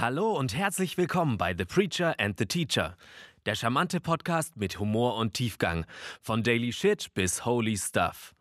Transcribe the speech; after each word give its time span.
Hallo 0.00 0.30
und 0.38 0.54
herzlich 0.54 0.96
willkommen 0.96 1.38
bei 1.38 1.56
The 1.58 1.64
Preacher 1.64 2.14
and 2.20 2.38
the 2.38 2.46
Teacher, 2.46 2.96
der 3.46 3.56
charmante 3.56 3.98
Podcast 3.98 4.56
mit 4.56 4.78
Humor 4.78 5.16
und 5.16 5.34
Tiefgang, 5.34 5.86
von 6.22 6.44
Daily 6.44 6.72
Shit 6.72 7.12
bis 7.14 7.44
Holy 7.44 7.76
Stuff. 7.76 8.32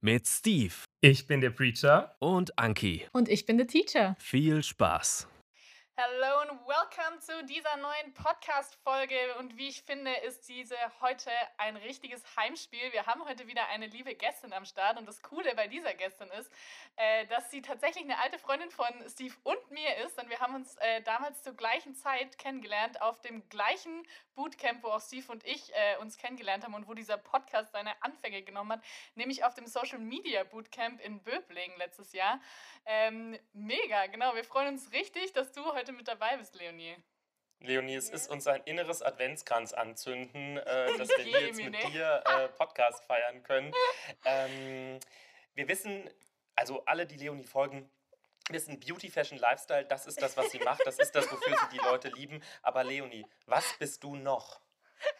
Mit 0.00 0.26
Steve. 0.26 0.72
Ich 1.02 1.26
bin 1.26 1.42
der 1.42 1.50
Preacher. 1.50 2.16
Und 2.20 2.58
Anki. 2.58 3.06
Und 3.12 3.28
ich 3.28 3.44
bin 3.44 3.58
der 3.58 3.66
Teacher. 3.66 4.16
Viel 4.18 4.62
Spaß. 4.62 5.28
Hallo 5.96 6.40
und 6.42 6.58
welcome 6.66 7.20
zu 7.20 7.44
dieser 7.44 7.76
neuen 7.76 8.12
Podcast-Folge. 8.14 9.36
Und 9.38 9.56
wie 9.56 9.68
ich 9.68 9.82
finde, 9.82 10.10
ist 10.26 10.48
diese 10.48 10.74
heute 11.00 11.30
ein 11.56 11.76
richtiges 11.76 12.20
Heimspiel. 12.36 12.92
Wir 12.92 13.06
haben 13.06 13.24
heute 13.24 13.46
wieder 13.46 13.68
eine 13.68 13.86
liebe 13.86 14.12
Gästin 14.16 14.52
am 14.52 14.64
Start. 14.64 14.98
Und 14.98 15.06
das 15.06 15.22
Coole 15.22 15.54
bei 15.54 15.68
dieser 15.68 15.94
Gästin 15.94 16.26
ist, 16.36 16.50
äh, 16.96 17.26
dass 17.26 17.48
sie 17.52 17.62
tatsächlich 17.62 18.02
eine 18.02 18.18
alte 18.18 18.40
Freundin 18.40 18.72
von 18.72 18.88
Steve 19.08 19.36
und 19.44 19.70
mir 19.70 19.96
ist. 20.04 20.20
Und 20.20 20.28
wir 20.30 20.40
haben 20.40 20.56
uns 20.56 20.74
äh, 20.78 21.00
damals 21.02 21.44
zur 21.44 21.52
gleichen 21.52 21.94
Zeit 21.94 22.38
kennengelernt 22.38 23.00
auf 23.00 23.20
dem 23.20 23.48
gleichen 23.48 24.04
Bootcamp, 24.34 24.82
wo 24.82 24.88
auch 24.88 25.00
Steve 25.00 25.30
und 25.30 25.46
ich 25.46 25.72
äh, 25.74 25.96
uns 26.00 26.18
kennengelernt 26.18 26.64
haben 26.64 26.74
und 26.74 26.88
wo 26.88 26.94
dieser 26.94 27.18
Podcast 27.18 27.70
seine 27.70 27.92
Anfänge 28.02 28.42
genommen 28.42 28.72
hat, 28.72 28.84
nämlich 29.14 29.44
auf 29.44 29.54
dem 29.54 29.68
Social 29.68 30.00
Media 30.00 30.42
Bootcamp 30.42 31.00
in 31.00 31.22
Böblingen 31.22 31.78
letztes 31.78 32.12
Jahr. 32.12 32.40
Ähm, 32.84 33.38
mega, 33.52 34.06
genau. 34.06 34.34
Wir 34.34 34.44
freuen 34.44 34.74
uns 34.74 34.90
richtig, 34.92 35.32
dass 35.32 35.52
du 35.52 35.64
heute 35.64 35.83
heute 35.84 35.92
mit 35.92 36.08
dabei 36.08 36.38
bist, 36.38 36.54
Leonie. 36.54 36.96
Leonie, 37.60 37.96
es 37.96 38.08
ist 38.08 38.30
uns 38.30 38.46
ein 38.46 38.62
inneres 38.64 39.02
Adventskranz 39.02 39.74
anzünden, 39.74 40.56
äh, 40.56 40.86
dass 40.98 41.10
wir 41.10 41.26
jetzt 41.26 41.62
mit 41.62 41.74
dir 41.92 42.22
äh, 42.24 42.48
Podcast 42.48 43.04
feiern 43.04 43.42
können. 43.42 43.70
Ähm, 44.24 44.98
wir 45.52 45.68
wissen, 45.68 46.08
also 46.56 46.86
alle, 46.86 47.04
die 47.04 47.18
Leonie 47.18 47.44
folgen, 47.44 47.90
wissen, 48.48 48.80
Beauty, 48.80 49.10
Fashion, 49.10 49.36
Lifestyle, 49.36 49.84
das 49.84 50.06
ist 50.06 50.22
das, 50.22 50.38
was 50.38 50.52
sie 50.52 50.58
macht, 50.60 50.80
das 50.86 50.98
ist 50.98 51.12
das, 51.12 51.30
wofür 51.30 51.54
sie 51.54 51.76
die 51.76 51.84
Leute 51.84 52.08
lieben. 52.08 52.42
Aber 52.62 52.82
Leonie, 52.82 53.26
was 53.44 53.76
bist 53.78 54.02
du 54.04 54.16
noch? 54.16 54.62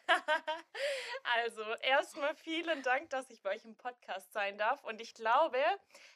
Also, 1.36 1.62
erstmal 1.80 2.34
vielen 2.36 2.82
Dank, 2.82 3.08
dass 3.10 3.30
ich 3.30 3.40
bei 3.40 3.54
euch 3.54 3.64
im 3.64 3.76
Podcast 3.76 4.30
sein 4.32 4.58
darf. 4.58 4.84
Und 4.84 5.00
ich 5.00 5.14
glaube, 5.14 5.58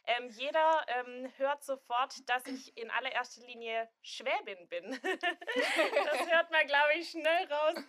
ähm, 0.07 0.29
jeder 0.29 0.85
ähm, 0.89 1.33
hört 1.39 1.65
sofort, 1.65 2.29
dass 2.29 2.45
ich 2.47 2.77
in 2.77 2.91
allererster 2.91 3.41
Linie 3.47 3.89
Schwäbin 4.03 4.69
bin. 4.69 4.91
das 5.03 6.31
hört 6.31 6.51
man, 6.51 6.67
glaube 6.67 6.93
ich, 6.99 7.11
schnell 7.11 7.53
raus. 7.53 7.83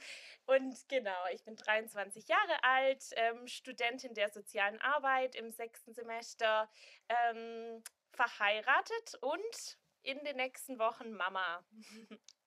Und 0.46 0.88
genau, 0.88 1.26
ich 1.34 1.44
bin 1.44 1.56
23 1.56 2.28
Jahre 2.28 2.64
alt, 2.64 3.04
ähm, 3.18 3.48
Studentin 3.48 4.14
der 4.14 4.30
sozialen 4.30 4.80
Arbeit 4.82 5.36
im 5.36 5.52
sechsten 5.52 5.94
Semester, 5.94 6.70
ähm, 7.10 7.84
verheiratet 8.14 9.16
und 9.22 9.78
in 10.02 10.24
den 10.24 10.38
nächsten 10.38 10.80
Wochen 10.80 11.12
Mama. 11.12 11.64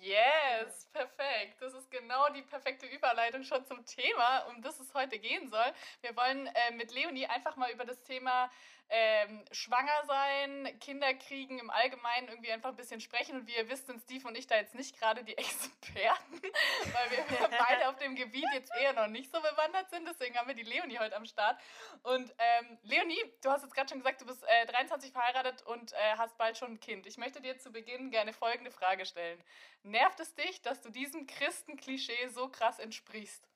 Yes, 0.00 0.86
perfekt. 0.92 1.60
Das 1.60 1.72
ist 1.74 1.90
genau 1.90 2.28
die 2.30 2.42
perfekte 2.42 2.86
Überleitung 2.86 3.42
schon 3.42 3.64
zum 3.64 3.84
Thema, 3.86 4.40
um 4.48 4.60
das 4.62 4.78
es 4.78 4.92
heute 4.94 5.18
gehen 5.18 5.48
soll. 5.48 5.72
Wir 6.02 6.14
wollen 6.16 6.46
äh, 6.46 6.72
mit 6.72 6.92
Leonie 6.92 7.26
einfach 7.26 7.56
mal 7.56 7.70
über 7.72 7.84
das 7.84 8.02
Thema 8.02 8.50
ähm, 8.88 9.44
schwanger 9.50 10.04
sein, 10.06 10.78
Kinder 10.80 11.12
kriegen 11.14 11.58
im 11.58 11.70
Allgemeinen 11.70 12.28
irgendwie 12.28 12.52
einfach 12.52 12.70
ein 12.70 12.76
bisschen 12.76 13.00
sprechen. 13.00 13.36
Und 13.36 13.46
wie 13.46 13.56
ihr 13.56 13.68
wisst, 13.68 13.86
sind 13.86 14.00
Steve 14.02 14.26
und 14.28 14.36
ich 14.36 14.46
da 14.46 14.56
jetzt 14.56 14.74
nicht 14.74 14.98
gerade 14.98 15.24
die 15.24 15.36
Experten, 15.38 16.40
weil 16.40 17.10
wir 17.10 17.48
beide 17.58 17.88
auf 17.88 17.96
dem 17.96 18.14
Gebiet 18.14 18.46
jetzt 18.52 18.72
eher 18.80 18.92
noch 18.92 19.08
nicht 19.08 19.32
so 19.32 19.40
bewandert 19.40 19.90
sind. 19.90 20.06
Deswegen 20.06 20.36
haben 20.36 20.48
wir 20.48 20.54
die 20.54 20.62
Leonie 20.62 20.98
heute 20.98 21.16
am 21.16 21.26
Start. 21.26 21.60
Und 22.02 22.32
ähm, 22.38 22.78
Leonie, 22.82 23.20
du 23.42 23.50
hast 23.50 23.62
jetzt 23.62 23.74
gerade 23.74 23.88
schon 23.88 23.98
gesagt, 23.98 24.20
du 24.20 24.26
bist 24.26 24.44
äh, 24.44 24.66
23 24.66 25.12
verheiratet 25.12 25.62
und 25.62 25.92
äh, 25.92 25.96
hast 26.16 26.38
bald 26.38 26.56
schon 26.56 26.72
ein 26.72 26.80
Kind. 26.80 27.06
Ich 27.06 27.16
möchte 27.16 27.40
dir 27.40 27.58
zu 27.58 27.70
Beginn 27.72 28.10
gerne 28.10 28.32
folgende 28.32 28.70
Frage 28.70 29.06
stellen. 29.06 29.42
Nervt 29.82 30.20
es 30.20 30.34
dich, 30.34 30.62
dass 30.62 30.80
du 30.80 30.90
diesem 30.90 31.26
Christenklischee 31.26 32.28
so 32.28 32.48
krass 32.48 32.78
entsprichst? 32.78 33.48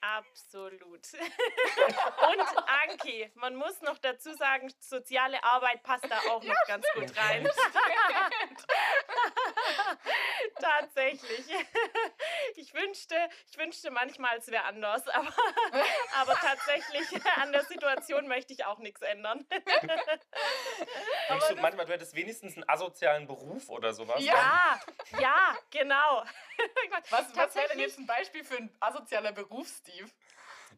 Absolut. 0.00 1.06
Und 1.12 2.68
Anki, 2.88 3.30
man 3.34 3.56
muss 3.56 3.80
noch 3.82 3.98
dazu 3.98 4.32
sagen, 4.34 4.72
soziale 4.78 5.42
Arbeit 5.42 5.82
passt 5.82 6.04
da 6.08 6.18
auch 6.30 6.42
noch 6.42 6.54
ja, 6.54 6.64
ganz 6.66 6.86
gut 6.94 7.16
rein. 7.16 7.48
Tatsächlich. 10.60 11.46
Ich 12.54 12.74
wünschte, 12.74 13.16
ich 13.50 13.58
wünschte 13.58 13.90
manchmal, 13.90 14.38
es 14.38 14.48
wäre 14.48 14.64
anders, 14.64 15.06
aber, 15.12 15.32
aber 16.16 16.34
tatsächlich 16.34 17.08
an 17.36 17.52
der 17.52 17.64
Situation 17.64 18.28
möchte 18.28 18.52
ich 18.52 18.64
auch 18.64 18.78
nichts 18.78 19.02
ändern. 19.02 19.46
Denkst 21.28 21.48
du 21.48 21.56
manchmal, 21.56 21.86
du 21.86 21.92
hättest 21.92 22.14
wenigstens 22.14 22.56
einen 22.56 22.68
asozialen 22.68 23.26
Beruf 23.26 23.68
oder 23.68 23.92
sowas? 23.92 24.22
Ja, 24.22 24.80
ja, 25.20 25.56
genau. 25.70 26.24
Was, 27.10 27.36
was 27.36 27.54
wäre 27.54 27.68
denn 27.68 27.80
jetzt 27.80 27.98
ein 27.98 28.06
Beispiel 28.06 28.44
für 28.44 28.56
ein 28.56 28.76
asozialer 28.80 29.32
Beruf, 29.32 29.68
Steve? 29.88 30.10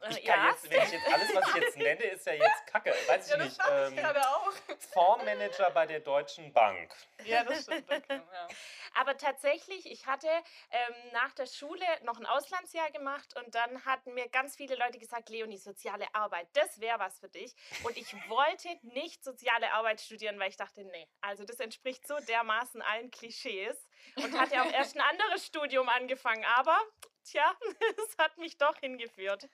Ich 0.09 0.25
kann 0.25 0.39
ja. 0.41 0.51
jetzt, 0.51 0.71
wenn 0.71 0.83
ich 0.83 0.93
jetzt 0.93 1.13
alles, 1.13 1.35
was 1.35 1.49
ich 1.49 1.55
jetzt 1.57 1.77
nenne, 1.77 2.05
ist 2.05 2.27
ja 2.27 2.33
jetzt 2.33 2.67
Kacke. 2.67 2.95
Weiß 3.07 3.27
ich 3.27 3.33
ja, 3.33 3.45
nicht. 3.45 3.59
Ähm, 3.71 3.99
ich 3.99 4.05
auch. 4.05 4.53
Fondsmanager 4.93 5.71
bei 5.71 5.87
der 5.87 6.01
Deutschen 6.01 6.53
Bank. 6.55 6.95
Ja, 7.25 7.45
das 7.45 7.65
stimmt. 7.65 7.85
Okay, 7.91 8.23
ja. 8.33 8.49
Aber 8.95 9.17
tatsächlich, 9.19 9.85
ich 9.91 10.07
hatte 10.07 10.29
ähm, 10.71 10.95
nach 11.13 11.33
der 11.35 11.47
Schule 11.47 11.85
noch 12.05 12.19
ein 12.19 12.25
Auslandsjahr 12.25 12.91
gemacht 12.93 13.37
und 13.37 13.55
dann 13.55 13.85
hatten 13.85 14.15
mir 14.15 14.29
ganz 14.31 14.57
viele 14.57 14.75
Leute 14.77 14.99
gesagt, 14.99 15.29
Leonie, 15.29 15.59
soziale 15.59 16.07
Arbeit, 16.15 16.49
das 16.55 16.81
wäre 16.81 16.99
was 16.99 17.19
für 17.19 17.29
dich. 17.29 17.55
Und 17.85 17.97
ich 17.99 18.13
wollte 18.29 18.69
nicht 18.83 19.23
soziale 19.23 19.73
Arbeit 19.75 20.01
studieren, 20.01 20.39
weil 20.39 20.49
ich 20.49 20.57
dachte, 20.57 20.83
nee, 20.83 21.09
also 21.21 21.45
das 21.45 21.61
entspricht 21.61 22.07
so 22.07 22.19
dermaßen 22.21 22.81
allen 22.81 23.11
Klischees 23.11 23.87
und 24.17 24.39
hatte 24.39 24.63
auch 24.63 24.73
erst 24.73 24.97
ein 24.97 25.03
anderes 25.03 25.45
Studium 25.45 25.89
angefangen. 25.91 26.45
Aber 26.57 26.79
tja, 27.25 27.57
es 28.09 28.19
hat 28.19 28.37
mich 28.39 28.57
doch 28.59 28.77
hingeführt. 28.79 29.49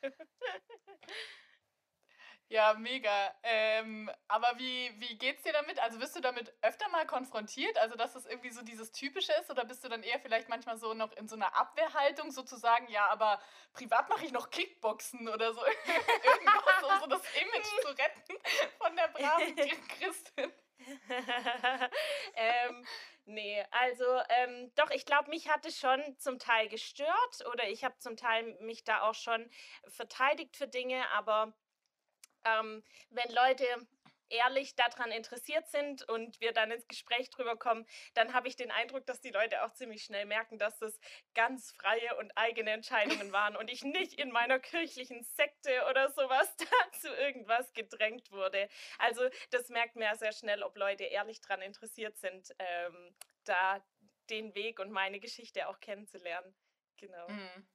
Ja, 2.48 2.74
mega. 2.74 3.34
Ähm, 3.42 4.08
aber 4.28 4.52
wie, 4.56 4.94
wie 5.00 5.18
geht's 5.18 5.42
dir 5.42 5.52
damit? 5.52 5.80
Also 5.80 5.98
wirst 6.00 6.14
du 6.14 6.20
damit 6.20 6.52
öfter 6.62 6.88
mal 6.90 7.04
konfrontiert? 7.04 7.76
Also, 7.78 7.96
dass 7.96 8.12
das 8.12 8.24
irgendwie 8.24 8.50
so 8.50 8.62
dieses 8.62 8.92
Typische 8.92 9.32
ist? 9.40 9.50
Oder 9.50 9.64
bist 9.64 9.82
du 9.82 9.88
dann 9.88 10.04
eher 10.04 10.20
vielleicht 10.20 10.48
manchmal 10.48 10.78
so 10.78 10.94
noch 10.94 11.10
in 11.16 11.26
so 11.26 11.34
einer 11.34 11.56
Abwehrhaltung 11.56 12.30
sozusagen, 12.30 12.88
ja, 12.88 13.08
aber 13.08 13.40
privat 13.72 14.08
mache 14.08 14.24
ich 14.24 14.30
noch 14.32 14.50
Kickboxen 14.50 15.28
oder 15.28 15.52
so? 15.54 15.60
Irgendwas, 15.66 16.82
um 16.84 17.00
so 17.00 17.06
das 17.08 17.22
Image 17.34 17.66
zu 17.82 17.88
retten 17.88 18.36
von 18.78 18.94
der 18.94 19.08
braven 19.08 19.56
Christin. 19.98 20.52
ähm, 22.36 22.86
nee, 23.26 23.64
also 23.70 24.04
ähm, 24.30 24.72
doch, 24.74 24.90
ich 24.90 25.04
glaube, 25.04 25.30
mich 25.30 25.48
hat 25.48 25.66
es 25.66 25.78
schon 25.78 26.00
zum 26.18 26.38
Teil 26.38 26.68
gestört 26.68 27.46
oder 27.52 27.68
ich 27.68 27.84
habe 27.84 27.98
zum 27.98 28.16
Teil 28.16 28.56
mich 28.60 28.84
da 28.84 29.02
auch 29.02 29.14
schon 29.14 29.50
verteidigt 29.88 30.56
für 30.56 30.68
Dinge, 30.68 31.08
aber 31.10 31.52
ähm, 32.44 32.82
wenn 33.10 33.32
Leute 33.34 33.64
ehrlich 34.28 34.74
daran 34.74 35.10
interessiert 35.10 35.68
sind 35.68 36.08
und 36.08 36.40
wir 36.40 36.52
dann 36.52 36.70
ins 36.70 36.86
Gespräch 36.88 37.30
drüber 37.30 37.56
kommen, 37.56 37.86
dann 38.14 38.32
habe 38.32 38.48
ich 38.48 38.56
den 38.56 38.70
Eindruck, 38.70 39.06
dass 39.06 39.20
die 39.20 39.30
Leute 39.30 39.64
auch 39.64 39.72
ziemlich 39.72 40.04
schnell 40.04 40.26
merken, 40.26 40.58
dass 40.58 40.78
das 40.78 40.98
ganz 41.34 41.72
freie 41.72 42.16
und 42.16 42.32
eigene 42.36 42.70
Entscheidungen 42.70 43.32
waren 43.32 43.56
und 43.56 43.70
ich 43.70 43.82
nicht 43.82 44.14
in 44.14 44.30
meiner 44.30 44.58
kirchlichen 44.58 45.22
Sekte 45.22 45.86
oder 45.90 46.10
sowas 46.10 46.54
dazu 46.92 47.08
irgendwas 47.08 47.72
gedrängt 47.72 48.30
wurde. 48.30 48.68
Also 48.98 49.28
das 49.50 49.68
merkt 49.68 49.96
man 49.96 50.04
ja 50.04 50.16
sehr 50.16 50.32
schnell, 50.32 50.62
ob 50.62 50.76
Leute 50.76 51.04
ehrlich 51.04 51.40
daran 51.40 51.62
interessiert 51.62 52.16
sind, 52.18 52.54
ähm, 52.58 53.14
da 53.44 53.84
den 54.30 54.54
Weg 54.54 54.80
und 54.80 54.90
meine 54.90 55.20
Geschichte 55.20 55.68
auch 55.68 55.80
kennenzulernen. 55.80 56.54
Genau. 56.96 57.28
Mhm. 57.28 57.68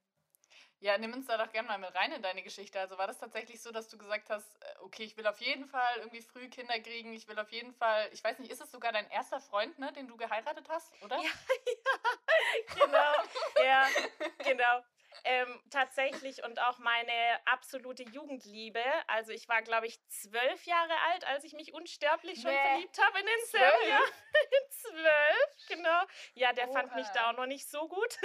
Ja, 0.82 0.98
nimm 0.98 1.12
uns 1.12 1.26
da 1.26 1.38
doch 1.38 1.52
gerne 1.52 1.68
mal 1.68 1.78
mit 1.78 1.94
rein 1.94 2.10
in 2.10 2.22
deine 2.22 2.42
Geschichte. 2.42 2.80
Also 2.80 2.98
war 2.98 3.06
das 3.06 3.16
tatsächlich 3.16 3.62
so, 3.62 3.70
dass 3.70 3.88
du 3.88 3.96
gesagt 3.96 4.28
hast, 4.30 4.60
äh, 4.60 4.66
okay, 4.80 5.04
ich 5.04 5.16
will 5.16 5.24
auf 5.28 5.40
jeden 5.40 5.64
Fall 5.64 5.98
irgendwie 5.98 6.22
früh 6.22 6.48
Kinder 6.48 6.76
kriegen, 6.80 7.12
ich 7.12 7.28
will 7.28 7.38
auf 7.38 7.52
jeden 7.52 7.72
Fall, 7.72 8.08
ich 8.10 8.24
weiß 8.24 8.40
nicht, 8.40 8.50
ist 8.50 8.60
es 8.60 8.72
sogar 8.72 8.90
dein 8.90 9.08
erster 9.08 9.40
Freund, 9.40 9.78
ne, 9.78 9.92
den 9.92 10.08
du 10.08 10.16
geheiratet 10.16 10.68
hast, 10.68 10.92
oder? 11.00 11.18
Ja, 11.18 11.30
ja 12.80 12.84
genau. 12.84 13.64
ja, 13.64 13.86
genau. 14.38 14.82
Ähm, 15.24 15.60
tatsächlich 15.70 16.42
und 16.42 16.60
auch 16.60 16.78
meine 16.78 17.12
absolute 17.44 18.02
Jugendliebe. 18.02 18.82
Also 19.06 19.30
ich 19.30 19.48
war, 19.48 19.62
glaube 19.62 19.86
ich, 19.86 20.00
zwölf 20.08 20.64
Jahre 20.64 20.94
alt, 21.10 21.26
als 21.28 21.44
ich 21.44 21.52
mich 21.52 21.72
unsterblich 21.72 22.40
schon 22.40 22.50
nee. 22.50 22.58
verliebt 22.60 22.98
habe 23.00 23.20
in 23.20 23.26
den 23.26 23.46
Sam. 23.46 23.88
Ja, 23.88 24.00
zwölf, 24.70 25.68
genau. 25.68 26.02
Ja, 26.34 26.52
der 26.52 26.68
Oha. 26.68 26.80
fand 26.80 26.94
mich 26.96 27.06
da 27.08 27.30
auch 27.30 27.36
noch 27.36 27.46
nicht 27.46 27.68
so 27.70 27.86
gut. 27.88 28.18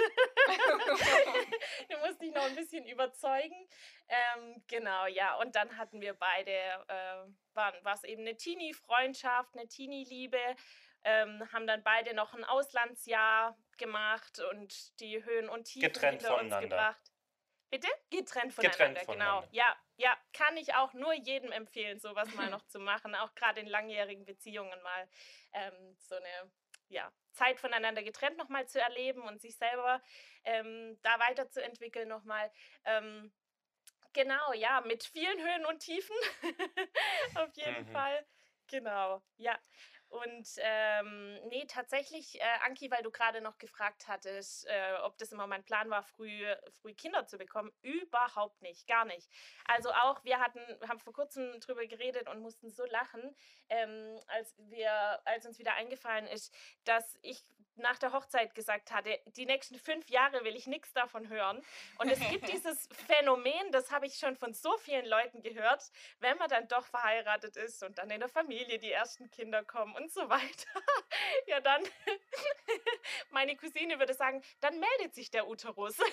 du 1.88 1.98
musst 1.98 2.20
dich 2.20 2.32
noch 2.32 2.44
ein 2.44 2.56
bisschen 2.56 2.84
überzeugen. 2.86 3.68
Ähm, 4.08 4.64
genau, 4.66 5.06
ja. 5.06 5.36
Und 5.36 5.54
dann 5.54 5.76
hatten 5.76 6.00
wir 6.00 6.14
beide, 6.14 6.50
äh, 6.50 7.54
war 7.54 7.94
es 7.94 8.04
eben 8.04 8.22
eine 8.22 8.36
Teenie-Freundschaft, 8.36 9.54
eine 9.54 9.68
Teenie-Liebe 9.68 10.38
ähm, 11.04 11.42
haben 11.52 11.66
dann 11.66 11.82
beide 11.82 12.14
noch 12.14 12.34
ein 12.34 12.44
Auslandsjahr 12.44 13.56
gemacht 13.78 14.40
und 14.52 15.00
die 15.00 15.24
Höhen 15.24 15.48
und 15.48 15.64
Tiefen 15.64 15.92
Getrennt 15.92 16.22
hinter 16.22 16.40
uns 16.40 16.58
gebracht. 16.58 17.12
Bitte? 17.70 17.88
Getrennt 18.10 18.54
voneinander, 18.54 18.78
Getrennt 18.78 18.98
voneinander, 19.00 19.40
genau. 19.42 19.52
Ja, 19.52 19.76
ja, 19.96 20.16
kann 20.32 20.56
ich 20.56 20.74
auch 20.74 20.94
nur 20.94 21.12
jedem 21.12 21.52
empfehlen, 21.52 22.00
sowas 22.00 22.32
mal 22.34 22.48
noch 22.50 22.64
zu 22.66 22.78
machen. 22.78 23.14
Auch 23.14 23.34
gerade 23.34 23.60
in 23.60 23.66
langjährigen 23.66 24.24
Beziehungen 24.24 24.80
mal 24.82 25.08
ähm, 25.52 25.96
so 25.98 26.14
eine 26.14 26.50
ja, 26.88 27.12
Zeit 27.32 27.60
voneinander 27.60 28.02
getrennt 28.02 28.38
nochmal 28.38 28.66
zu 28.66 28.80
erleben 28.80 29.22
und 29.22 29.40
sich 29.40 29.56
selber 29.56 30.02
ähm, 30.44 30.98
da 31.02 31.18
weiterzuentwickeln 31.18 32.08
nochmal. 32.08 32.50
Ähm, 32.84 33.32
genau, 34.12 34.52
ja, 34.54 34.80
mit 34.80 35.04
vielen 35.04 35.38
Höhen 35.38 35.66
und 35.66 35.80
Tiefen. 35.80 36.16
Auf 37.34 37.54
jeden 37.54 37.86
mhm. 37.86 37.92
Fall. 37.92 38.26
Genau, 38.68 39.22
ja. 39.36 39.58
Und 40.08 40.48
ähm, 40.58 41.38
nee, 41.48 41.66
tatsächlich, 41.66 42.40
äh, 42.40 42.44
Anki, 42.64 42.90
weil 42.90 43.02
du 43.02 43.10
gerade 43.10 43.42
noch 43.42 43.58
gefragt 43.58 44.08
hattest, 44.08 44.66
äh, 44.66 44.94
ob 45.02 45.18
das 45.18 45.32
immer 45.32 45.46
mein 45.46 45.64
Plan 45.64 45.90
war, 45.90 46.02
früh, 46.02 46.46
früh 46.80 46.94
Kinder 46.94 47.26
zu 47.26 47.36
bekommen, 47.36 47.70
überhaupt 47.82 48.62
nicht, 48.62 48.86
gar 48.86 49.04
nicht. 49.04 49.28
Also 49.66 49.90
auch, 49.90 50.24
wir 50.24 50.40
hatten, 50.40 50.60
haben 50.88 50.98
vor 50.98 51.12
kurzem 51.12 51.60
drüber 51.60 51.86
geredet 51.86 52.26
und 52.28 52.40
mussten 52.40 52.70
so 52.70 52.86
lachen, 52.86 53.36
ähm, 53.68 54.18
als 54.28 54.54
wir, 54.56 55.20
als 55.26 55.44
uns 55.44 55.58
wieder 55.58 55.74
eingefallen 55.74 56.26
ist, 56.26 56.54
dass 56.84 57.18
ich 57.20 57.44
nach 57.78 57.98
der 57.98 58.12
Hochzeit 58.12 58.54
gesagt 58.54 58.92
hatte, 58.92 59.18
die 59.36 59.46
nächsten 59.46 59.78
fünf 59.78 60.08
Jahre 60.08 60.44
will 60.44 60.56
ich 60.56 60.66
nichts 60.66 60.92
davon 60.92 61.28
hören. 61.28 61.62
Und 61.98 62.10
es 62.10 62.20
gibt 62.30 62.48
dieses 62.52 62.88
Phänomen, 63.06 63.72
das 63.72 63.90
habe 63.90 64.06
ich 64.06 64.18
schon 64.18 64.36
von 64.36 64.54
so 64.54 64.76
vielen 64.78 65.06
Leuten 65.06 65.42
gehört, 65.42 65.90
wenn 66.20 66.36
man 66.38 66.48
dann 66.48 66.68
doch 66.68 66.86
verheiratet 66.86 67.56
ist 67.56 67.82
und 67.82 67.98
dann 67.98 68.10
in 68.10 68.20
der 68.20 68.28
Familie 68.28 68.78
die 68.78 68.92
ersten 68.92 69.30
Kinder 69.30 69.64
kommen 69.64 69.94
und 69.96 70.12
so 70.12 70.28
weiter. 70.28 70.82
ja, 71.46 71.60
dann, 71.60 71.82
meine 73.30 73.56
Cousine 73.56 73.98
würde 73.98 74.14
sagen, 74.14 74.42
dann 74.60 74.78
meldet 74.78 75.14
sich 75.14 75.30
der 75.30 75.48
Uterus. 75.48 75.96
das 75.96 76.06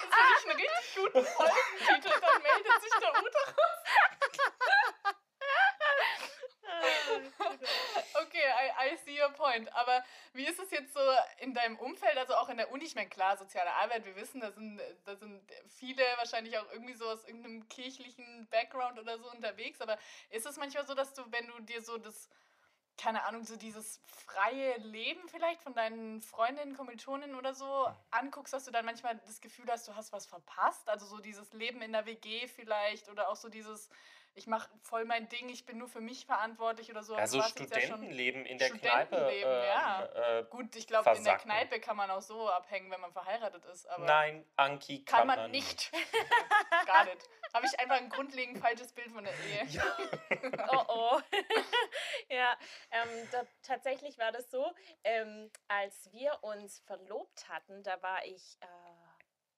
finde 0.00 0.32
ich 0.38 0.50
einen 0.50 0.60
richtig 0.60 0.94
guten 0.96 1.24
Folgentitel, 1.24 2.20
dann 2.20 2.42
meldet 2.42 2.82
sich 2.82 2.92
der 3.00 3.10
Uterus. 3.10 3.82
okay, 8.22 8.42
I, 8.42 8.92
I 8.92 8.96
see 9.04 9.20
your 9.20 9.30
point. 9.30 9.72
Aber 9.74 10.04
wie 10.32 10.44
ist 10.44 10.58
es 10.58 10.70
jetzt 10.70 10.94
so 10.94 11.00
in 11.38 11.54
deinem 11.54 11.76
Umfeld, 11.78 12.16
also 12.16 12.34
auch 12.34 12.48
in 12.48 12.56
der 12.56 12.70
Uni? 12.70 12.84
Ich 12.84 12.94
meine, 12.94 13.08
klar, 13.08 13.36
soziale 13.36 13.72
Arbeit, 13.74 14.04
wir 14.04 14.16
wissen, 14.16 14.40
da 14.40 14.50
sind, 14.52 14.80
da 15.04 15.16
sind 15.16 15.40
viele 15.78 16.02
wahrscheinlich 16.16 16.58
auch 16.58 16.70
irgendwie 16.72 16.94
so 16.94 17.08
aus 17.08 17.24
irgendeinem 17.24 17.68
kirchlichen 17.68 18.48
Background 18.50 18.98
oder 18.98 19.18
so 19.18 19.30
unterwegs. 19.30 19.80
Aber 19.80 19.98
ist 20.30 20.46
es 20.46 20.56
manchmal 20.56 20.86
so, 20.86 20.94
dass 20.94 21.14
du, 21.14 21.22
wenn 21.30 21.46
du 21.46 21.60
dir 21.60 21.82
so 21.82 21.98
das 21.98 22.28
keine 22.96 23.24
Ahnung, 23.24 23.44
so 23.44 23.56
dieses 23.56 24.00
freie 24.06 24.76
Leben 24.78 25.28
vielleicht 25.28 25.60
von 25.62 25.74
deinen 25.74 26.20
Freundinnen, 26.20 26.76
Kommilitonen 26.76 27.34
oder 27.34 27.54
so 27.54 27.88
anguckst, 28.10 28.52
dass 28.52 28.64
du 28.64 28.70
dann 28.70 28.84
manchmal 28.84 29.18
das 29.26 29.40
Gefühl 29.40 29.66
hast, 29.70 29.88
du 29.88 29.96
hast 29.96 30.12
was 30.12 30.26
verpasst? 30.26 30.88
Also 30.88 31.06
so 31.06 31.18
dieses 31.18 31.52
Leben 31.52 31.82
in 31.82 31.92
der 31.92 32.06
WG 32.06 32.46
vielleicht 32.48 33.08
oder 33.08 33.28
auch 33.28 33.36
so 33.36 33.48
dieses, 33.48 33.88
ich 34.34 34.46
mache 34.46 34.70
voll 34.82 35.04
mein 35.04 35.28
Ding, 35.28 35.48
ich 35.48 35.66
bin 35.66 35.78
nur 35.78 35.88
für 35.88 36.00
mich 36.00 36.24
verantwortlich 36.26 36.90
oder 36.90 37.02
so. 37.02 37.14
Also 37.14 37.42
Studentenleben 37.42 38.44
ja 38.44 38.50
in 38.50 38.58
der 38.58 38.70
Kneipe. 38.70 39.16
Ähm, 39.16 39.42
ja. 39.42 40.38
Äh, 40.38 40.44
Gut, 40.44 40.74
ich 40.76 40.86
glaube, 40.86 41.10
in 41.14 41.24
der 41.24 41.36
Kneipe 41.36 41.80
kann 41.80 41.96
man 41.96 42.10
auch 42.10 42.22
so 42.22 42.48
abhängen, 42.48 42.90
wenn 42.90 43.00
man 43.00 43.12
verheiratet 43.12 43.64
ist. 43.66 43.86
Nein, 43.98 44.44
Anki 44.56 45.04
kann, 45.04 45.18
kann 45.18 45.26
man, 45.26 45.38
man 45.40 45.50
nicht. 45.50 45.92
Gar 46.86 47.04
nicht. 47.04 47.28
Habe 47.52 47.66
ich 47.66 47.78
einfach 47.78 47.96
ein 47.96 48.08
grundlegend 48.08 48.58
falsches 48.58 48.92
Bild 48.92 49.10
von 49.12 49.24
der 49.24 49.34
Ehe. 49.34 49.66
Ja. 49.66 49.84
oh 50.72 50.84
oh. 50.88 51.20
ja, 52.28 52.56
ähm, 52.90 53.28
da, 53.30 53.42
tatsächlich 53.62 54.18
war 54.18 54.32
das 54.32 54.50
so, 54.50 54.72
ähm, 55.04 55.50
als 55.68 56.10
wir 56.12 56.38
uns 56.42 56.80
verlobt 56.80 57.48
hatten, 57.48 57.82
da 57.82 58.00
war 58.02 58.24
ich 58.24 58.56
äh, 58.60 58.66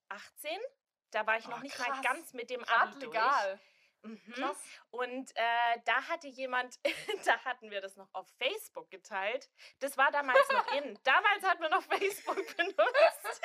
18. 0.09 0.50
Da 1.12 1.25
war 1.27 1.38
ich 1.38 1.47
oh, 1.47 1.50
noch 1.50 1.62
nicht 1.62 1.77
krass. 1.77 1.88
mal 1.88 2.00
ganz 2.03 2.32
mit 2.32 2.50
dem 2.50 2.65
Abi 2.65 2.99
legal. 2.99 3.50
Durch. 3.50 3.74
Mhm. 4.05 4.56
Und 4.91 5.31
äh, 5.35 5.81
da 5.87 6.09
hatte 6.09 6.29
jemand, 6.29 6.79
da 7.25 7.39
hatten 7.45 7.71
wir 7.71 7.81
das 7.81 7.97
noch 7.97 8.09
auf 8.12 8.29
Facebook 8.39 8.91
geteilt. 8.91 9.49
Das 9.81 9.97
war 9.97 10.11
damals 10.11 10.49
noch 10.51 10.73
in. 10.77 10.99
Damals 11.05 11.43
hat 11.43 11.61
man 11.61 11.71
noch 11.71 11.83
Facebook 11.83 12.37
benutzt. 12.56 13.43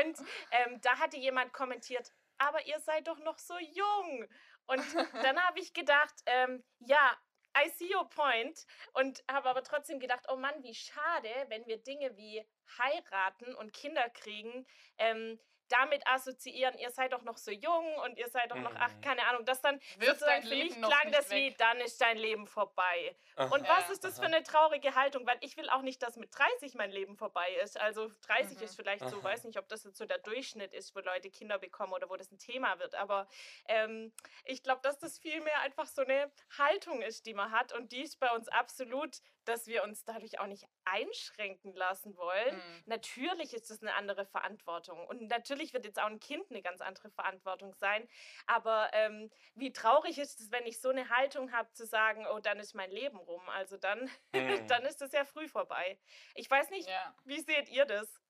Und 0.00 0.26
ähm, 0.50 0.80
da 0.80 0.98
hatte 0.98 1.18
jemand 1.18 1.52
kommentiert, 1.52 2.10
aber 2.38 2.66
ihr 2.66 2.80
seid 2.80 3.06
doch 3.06 3.18
noch 3.18 3.38
so 3.38 3.58
jung. 3.58 4.26
Und 4.66 4.82
dann 5.22 5.38
habe 5.44 5.60
ich 5.60 5.74
gedacht, 5.74 6.14
ähm, 6.26 6.64
ja, 6.78 7.16
I 7.56 7.68
see 7.68 7.94
your 7.94 8.08
point. 8.08 8.66
Und 8.94 9.22
habe 9.30 9.50
aber 9.50 9.62
trotzdem 9.62 10.00
gedacht, 10.00 10.24
oh 10.28 10.36
Mann, 10.36 10.62
wie 10.62 10.74
schade, 10.74 11.28
wenn 11.48 11.66
wir 11.66 11.78
Dinge 11.82 12.16
wie 12.16 12.44
heiraten 12.78 13.54
und 13.54 13.72
Kinder 13.72 14.08
kriegen, 14.10 14.66
ähm, 14.98 15.38
damit 15.68 16.06
assoziieren, 16.06 16.76
ihr 16.78 16.90
seid 16.90 17.12
doch 17.12 17.22
noch 17.22 17.36
so 17.36 17.50
jung 17.50 17.96
und 18.04 18.18
ihr 18.18 18.28
seid 18.28 18.50
doch 18.50 18.56
noch, 18.56 18.74
ach, 18.76 18.92
mhm. 18.94 19.00
keine 19.00 19.26
Ahnung, 19.26 19.44
das 19.44 19.60
dann 19.60 19.80
Wirf 19.98 20.18
sozusagen 20.18 20.42
für 20.42 20.54
mich 20.54 20.74
klang 20.74 21.12
das 21.12 21.30
wie, 21.30 21.54
dann 21.54 21.78
ist 21.80 22.00
dein 22.00 22.18
Leben 22.18 22.46
vorbei. 22.46 23.16
Aha. 23.36 23.54
Und 23.54 23.68
was 23.68 23.90
ist 23.90 24.04
das 24.04 24.18
für 24.18 24.26
eine 24.26 24.42
traurige 24.42 24.94
Haltung? 24.94 25.26
Weil 25.26 25.38
ich 25.40 25.56
will 25.56 25.68
auch 25.70 25.82
nicht, 25.82 26.02
dass 26.02 26.16
mit 26.16 26.36
30 26.36 26.74
mein 26.74 26.90
Leben 26.90 27.16
vorbei 27.16 27.48
ist. 27.62 27.80
Also 27.80 28.10
30 28.26 28.58
mhm. 28.58 28.64
ist 28.64 28.76
vielleicht 28.76 29.02
Aha. 29.02 29.10
so, 29.10 29.22
weiß 29.22 29.44
nicht, 29.44 29.58
ob 29.58 29.68
das 29.68 29.84
jetzt 29.84 29.98
so 29.98 30.04
der 30.04 30.18
Durchschnitt 30.18 30.72
ist, 30.72 30.94
wo 30.94 31.00
Leute 31.00 31.30
Kinder 31.30 31.58
bekommen 31.58 31.92
oder 31.92 32.08
wo 32.08 32.16
das 32.16 32.30
ein 32.30 32.38
Thema 32.38 32.78
wird. 32.78 32.94
Aber 32.94 33.26
ähm, 33.68 34.12
ich 34.44 34.62
glaube, 34.62 34.80
dass 34.82 34.98
das 34.98 35.18
vielmehr 35.18 35.60
einfach 35.60 35.86
so 35.86 36.02
eine 36.02 36.30
Haltung 36.58 37.02
ist, 37.02 37.26
die 37.26 37.34
man 37.34 37.50
hat. 37.50 37.72
Und 37.72 37.92
die 37.92 38.02
ist 38.02 38.20
bei 38.20 38.30
uns 38.30 38.48
absolut, 38.48 39.20
dass 39.44 39.66
wir 39.66 39.82
uns 39.84 40.04
dadurch 40.04 40.38
auch 40.38 40.46
nicht 40.46 40.66
einschränken 40.84 41.74
lassen 41.74 42.16
wollen. 42.16 42.56
Mhm. 42.56 42.82
Natürlich 42.86 43.54
ist 43.54 43.70
das 43.70 43.82
eine 43.82 43.94
andere 43.94 44.26
Verantwortung. 44.26 45.06
Und 45.06 45.28
natürlich 45.28 45.72
wird 45.72 45.84
jetzt 45.84 46.00
auch 46.00 46.06
ein 46.06 46.20
Kind 46.20 46.44
eine 46.50 46.62
ganz 46.62 46.80
andere 46.80 47.10
Verantwortung 47.10 47.74
sein. 47.74 48.08
Aber 48.46 48.90
ähm, 48.92 49.30
wie 49.54 49.72
traurig 49.72 50.18
ist 50.18 50.40
es, 50.40 50.50
wenn 50.50 50.66
ich 50.66 50.80
so 50.80 50.90
eine 50.90 51.08
Haltung 51.08 51.52
habe, 51.52 51.72
zu 51.72 51.86
sagen, 51.86 52.26
oh, 52.32 52.40
dann 52.40 52.58
ist 52.58 52.74
mein 52.74 52.90
Leben 52.90 53.18
rum. 53.18 53.48
Also 53.48 53.76
dann, 53.76 54.10
mhm. 54.34 54.66
dann 54.66 54.84
ist 54.84 55.02
es 55.02 55.12
ja 55.12 55.24
früh 55.24 55.48
vorbei. 55.48 55.98
Ich 56.34 56.50
weiß 56.50 56.70
nicht, 56.70 56.88
ja. 56.88 57.14
wie 57.24 57.40
seht 57.40 57.68
ihr 57.68 57.84
das? 57.84 58.23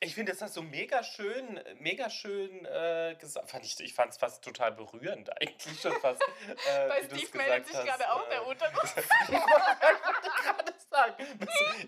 Ich 0.00 0.14
finde, 0.14 0.30
das 0.32 0.40
hast 0.42 0.56
du 0.56 0.62
mega 0.62 1.02
schön, 1.02 1.60
mega 1.80 2.08
schön 2.08 2.64
äh, 2.66 3.16
gesagt. 3.18 3.50
Fand 3.50 3.64
ich 3.64 3.80
ich 3.80 3.94
fand 3.94 4.12
es 4.12 4.18
fast 4.18 4.44
total 4.44 4.70
berührend, 4.72 5.30
eigentlich 5.40 5.80
schon 5.80 5.92
fast. 6.00 6.22
Äh, 6.22 6.88
Bei 6.88 7.02
Steve 7.02 7.36
meldet 7.36 7.66
sich 7.66 7.84
gerade 7.84 8.12
auch 8.12 8.28
der 8.28 8.46
Untergrund. 8.46 8.84
ich 8.96 9.30
wollte 9.30 10.42
gerade 10.44 10.74
sagen. 10.88 11.14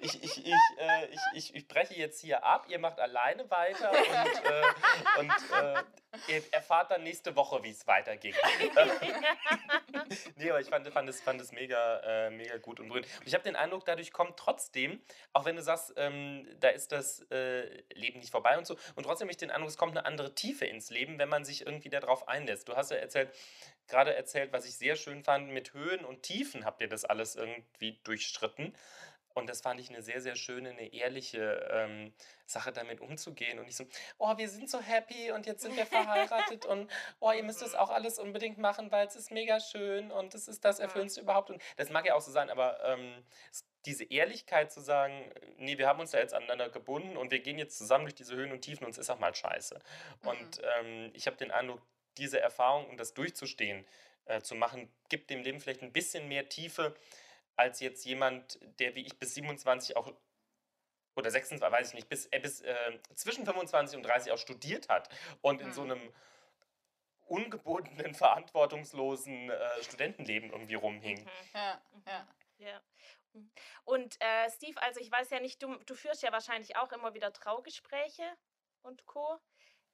Ich, 0.01 0.25
ich, 0.25 0.47
ich, 0.47 0.55
äh, 0.79 1.07
ich, 1.07 1.21
ich, 1.35 1.55
ich 1.55 1.69
breche 1.69 1.95
jetzt 1.95 2.21
hier 2.21 2.43
ab, 2.45 2.67
ihr 2.69 2.81
macht 2.81 2.99
alleine 2.99 3.49
weiter 3.49 3.91
und, 3.91 4.45
äh, 4.45 5.21
und 5.21 5.31
äh, 5.31 5.83
ihr 6.29 6.43
erfahrt 6.53 6.91
dann 6.91 7.03
nächste 7.03 7.35
Woche, 7.37 7.63
wie 7.63 7.71
es 7.71 7.87
weitergeht. 7.87 8.35
nee, 10.37 10.51
aber 10.51 10.61
ich 10.61 10.69
fand, 10.69 10.89
fand, 10.89 11.09
es, 11.09 11.21
fand 11.21 11.41
es 11.41 11.53
mega, 11.53 12.01
äh, 12.01 12.31
mega 12.31 12.57
gut 12.59 12.81
und 12.81 12.89
berührend. 12.89 13.09
Und 13.21 13.27
ich 13.27 13.35
habe 13.35 13.45
den 13.45 13.57
Eindruck, 13.57 13.85
dadurch 13.85 14.13
kommt 14.13 14.37
trotzdem, 14.37 15.01
auch 15.33 15.45
wenn 15.45 15.57
du 15.57 15.63
sagst, 15.63 15.93
ähm, 15.97 16.47
da 16.59 16.69
ist 16.69 16.93
das 16.93 17.21
äh, 17.31 17.83
Leben 17.95 18.21
nicht 18.21 18.31
vorbei 18.31 18.59
und 18.59 18.67
so, 18.67 18.77
und 18.95 19.05
trotzdem 19.05 19.27
habe 19.27 19.33
ich 19.33 19.39
den 19.39 19.51
Eindruck, 19.51 19.71
es 19.71 19.77
kommt 19.77 19.97
eine 19.97 20.07
andere 20.07 20.35
Tiefe 20.35 20.67
ins 20.67 20.91
Leben, 20.91 21.19
wenn 21.19 21.29
man 21.29 21.45
sich 21.45 21.67
irgendwie 21.67 21.91
darauf 21.91 22.29
einlässt. 22.29 22.69
Du 22.69 22.77
hast 22.77 22.91
ja 22.91 22.97
erzählt, 22.97 23.31
gerade 23.89 24.15
erzählt, 24.15 24.53
was 24.53 24.67
ich 24.67 24.77
sehr 24.77 24.97
schön 24.97 25.23
fand, 25.23 25.49
mit 25.49 25.75
Höhen 25.75 26.05
und 26.05 26.23
Tiefen 26.23 26.65
habt 26.65 26.81
ihr 26.81 26.89
das 26.89 27.05
alles 27.05 27.37
irgendwie 27.37 28.01
durchstritten. 28.05 28.75
Und 29.35 29.49
das 29.49 29.61
fand 29.61 29.81
ich 29.81 29.91
eine 29.91 30.03
sehr, 30.03 30.21
sehr 30.21 30.35
schöne, 30.35 30.71
eine 30.71 30.93
ehrliche 30.93 31.69
ähm, 31.71 32.13
Sache, 32.47 32.73
damit 32.73 33.01
umzugehen. 33.01 33.59
Und 33.59 33.67
nicht 33.67 33.77
so, 33.77 33.85
oh, 34.19 34.37
wir 34.37 34.49
sind 34.49 34.69
so 34.69 34.81
happy 34.81 35.31
und 35.33 35.47
jetzt 35.47 35.63
sind 35.63 35.77
wir 35.77 35.87
verheiratet 35.87 36.67
und 36.67 36.91
oh, 37.21 37.31
ihr 37.31 37.43
müsst 37.43 37.63
das 37.63 37.75
auch 37.75 37.91
alles 37.91 38.19
unbedingt 38.19 38.59
machen, 38.59 38.91
weil 38.91 39.07
es 39.07 39.17
ist 39.17 39.31
mega 39.31 39.61
schön 39.61 40.11
und 40.11 40.35
es 40.35 40.49
ist 40.49 40.65
das 40.65 40.81
Erfüllendste 40.81 41.21
überhaupt. 41.21 41.51
Und 41.51 41.63
das 41.77 41.91
mag 41.91 42.07
ja 42.07 42.15
auch 42.15 42.21
so 42.21 42.33
sein, 42.33 42.51
aber 42.51 42.83
ähm, 42.85 43.25
diese 43.87 44.05
Ehrlichkeit 44.05 44.73
zu 44.73 44.81
sagen, 44.81 45.33
nee, 45.59 45.79
wir 45.79 45.87
haben 45.87 46.01
uns 46.01 46.11
da 46.11 46.19
jetzt 46.19 46.35
aneinander 46.35 46.69
gebunden 46.69 47.17
und 47.17 47.31
wir 47.31 47.41
gehen 47.41 47.59
jetzt 47.59 47.79
zusammen 47.79 48.05
durch 48.05 48.15
diese 48.15 48.35
Höhen 48.35 48.53
und 48.53 48.63
Tiefen 48.63 48.85
und 48.85 48.91
es 48.91 48.99
ist 48.99 49.11
auch 49.11 49.19
mal 49.19 49.35
scheiße. 49.35 49.79
Und 50.25 50.59
mhm. 50.59 50.65
ähm, 50.81 51.11
ich 51.15 51.27
habe 51.27 51.37
den 51.37 51.51
Eindruck, 51.51 51.81
diese 52.19 52.41
Erfahrung 52.41 52.89
und 52.91 52.99
das 52.99 53.15
durchzustehen, 53.15 53.87
äh, 54.27 54.43
zu 54.43 54.55
machen, 54.55 54.93
gibt 55.09 55.31
dem 55.31 55.43
Leben 55.43 55.61
vielleicht 55.61 55.83
ein 55.83 55.93
bisschen 55.93 56.29
mehr 56.29 56.49
Tiefe 56.49 56.95
als 57.61 57.81
jetzt 57.81 58.05
jemand, 58.07 58.59
der 58.79 58.95
wie 58.95 59.03
ich 59.03 59.19
bis 59.19 59.35
27 59.35 59.97
auch 59.97 60.13
oder 61.15 61.31
26, 61.31 61.73
weiß 61.73 61.89
ich 61.89 61.95
nicht, 61.95 62.09
bis, 62.09 62.27
äh, 62.27 62.41
bis 62.41 62.63
äh, 62.63 62.99
zwischen 63.15 63.45
25 63.45 63.99
und 63.99 64.03
30 64.05 64.33
auch 64.33 64.39
studiert 64.39 64.89
hat 64.89 65.11
und 65.43 65.61
in 65.61 65.69
mhm. 65.69 65.73
so 65.73 65.83
einem 65.83 66.13
ungebundenen, 67.27 68.15
verantwortungslosen 68.25 69.51
äh, 69.51 69.83
Studentenleben 69.83 70.51
irgendwie 70.51 70.75
rumhing. 70.75 71.21
Mhm. 71.23 71.29
Ja, 71.53 71.83
ja. 72.07 72.29
ja. 72.59 72.81
Mhm. 73.35 73.51
Und 73.85 74.17
äh, 74.21 74.51
Steve, 74.51 74.81
also 74.83 75.01
ich 75.01 75.13
weiß 75.13 75.29
ja 75.31 75.41
nicht, 75.41 75.63
du, 75.63 75.75
du 75.85 75.95
führst 75.95 76.23
ja 76.23 76.33
wahrscheinlich 76.33 76.77
auch 76.77 76.91
immer 76.93 77.13
wieder 77.13 77.33
Traugespräche 77.33 78.25
und 78.83 79.05
Co. 79.05 79.39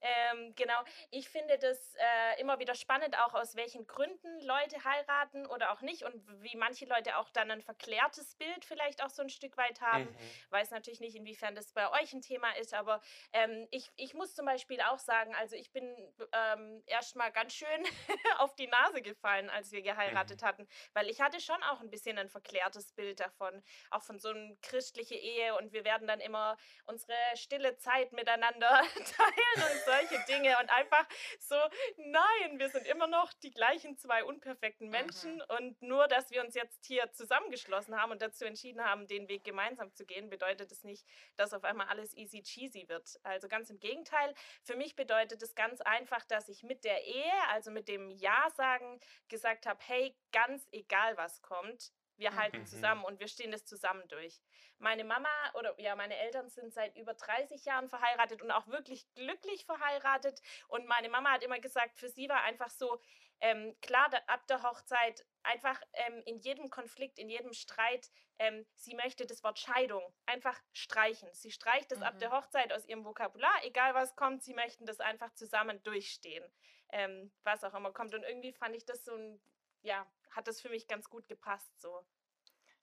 Ähm, 0.01 0.53
genau, 0.55 0.79
ich 1.09 1.29
finde 1.29 1.57
das 1.57 1.95
äh, 1.95 2.41
immer 2.41 2.59
wieder 2.59 2.75
spannend, 2.75 3.17
auch 3.19 3.33
aus 3.33 3.55
welchen 3.55 3.87
Gründen 3.87 4.39
Leute 4.41 4.83
heiraten 4.83 5.45
oder 5.47 5.71
auch 5.71 5.81
nicht 5.81 6.03
und 6.03 6.15
wie 6.41 6.55
manche 6.55 6.85
Leute 6.85 7.17
auch 7.17 7.29
dann 7.31 7.49
ein 7.49 7.61
verklärtes 7.61 8.35
Bild 8.35 8.65
vielleicht 8.65 9.03
auch 9.03 9.09
so 9.09 9.21
ein 9.21 9.29
Stück 9.29 9.57
weit 9.57 9.81
haben. 9.81 10.05
Mhm. 10.05 10.17
Weiß 10.51 10.71
natürlich 10.71 10.99
nicht, 10.99 11.15
inwiefern 11.15 11.55
das 11.55 11.73
bei 11.73 11.89
euch 11.99 12.13
ein 12.13 12.21
Thema 12.21 12.51
ist, 12.57 12.73
aber 12.73 13.01
ähm, 13.33 13.67
ich, 13.71 13.89
ich 13.95 14.13
muss 14.13 14.35
zum 14.35 14.45
Beispiel 14.45 14.81
auch 14.81 14.99
sagen, 14.99 15.33
also 15.35 15.55
ich 15.55 15.71
bin 15.71 15.85
ähm, 16.31 16.83
erstmal 16.85 17.31
ganz 17.31 17.53
schön 17.53 17.67
auf 18.37 18.55
die 18.55 18.67
Nase 18.67 19.01
gefallen, 19.01 19.49
als 19.49 19.71
wir 19.71 19.81
geheiratet 19.81 20.41
mhm. 20.41 20.45
hatten, 20.45 20.67
weil 20.93 21.09
ich 21.09 21.21
hatte 21.21 21.41
schon 21.41 21.61
auch 21.63 21.81
ein 21.81 21.89
bisschen 21.89 22.17
ein 22.17 22.29
verklärtes 22.29 22.93
Bild 22.93 23.19
davon, 23.19 23.63
auch 23.89 24.03
von 24.03 24.19
so 24.19 24.29
einer 24.29 24.55
christlichen 24.61 25.17
Ehe 25.17 25.55
und 25.55 25.73
wir 25.73 25.83
werden 25.83 26.07
dann 26.07 26.19
immer 26.19 26.57
unsere 26.85 27.17
stille 27.35 27.77
Zeit 27.77 28.11
miteinander 28.11 28.69
teilen 28.95 29.71
und 29.71 29.86
solche 29.87 30.23
Dinge 30.27 30.57
und 30.61 30.69
einfach 30.69 31.07
so, 31.39 31.55
nein, 31.97 32.59
wir 32.59 32.69
sind 32.69 32.85
immer 32.87 33.07
noch 33.07 33.31
die 33.33 33.51
gleichen 33.51 33.97
zwei 33.97 34.23
unperfekten 34.23 34.89
Menschen 34.89 35.35
mhm. 35.35 35.57
und 35.57 35.81
nur, 35.81 36.07
dass 36.07 36.29
wir 36.29 36.43
uns 36.43 36.55
jetzt 36.55 36.85
hier 36.85 37.11
zusammengeschlossen 37.13 37.99
haben 37.99 38.11
und 38.11 38.21
dazu 38.21 38.45
entschieden 38.45 38.83
haben, 38.83 39.07
den 39.07 39.27
Weg 39.29 39.43
gemeinsam 39.43 39.93
zu 39.93 40.05
gehen, 40.05 40.29
bedeutet 40.29 40.71
es 40.71 40.83
nicht, 40.83 41.07
dass 41.37 41.53
auf 41.53 41.63
einmal 41.63 41.87
alles 41.87 42.15
easy 42.15 42.41
cheesy 42.41 42.87
wird. 42.89 43.19
Also 43.23 43.47
ganz 43.47 43.69
im 43.69 43.79
Gegenteil, 43.79 44.33
für 44.63 44.75
mich 44.75 44.95
bedeutet 44.95 45.41
es 45.41 45.55
ganz 45.55 45.81
einfach, 45.81 46.25
dass 46.25 46.49
ich 46.49 46.63
mit 46.63 46.83
der 46.83 47.03
Ehe, 47.05 47.33
also 47.49 47.71
mit 47.71 47.87
dem 47.87 48.09
Ja 48.09 48.49
sagen, 48.55 48.99
gesagt 49.29 49.65
habe, 49.65 49.79
hey, 49.85 50.15
ganz 50.31 50.67
egal 50.71 51.15
was 51.17 51.41
kommt, 51.41 51.91
wir 52.17 52.35
halten 52.35 52.59
mhm. 52.59 52.65
zusammen 52.65 53.03
und 53.05 53.19
wir 53.19 53.27
stehen 53.27 53.51
das 53.51 53.65
zusammen 53.65 54.07
durch. 54.07 54.41
Meine 54.79 55.03
Mama 55.03 55.29
oder 55.53 55.79
ja, 55.79 55.95
meine 55.95 56.17
Eltern 56.17 56.49
sind 56.49 56.73
seit 56.73 56.95
über 56.95 57.13
30 57.13 57.65
Jahren 57.65 57.89
verheiratet 57.89 58.41
und 58.41 58.51
auch 58.51 58.67
wirklich 58.67 59.07
glücklich 59.15 59.65
verheiratet. 59.65 60.41
Und 60.67 60.87
meine 60.87 61.09
Mama 61.09 61.31
hat 61.31 61.43
immer 61.43 61.59
gesagt, 61.59 61.97
für 61.97 62.09
sie 62.09 62.29
war 62.29 62.43
einfach 62.43 62.69
so, 62.69 62.99
ähm, 63.39 63.75
klar, 63.81 64.09
ab 64.27 64.47
der 64.47 64.63
Hochzeit 64.63 65.25
einfach 65.43 65.79
ähm, 65.93 66.23
in 66.25 66.39
jedem 66.39 66.69
Konflikt, 66.69 67.19
in 67.19 67.29
jedem 67.29 67.53
Streit, 67.53 68.09
ähm, 68.39 68.65
sie 68.73 68.95
möchte 68.95 69.25
das 69.25 69.43
Wort 69.43 69.59
Scheidung 69.59 70.01
einfach 70.25 70.59
streichen. 70.73 71.29
Sie 71.33 71.51
streicht 71.51 71.91
es 71.91 71.99
mhm. 71.99 72.05
ab 72.05 72.19
der 72.19 72.31
Hochzeit 72.31 72.73
aus 72.73 72.85
ihrem 72.85 73.05
Vokabular, 73.05 73.53
egal 73.63 73.93
was 73.93 74.15
kommt, 74.15 74.43
sie 74.43 74.53
möchten 74.53 74.85
das 74.85 74.99
einfach 74.99 75.33
zusammen 75.33 75.81
durchstehen, 75.83 76.43
ähm, 76.91 77.31
was 77.43 77.63
auch 77.63 77.73
immer 77.73 77.91
kommt. 77.91 78.15
Und 78.15 78.23
irgendwie 78.23 78.53
fand 78.53 78.75
ich 78.75 78.85
das 78.85 79.05
so 79.05 79.13
ein, 79.15 79.39
ja, 79.81 80.05
hat 80.37 80.47
das 80.47 80.61
für 80.61 80.69
mich 80.69 80.87
ganz 80.87 81.09
gut 81.09 81.27
gepasst 81.27 81.79
so. 81.81 82.05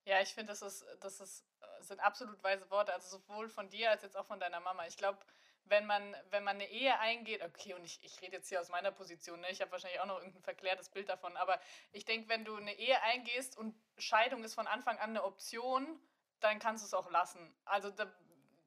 Ja, 0.05 0.21
ich 0.21 0.35
finde, 0.35 0.53
das, 0.53 0.61
ist, 0.61 0.85
das 1.01 1.21
ist, 1.21 1.47
äh, 1.61 1.83
sind 1.83 2.01
absolut 2.01 2.43
weise 2.43 2.69
Worte, 2.71 2.93
also 2.93 3.17
sowohl 3.17 3.49
von 3.49 3.71
dir 3.71 3.91
als 3.91 4.03
jetzt 4.03 4.17
auch 4.17 4.27
von 4.27 4.39
deiner 4.39 4.61
Mama. 4.61 4.87
Ich 4.87 4.99
glaube, 4.99 5.19
wenn 5.65 5.87
man, 5.87 6.15
wenn 6.29 6.45
man 6.45 6.57
eine 6.57 6.69
Ehe 6.69 6.99
eingeht, 6.99 7.43
okay, 7.43 7.73
und 7.73 7.85
ich, 7.85 8.03
ich 8.03 8.21
rede 8.21 8.37
jetzt 8.37 8.51
hier 8.51 8.61
aus 8.61 8.69
meiner 8.69 8.93
Position, 8.93 9.41
ne? 9.41 9.51
ich 9.51 9.63
habe 9.63 9.73
wahrscheinlich 9.73 10.01
auch 10.01 10.07
noch 10.07 10.19
irgendein 10.19 10.43
verklärtes 10.43 10.91
Bild 10.91 11.09
davon, 11.09 11.39
aber 11.39 11.59
ich 11.93 12.05
denke, 12.05 12.29
wenn 12.29 12.45
du 12.45 12.55
eine 12.57 12.75
Ehe 12.75 13.01
eingehst 13.01 13.57
und 13.57 13.75
Scheidung 13.97 14.45
ist 14.45 14.55
von 14.55 14.67
Anfang 14.67 14.99
an 14.99 15.11
eine 15.11 15.25
Option, 15.25 15.99
dann 16.41 16.59
kannst 16.59 16.85
du 16.85 16.87
es 16.87 16.93
auch 16.93 17.11
lassen. 17.11 17.57
Also 17.65 17.89
da 17.91 18.13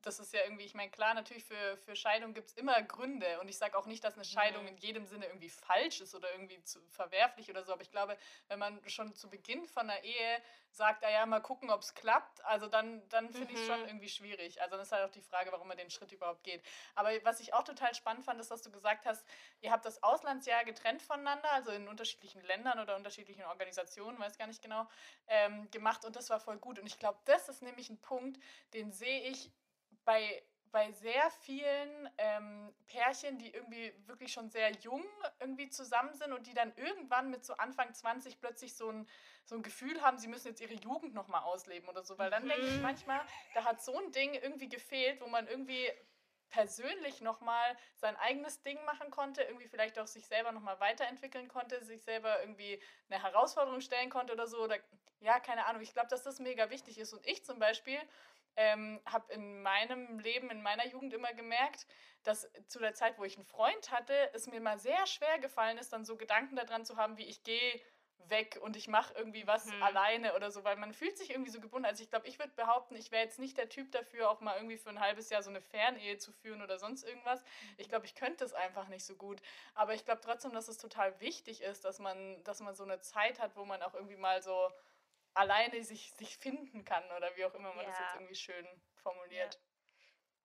das 0.08 0.20
ist 0.20 0.34
ja 0.34 0.42
irgendwie, 0.44 0.64
ich 0.64 0.74
meine, 0.74 0.90
klar, 0.90 1.14
natürlich 1.14 1.44
für, 1.44 1.78
für 1.78 1.96
Scheidung 1.96 2.34
gibt 2.34 2.48
es 2.48 2.54
immer 2.56 2.82
Gründe. 2.82 3.40
Und 3.42 3.50
ich 3.50 3.58
sage 3.58 3.78
auch 3.78 3.86
nicht, 3.86 4.04
dass 4.04 4.16
eine 4.16 4.24
Scheidung 4.24 4.64
mhm. 4.64 4.70
in 4.70 4.78
jedem 4.78 5.06
Sinne 5.06 5.26
irgendwie 5.26 5.50
falsch 5.50 6.00
ist 6.00 6.16
oder 6.16 6.32
irgendwie 6.32 6.64
zu, 6.64 6.80
verwerflich 6.88 7.50
oder 7.50 7.64
so. 7.64 7.74
Aber 7.74 7.82
ich 7.82 7.92
glaube, 7.92 8.18
wenn 8.48 8.58
man 8.58 8.80
schon 8.90 9.14
zu 9.14 9.30
Beginn 9.30 9.68
von 9.68 9.90
einer 9.90 10.02
Ehe 10.04 10.42
sagt, 10.72 11.04
ah 11.04 11.10
ja, 11.10 11.26
mal 11.26 11.42
gucken, 11.42 11.70
ob 11.70 11.82
es 11.82 11.94
klappt, 11.94 12.44
also 12.46 12.68
dann, 12.68 13.08
dann 13.10 13.32
finde 13.32 13.54
ich 13.54 13.60
es 13.60 13.66
schon 13.68 13.82
mhm. 13.82 13.88
irgendwie 13.88 14.10
schwierig. 14.10 14.62
Also 14.62 14.76
dann 14.76 14.82
ist 14.82 14.92
halt 14.92 15.04
auch 15.06 15.12
die 15.12 15.22
Frage, 15.22 15.52
warum 15.52 15.68
man 15.68 15.78
den 15.78 15.90
Schritt 15.90 16.12
überhaupt 16.12 16.44
geht. 16.44 16.64
Aber 16.96 17.10
was 17.24 17.42
ich 17.42 17.54
auch 17.54 17.64
total 17.64 17.94
spannend 17.94 18.24
fand, 18.24 18.40
ist, 18.40 18.50
dass 18.50 18.62
du 18.62 18.72
gesagt 18.72 19.06
hast, 19.06 19.26
ihr 19.62 19.72
habt 19.72 19.86
das 19.86 20.02
Auslandsjahr 20.04 20.64
getrennt 20.64 21.02
voneinander, 21.02 21.52
also 21.52 21.72
in 21.72 21.88
unterschiedlichen 21.88 22.42
Ländern 22.44 22.80
oder 22.80 22.96
unterschiedlichen 22.96 23.44
Organisationen, 23.44 24.20
weiß 24.20 24.38
gar 24.38 24.48
nicht 24.48 24.62
genau, 24.62 24.88
ähm, 25.28 25.70
gemacht. 25.72 26.06
Und 26.06 26.16
das 26.16 26.30
war 26.30 26.40
voll 26.40 26.58
gut. 26.58 26.80
Und 26.80 26.88
ich 26.88 26.98
glaube, 26.98 27.20
das 27.26 27.50
ist 27.50 27.62
nämlich 27.62 27.90
ein 27.90 28.00
Punkt, 28.00 28.40
den 28.74 28.94
sehe 28.94 29.22
ich 29.30 29.52
bei, 30.08 30.42
bei 30.72 30.90
sehr 30.94 31.30
vielen 31.42 32.10
ähm, 32.18 32.74
Pärchen, 32.88 33.38
die 33.38 33.54
irgendwie 33.54 33.94
wirklich 34.06 34.32
schon 34.32 34.50
sehr 34.50 34.72
jung 34.72 35.04
irgendwie 35.42 35.70
zusammen 35.70 36.14
sind 36.14 36.32
und 36.32 36.48
die 36.48 36.54
dann 36.54 36.72
irgendwann 36.78 37.30
mit 37.30 37.44
so 37.46 37.54
Anfang 37.58 37.94
20 37.94 38.40
plötzlich 38.40 38.74
so 38.74 38.90
ein, 38.90 39.06
so 39.44 39.56
ein 39.56 39.64
Gefühl 39.64 40.02
haben, 40.02 40.18
sie 40.18 40.30
müssen 40.30 40.48
jetzt 40.48 40.62
ihre 40.62 40.76
Jugend 40.76 41.14
nochmal 41.14 41.44
ausleben 41.44 41.90
oder 41.90 42.04
so. 42.04 42.18
Weil 42.18 42.30
dann 42.32 42.46
mhm. 42.46 42.50
denke 42.50 42.68
ich 42.68 42.82
manchmal, 42.82 43.20
da 43.54 43.66
hat 43.66 43.84
so 43.84 44.00
ein 44.00 44.14
Ding 44.14 44.34
irgendwie 44.34 44.70
gefehlt, 44.70 45.20
wo 45.20 45.28
man 45.28 45.46
irgendwie 45.46 45.92
persönlich 46.50 47.20
nochmal 47.20 47.76
sein 47.96 48.16
eigenes 48.16 48.62
Ding 48.62 48.82
machen 48.86 49.12
konnte, 49.12 49.42
irgendwie 49.42 49.68
vielleicht 49.68 50.00
auch 50.00 50.08
sich 50.08 50.26
selber 50.26 50.54
nochmal 50.54 50.80
weiterentwickeln 50.80 51.50
konnte, 51.50 51.84
sich 51.84 52.02
selber 52.02 52.40
irgendwie 52.40 52.82
eine 53.10 53.22
Herausforderung 53.22 53.82
stellen 53.82 54.10
konnte 54.10 54.32
oder 54.32 54.48
so. 54.48 54.64
Oder 54.64 54.78
ja, 55.20 55.42
keine 55.42 55.66
Ahnung. 55.66 55.82
Ich 55.82 55.92
glaube, 55.92 56.08
dass 56.08 56.24
das 56.24 56.40
mega 56.40 56.70
wichtig 56.70 56.98
ist. 56.98 57.12
Und 57.12 57.28
ich 57.28 57.44
zum 57.44 57.60
Beispiel 57.60 58.00
ähm, 58.58 59.00
habe 59.06 59.32
in 59.32 59.62
meinem 59.62 60.20
Leben, 60.20 60.50
in 60.50 60.62
meiner 60.62 60.86
Jugend 60.88 61.14
immer 61.14 61.34
gemerkt, 61.34 61.88
dass 62.24 62.52
zu 62.68 62.80
der 62.80 62.94
Zeit, 62.94 63.18
wo 63.18 63.24
ich 63.24 63.38
einen 63.38 63.46
Freund 63.46 63.92
hatte, 63.92 64.14
es 64.34 64.48
mir 64.48 64.60
mal 64.60 64.80
sehr 64.80 65.06
schwer 65.08 65.40
gefallen 65.40 65.78
ist, 65.78 65.94
dann 65.94 66.04
so 66.04 66.18
Gedanken 66.18 66.56
daran 66.56 66.84
zu 66.84 66.98
haben, 66.98 67.18
wie 67.18 67.26
ich 67.26 67.44
gehe 67.44 67.82
weg 68.30 68.60
und 68.62 68.76
ich 68.76 68.88
mache 68.88 69.14
irgendwie 69.16 69.48
was 69.48 69.66
mhm. 69.66 69.84
alleine 69.84 70.36
oder 70.36 70.52
so, 70.52 70.64
weil 70.64 70.76
man 70.76 70.94
fühlt 70.94 71.18
sich 71.18 71.30
irgendwie 71.30 71.52
so 71.52 71.62
gebunden. 71.62 71.86
Also 71.86 72.04
ich 72.04 72.10
glaube, 72.10 72.28
ich 72.28 72.40
würde 72.40 72.52
behaupten, 72.56 72.96
ich 72.96 73.12
wäre 73.12 73.24
jetzt 73.24 73.40
nicht 73.40 73.58
der 73.58 73.70
Typ 73.70 73.92
dafür, 73.92 74.30
auch 74.30 74.42
mal 74.42 74.56
irgendwie 74.56 74.78
für 74.78 74.90
ein 74.90 75.00
halbes 75.00 75.30
Jahr 75.30 75.44
so 75.44 75.50
eine 75.50 75.62
Fernehe 75.62 76.18
zu 76.18 76.32
führen 76.32 76.62
oder 76.62 76.78
sonst 76.78 77.04
irgendwas. 77.04 77.42
Mhm. 77.42 77.76
Ich 77.78 77.90
glaube, 77.90 78.06
ich 78.06 78.16
könnte 78.16 78.44
es 78.44 78.54
einfach 78.54 78.88
nicht 78.88 79.06
so 79.06 79.16
gut. 79.16 79.42
Aber 79.76 79.94
ich 79.94 80.04
glaube 80.04 80.22
trotzdem, 80.22 80.52
dass 80.52 80.68
es 80.68 80.78
total 80.78 81.20
wichtig 81.22 81.62
ist, 81.62 81.86
dass 81.86 82.00
man, 82.00 82.44
dass 82.44 82.60
man 82.60 82.76
so 82.76 82.84
eine 82.84 83.00
Zeit 83.00 83.40
hat, 83.40 83.56
wo 83.56 83.66
man 83.66 83.82
auch 83.82 83.94
irgendwie 83.94 84.18
mal 84.18 84.42
so 84.42 84.72
alleine 85.38 85.84
sich, 85.84 86.14
sich 86.14 86.38
finden 86.38 86.84
kann 86.84 87.04
oder 87.16 87.36
wie 87.36 87.46
auch 87.46 87.54
immer 87.54 87.74
man 87.74 87.86
ja. 87.86 87.92
das 87.92 88.00
jetzt 88.00 88.16
irgendwie 88.16 88.36
schön 88.36 88.68
formuliert. 88.96 89.60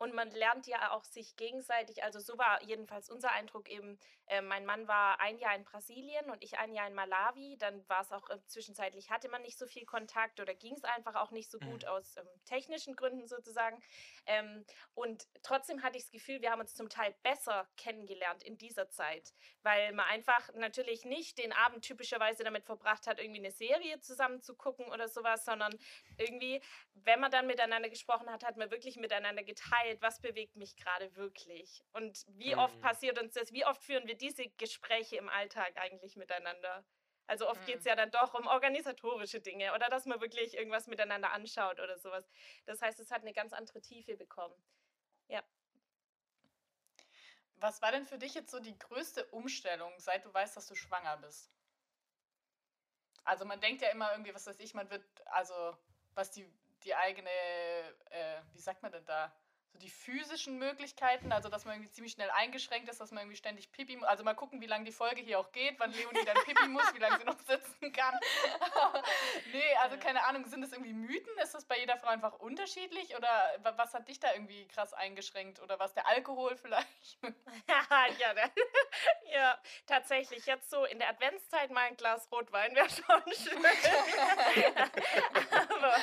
Und 0.03 0.15
man 0.15 0.33
lernt 0.33 0.67
ja 0.67 0.91
auch 0.91 1.05
sich 1.05 1.37
gegenseitig, 1.37 2.03
also 2.03 2.19
so 2.19 2.37
war 2.37 2.61
jedenfalls 2.65 3.09
unser 3.09 3.31
Eindruck 3.31 3.71
eben, 3.71 4.01
äh, 4.27 4.43
mein 4.43 4.67
Mann 4.67 4.89
war 4.89 5.21
ein 5.21 5.39
Jahr 5.39 5.55
in 5.55 5.63
Brasilien 5.63 6.29
und 6.29 6.43
ich 6.43 6.59
ein 6.59 6.75
Jahr 6.75 6.89
in 6.89 6.95
Malawi, 6.95 7.57
dann 7.57 7.89
war 7.89 8.01
es 8.01 8.11
auch 8.11 8.29
äh, 8.29 8.45
zwischenzeitlich, 8.49 9.11
hatte 9.11 9.29
man 9.29 9.43
nicht 9.43 9.57
so 9.57 9.65
viel 9.65 9.85
Kontakt 9.85 10.41
oder 10.41 10.57
ging 10.57 10.75
es 10.75 10.83
einfach 10.83 11.15
auch 11.15 11.31
nicht 11.31 11.49
so 11.49 11.61
gut 11.61 11.85
mhm. 11.85 11.89
aus 11.89 12.17
ähm, 12.17 12.27
technischen 12.47 12.97
Gründen 12.97 13.29
sozusagen. 13.29 13.81
Ähm, 14.27 14.65
und 14.95 15.29
trotzdem 15.45 15.85
hatte 15.85 15.99
ich 15.99 16.03
das 16.03 16.11
Gefühl, 16.11 16.43
wir 16.43 16.51
haben 16.51 16.61
uns 16.61 16.75
zum 16.75 16.89
Teil 16.89 17.15
besser 17.23 17.69
kennengelernt 17.77 18.43
in 18.43 18.59
dieser 18.59 18.91
Zeit, 18.91 19.33
weil 19.63 19.93
man 19.93 20.07
einfach 20.07 20.53
natürlich 20.55 21.05
nicht 21.05 21.39
den 21.39 21.53
Abend 21.53 21.85
typischerweise 21.85 22.43
damit 22.43 22.65
verbracht 22.65 23.07
hat, 23.07 23.21
irgendwie 23.21 23.39
eine 23.39 23.53
Serie 23.53 24.01
zusammen 24.01 24.43
zu 24.43 24.57
gucken 24.57 24.87
oder 24.87 25.07
sowas, 25.07 25.45
sondern 25.45 25.73
irgendwie, 26.19 26.61
wenn 26.95 27.21
man 27.21 27.31
dann 27.31 27.47
miteinander 27.47 27.89
gesprochen 27.89 28.29
hat, 28.29 28.43
hat 28.43 28.57
man 28.57 28.73
wirklich 28.73 28.97
miteinander 28.97 29.45
geteilt 29.45 29.92
Zeit, 29.93 30.03
was 30.03 30.21
bewegt 30.21 30.57
mich 30.57 30.77
gerade 30.77 31.15
wirklich? 31.17 31.85
Und 31.93 32.25
wie 32.29 32.57
oft 32.57 32.77
mhm. 32.77 32.81
passiert 32.81 33.21
uns 33.21 33.35
das? 33.35 33.53
Wie 33.53 33.65
oft 33.67 33.83
führen 33.83 34.07
wir 34.07 34.17
diese 34.17 34.49
Gespräche 34.49 35.17
im 35.17 35.29
Alltag 35.29 35.77
eigentlich 35.77 36.17
miteinander? 36.17 36.85
Also 37.27 37.49
oft 37.49 37.61
mhm. 37.63 37.67
geht 37.67 37.79
es 37.79 37.85
ja 37.85 37.95
dann 37.95 38.11
doch 38.11 38.35
um 38.35 38.47
organisatorische 38.47 39.41
Dinge 39.41 39.75
oder 39.75 39.89
dass 39.89 40.07
man 40.07 40.21
wirklich 40.21 40.57
irgendwas 40.57 40.87
miteinander 40.87 41.33
anschaut 41.33 41.81
oder 41.81 41.99
sowas. 41.99 42.29
Das 42.67 42.83
heißt, 42.83 42.99
es 43.01 43.11
hat 43.11 43.23
eine 43.23 43.33
ganz 43.33 43.53
andere 43.53 43.81
Tiefe 43.81 44.17
bekommen. 44.17 44.55
Ja. 45.29 45.43
Was 47.57 47.81
war 47.81 47.93
denn 47.93 48.05
für 48.05 48.19
dich 48.19 48.35
jetzt 48.35 48.51
so 48.51 48.59
die 48.59 48.77
größte 48.77 49.25
Umstellung, 49.27 49.93
seit 49.99 50.25
du 50.25 50.35
weißt, 50.35 50.57
dass 50.57 50.67
du 50.67 50.75
schwanger 50.75 51.17
bist? 51.19 51.51
Also 53.25 53.45
man 53.45 53.61
denkt 53.61 53.83
ja 53.83 53.89
immer 53.91 54.11
irgendwie, 54.11 54.35
was 54.35 54.47
weiß 54.49 54.59
ich, 54.59 54.75
man 54.75 54.91
wird, 54.91 55.05
also 55.27 55.77
was 56.15 56.33
die, 56.33 56.45
die 56.83 56.95
eigene, 56.95 57.31
äh, 58.11 58.43
wie 58.53 58.59
sagt 58.59 58.83
man 58.83 58.91
denn 58.91 59.07
da, 59.07 59.33
so 59.73 59.79
die 59.79 59.91
physischen 59.91 60.59
Möglichkeiten, 60.59 61.33
also 61.33 61.49
dass 61.49 61.65
man 61.65 61.75
irgendwie 61.75 61.91
ziemlich 61.91 62.13
schnell 62.13 62.31
eingeschränkt 62.31 62.89
ist, 62.89 63.01
dass 63.01 63.11
man 63.11 63.23
irgendwie 63.23 63.37
ständig 63.37 63.73
Pipi 63.73 63.97
muss. 63.97 64.07
Also 64.07 64.25
mal 64.25 64.35
gucken, 64.35 64.61
wie 64.61 64.67
lange 64.67 64.85
die 64.85 64.93
Folge 64.93 65.23
hier 65.23 65.39
auch 65.39 65.51
geht, 65.53 65.79
wann 65.79 65.93
Leonie 65.93 66.25
dann 66.25 66.37
Pipi 66.45 66.69
muss, 66.69 66.95
wie 66.95 66.99
lange 66.99 67.19
sie 67.19 67.25
noch 67.25 67.39
sitzen 67.41 67.93
kann. 67.93 68.19
nee, 69.53 69.75
also 69.83 69.97
keine 69.97 70.25
Ahnung, 70.25 70.45
sind 70.47 70.61
das 70.61 70.73
irgendwie 70.73 70.93
Mythen? 70.93 71.33
Ist 71.43 71.55
das 71.55 71.65
bei 71.65 71.79
jeder 71.79 71.97
Frau 71.97 72.09
einfach 72.09 72.39
unterschiedlich? 72.39 73.17
Oder 73.17 73.33
was 73.63 73.95
hat 73.95 74.09
dich 74.09 74.21
da 74.21 74.33
irgendwie 74.33 74.67
krass 74.69 74.93
eingeschränkt? 74.93 75.61
Oder 75.61 75.79
was 75.79 75.95
der 75.95 76.07
Alkohol 76.07 76.57
vielleicht? 76.57 77.19
ja, 78.19 78.35
der, 78.35 78.51
ja, 79.33 79.59
tatsächlich. 79.87 80.45
Jetzt 80.47 80.71
so 80.71 80.85
in 80.85 80.99
der 80.99 81.09
Adventszeit 81.09 81.71
mal 81.71 81.83
ein 81.83 81.97
Glas 81.97 82.31
Rotwein 82.31 82.75
wäre 82.75 82.89
schon 82.89 83.23
schön. 83.33 83.65
Aber 85.69 85.97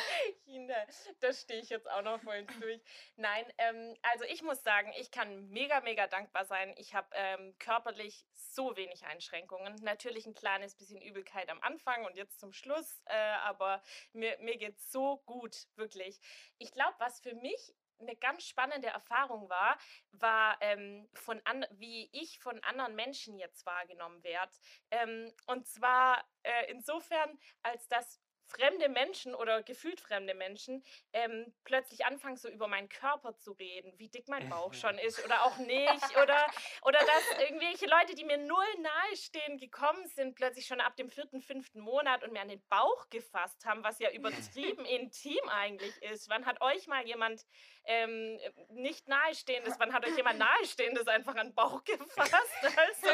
da 1.19 1.33
stehe 1.33 1.61
ich 1.61 1.69
jetzt 1.69 1.89
auch 1.89 2.01
noch 2.01 2.21
voll 2.21 2.43
durch. 2.59 2.81
Nein, 3.15 3.45
ähm, 3.59 3.95
also 4.01 4.23
ich 4.25 4.41
muss 4.41 4.63
sagen, 4.63 4.91
ich 4.97 5.11
kann 5.11 5.49
mega, 5.49 5.81
mega 5.81 6.07
dankbar 6.07 6.45
sein. 6.45 6.73
Ich 6.77 6.95
habe 6.95 7.07
ähm, 7.13 7.55
körperlich 7.59 8.25
so 8.33 8.75
wenig 8.77 9.05
Einschränkungen. 9.05 9.75
Natürlich 9.81 10.25
ein 10.25 10.33
kleines 10.33 10.75
bisschen 10.75 11.01
Übelkeit 11.01 11.49
am 11.49 11.61
Anfang 11.61 12.05
und 12.05 12.15
jetzt 12.15 12.39
zum 12.39 12.53
Schluss, 12.53 13.01
äh, 13.05 13.15
aber 13.43 13.83
mir, 14.13 14.37
mir 14.39 14.57
geht 14.57 14.79
so 14.79 15.17
gut, 15.25 15.67
wirklich. 15.75 16.19
Ich 16.57 16.71
glaube, 16.71 16.95
was 16.99 17.19
für 17.19 17.35
mich 17.35 17.73
eine 17.99 18.15
ganz 18.15 18.45
spannende 18.45 18.87
Erfahrung 18.87 19.49
war, 19.49 19.77
war, 20.11 20.57
ähm, 20.61 21.09
von 21.13 21.41
an, 21.43 21.65
wie 21.71 22.09
ich 22.13 22.39
von 22.39 22.63
anderen 22.63 22.95
Menschen 22.95 23.37
jetzt 23.37 23.65
wahrgenommen 23.65 24.23
werde. 24.23 24.53
Ähm, 24.91 25.33
und 25.47 25.67
zwar 25.67 26.23
äh, 26.43 26.71
insofern, 26.71 27.37
als 27.61 27.87
dass 27.89 28.21
fremde 28.49 28.89
Menschen 28.89 29.35
oder 29.35 29.63
gefühlt 29.63 30.01
fremde 30.01 30.33
Menschen 30.33 30.83
ähm, 31.13 31.53
plötzlich 31.63 32.05
anfangen, 32.05 32.37
so 32.37 32.49
über 32.49 32.67
meinen 32.67 32.89
Körper 32.89 33.35
zu 33.37 33.51
reden, 33.53 33.93
wie 33.97 34.09
dick 34.09 34.27
mein 34.27 34.49
Bauch 34.49 34.73
schon 34.73 34.97
ist 34.97 35.23
oder 35.23 35.43
auch 35.43 35.57
nicht. 35.57 36.17
Oder, 36.21 36.45
oder 36.83 36.99
dass 36.99 37.39
irgendwelche 37.39 37.85
Leute, 37.85 38.15
die 38.15 38.25
mir 38.25 38.37
null 38.37 38.65
nahestehen, 38.81 39.57
gekommen 39.57 40.05
sind, 40.07 40.35
plötzlich 40.35 40.65
schon 40.65 40.81
ab 40.81 40.95
dem 40.95 41.09
vierten, 41.09 41.41
fünften 41.41 41.79
Monat 41.79 42.23
und 42.23 42.33
mir 42.33 42.41
an 42.41 42.49
den 42.49 42.63
Bauch 42.69 43.09
gefasst 43.09 43.65
haben, 43.65 43.83
was 43.83 43.99
ja 43.99 44.11
übertrieben 44.11 44.85
intim 44.85 45.47
eigentlich 45.49 45.95
ist. 46.03 46.29
Wann 46.29 46.45
hat 46.45 46.61
euch 46.61 46.87
mal 46.87 47.05
jemand 47.05 47.45
ähm, 47.85 48.39
nicht 48.69 49.07
nahestehendes, 49.07 49.79
wann 49.79 49.93
hat 49.93 50.05
euch 50.05 50.15
jemand 50.15 50.39
nahestehendes 50.39 51.07
einfach 51.07 51.35
an 51.35 51.47
den 51.47 51.55
Bauch 51.55 51.83
gefasst? 51.83 52.35
Also, 52.79 53.09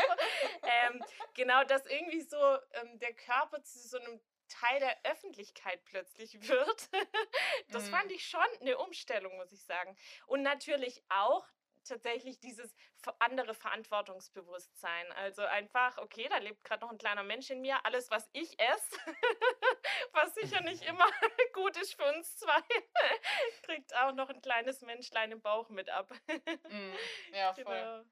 ähm, 0.64 1.04
genau, 1.34 1.64
dass 1.64 1.86
irgendwie 1.86 2.22
so 2.22 2.38
ähm, 2.74 3.00
der 3.00 3.14
Körper 3.14 3.64
zu 3.64 3.80
so 3.80 3.98
einem 3.98 4.20
Teil 4.48 4.80
der 4.80 4.98
Öffentlichkeit 5.06 5.84
plötzlich 5.86 6.34
wird. 6.48 6.90
das 7.70 7.88
mhm. 7.88 7.92
fand 7.92 8.12
ich 8.12 8.28
schon 8.28 8.42
eine 8.62 8.78
Umstellung, 8.78 9.36
muss 9.38 9.52
ich 9.52 9.64
sagen. 9.64 9.98
Und 10.28 10.42
natürlich 10.42 11.04
auch 11.10 11.46
tatsächlich 11.86 12.40
dieses 12.40 12.76
andere 13.20 13.54
Verantwortungsbewusstsein. 13.54 15.12
Also 15.14 15.44
einfach, 15.44 15.98
okay, 16.00 16.28
da 16.30 16.38
lebt 16.38 16.64
gerade 16.64 16.84
noch 16.84 16.92
ein 16.92 16.98
kleiner 16.98 17.24
Mensch 17.24 17.50
in 17.50 17.62
mir. 17.62 17.86
Alles, 17.86 18.10
was 18.10 18.28
ich 18.34 18.60
esse, 18.60 18.98
was 20.12 20.34
sicher 20.36 20.62
nicht 20.62 20.84
immer 20.88 21.08
gut 21.54 21.78
ist 21.78 21.94
für 21.94 22.06
uns 22.16 22.38
zwei, 22.38 22.62
kriegt 23.64 23.96
auch 23.96 24.14
noch 24.14 24.30
ein 24.30 24.42
kleines 24.42 24.82
Menschlein 24.82 25.32
im 25.32 25.42
Bauch 25.42 25.70
mit 25.70 25.90
ab. 25.90 26.12
Mm, 26.70 26.94
ja, 27.34 27.54
voll. 27.54 27.64
Genau. 27.64 28.04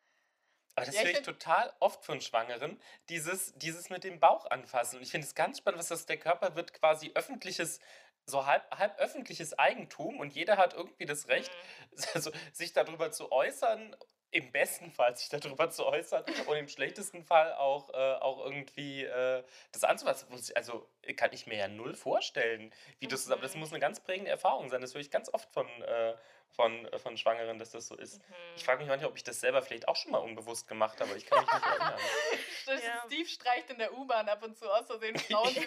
Aber 0.75 0.86
das 0.86 0.96
ja, 0.96 1.01
höre 1.01 1.12
ich, 1.12 1.22
total 1.22 1.72
oft 1.80 2.03
von 2.03 2.22
Schwangeren, 2.22 2.80
dieses, 3.10 3.53
dieses 3.56 3.89
mit 3.89 4.03
dem 4.03 4.20
Bauch 4.20 4.50
anfassen. 4.50 4.98
Und 4.98 5.03
ich 5.03 5.12
finde 5.12 5.27
es 5.27 5.36
ganz 5.36 5.60
spannend, 5.60 5.80
was 5.80 5.88
das 5.88 6.06
der 6.06 6.18
Körper 6.18 6.56
wird 6.56 6.74
quasi 6.74 7.12
öffentliches, 7.13 7.80
so 8.25 8.46
halb, 8.46 8.63
halb 8.75 8.98
öffentliches 9.00 9.58
Eigentum 9.60 10.20
und 10.20 10.34
jeder 10.34 10.58
hat 10.58 10.74
irgendwie 10.74 11.06
das 11.06 11.27
Recht, 11.27 11.51
mhm. 11.92 12.03
also, 12.13 12.32
sich 12.51 12.74
darüber 12.74 13.12
zu 13.12 13.32
äußern 13.32 13.96
im 14.34 14.51
besten 14.51 14.92
Fall 14.92 15.15
sich 15.15 15.30
darüber 15.30 15.70
zu 15.70 15.86
äußern 15.86 16.24
und 16.48 16.58
im 16.58 16.68
schlechtesten 16.68 17.24
Fall 17.24 17.53
auch, 17.53 17.89
äh, 17.94 18.15
auch 18.15 18.44
irgendwie 18.44 19.03
äh, 19.03 19.44
das 19.72 19.84
anzufassen. 19.84 20.27
Also 20.56 20.89
kann 21.15 21.30
ich 21.34 21.46
mir 21.46 21.58
ja 21.58 21.68
null 21.68 21.94
vorstellen, 21.94 22.74
wie 23.00 23.08
das 23.08 23.22
ist. 23.22 23.32
Aber 23.32 23.44
das 23.44 23.53
mhm. 23.53 23.62
muss 23.62 23.72
eine 23.72 23.80
ganz 23.80 24.00
prägende 24.00 24.32
Erfahrung 24.32 24.70
sein. 24.70 24.82
Das 24.82 24.96
höre 24.96 25.01
ich 25.01 25.12
ganz 25.12 25.32
oft 25.32 25.51
von, 25.51 25.68
äh, 25.68 26.15
von, 26.55 26.86
äh, 26.86 27.00
von 27.00 27.17
Schwangeren, 27.17 27.57
dass 27.60 27.72
das 27.72 27.88
so 27.88 27.95
ist. 27.95 28.19
Mhm. 28.19 28.36
Ich 28.55 28.63
frage 28.63 28.79
mich 28.79 28.88
manchmal, 28.88 29.10
ob 29.10 29.17
ich 29.17 29.24
das 29.24 29.39
selber 29.39 29.62
vielleicht 29.62 29.88
auch 29.88 29.95
schon 29.95 30.12
mal 30.12 30.19
unbewusst 30.19 30.67
gemacht 30.67 31.00
habe, 31.00 31.10
aber 31.10 31.17
ich 31.17 31.25
kann 31.25 31.43
mich 31.43 31.51
nicht 31.51 31.65
erinnern. 31.65 32.00
ja. 32.83 33.03
Steve 33.05 33.29
streicht 33.29 33.69
in 33.69 33.77
der 33.79 33.93
U-Bahn 33.93 34.29
ab 34.29 34.43
und 34.43 34.57
zu 34.57 34.69
aus 34.72 34.86
Versehen 34.86 35.17
Frauen. 35.19 35.50
ich, 35.50 35.57
ich, 35.57 35.65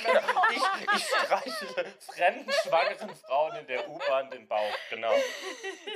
ich 0.95 1.05
streiche 1.05 1.95
fremden 2.01 2.53
schwangeren 2.53 3.15
Frauen 3.17 3.57
in 3.57 3.67
der 3.67 3.89
U-Bahn 3.89 4.31
den 4.31 4.47
Bauch, 4.47 4.77
genau. 4.91 5.15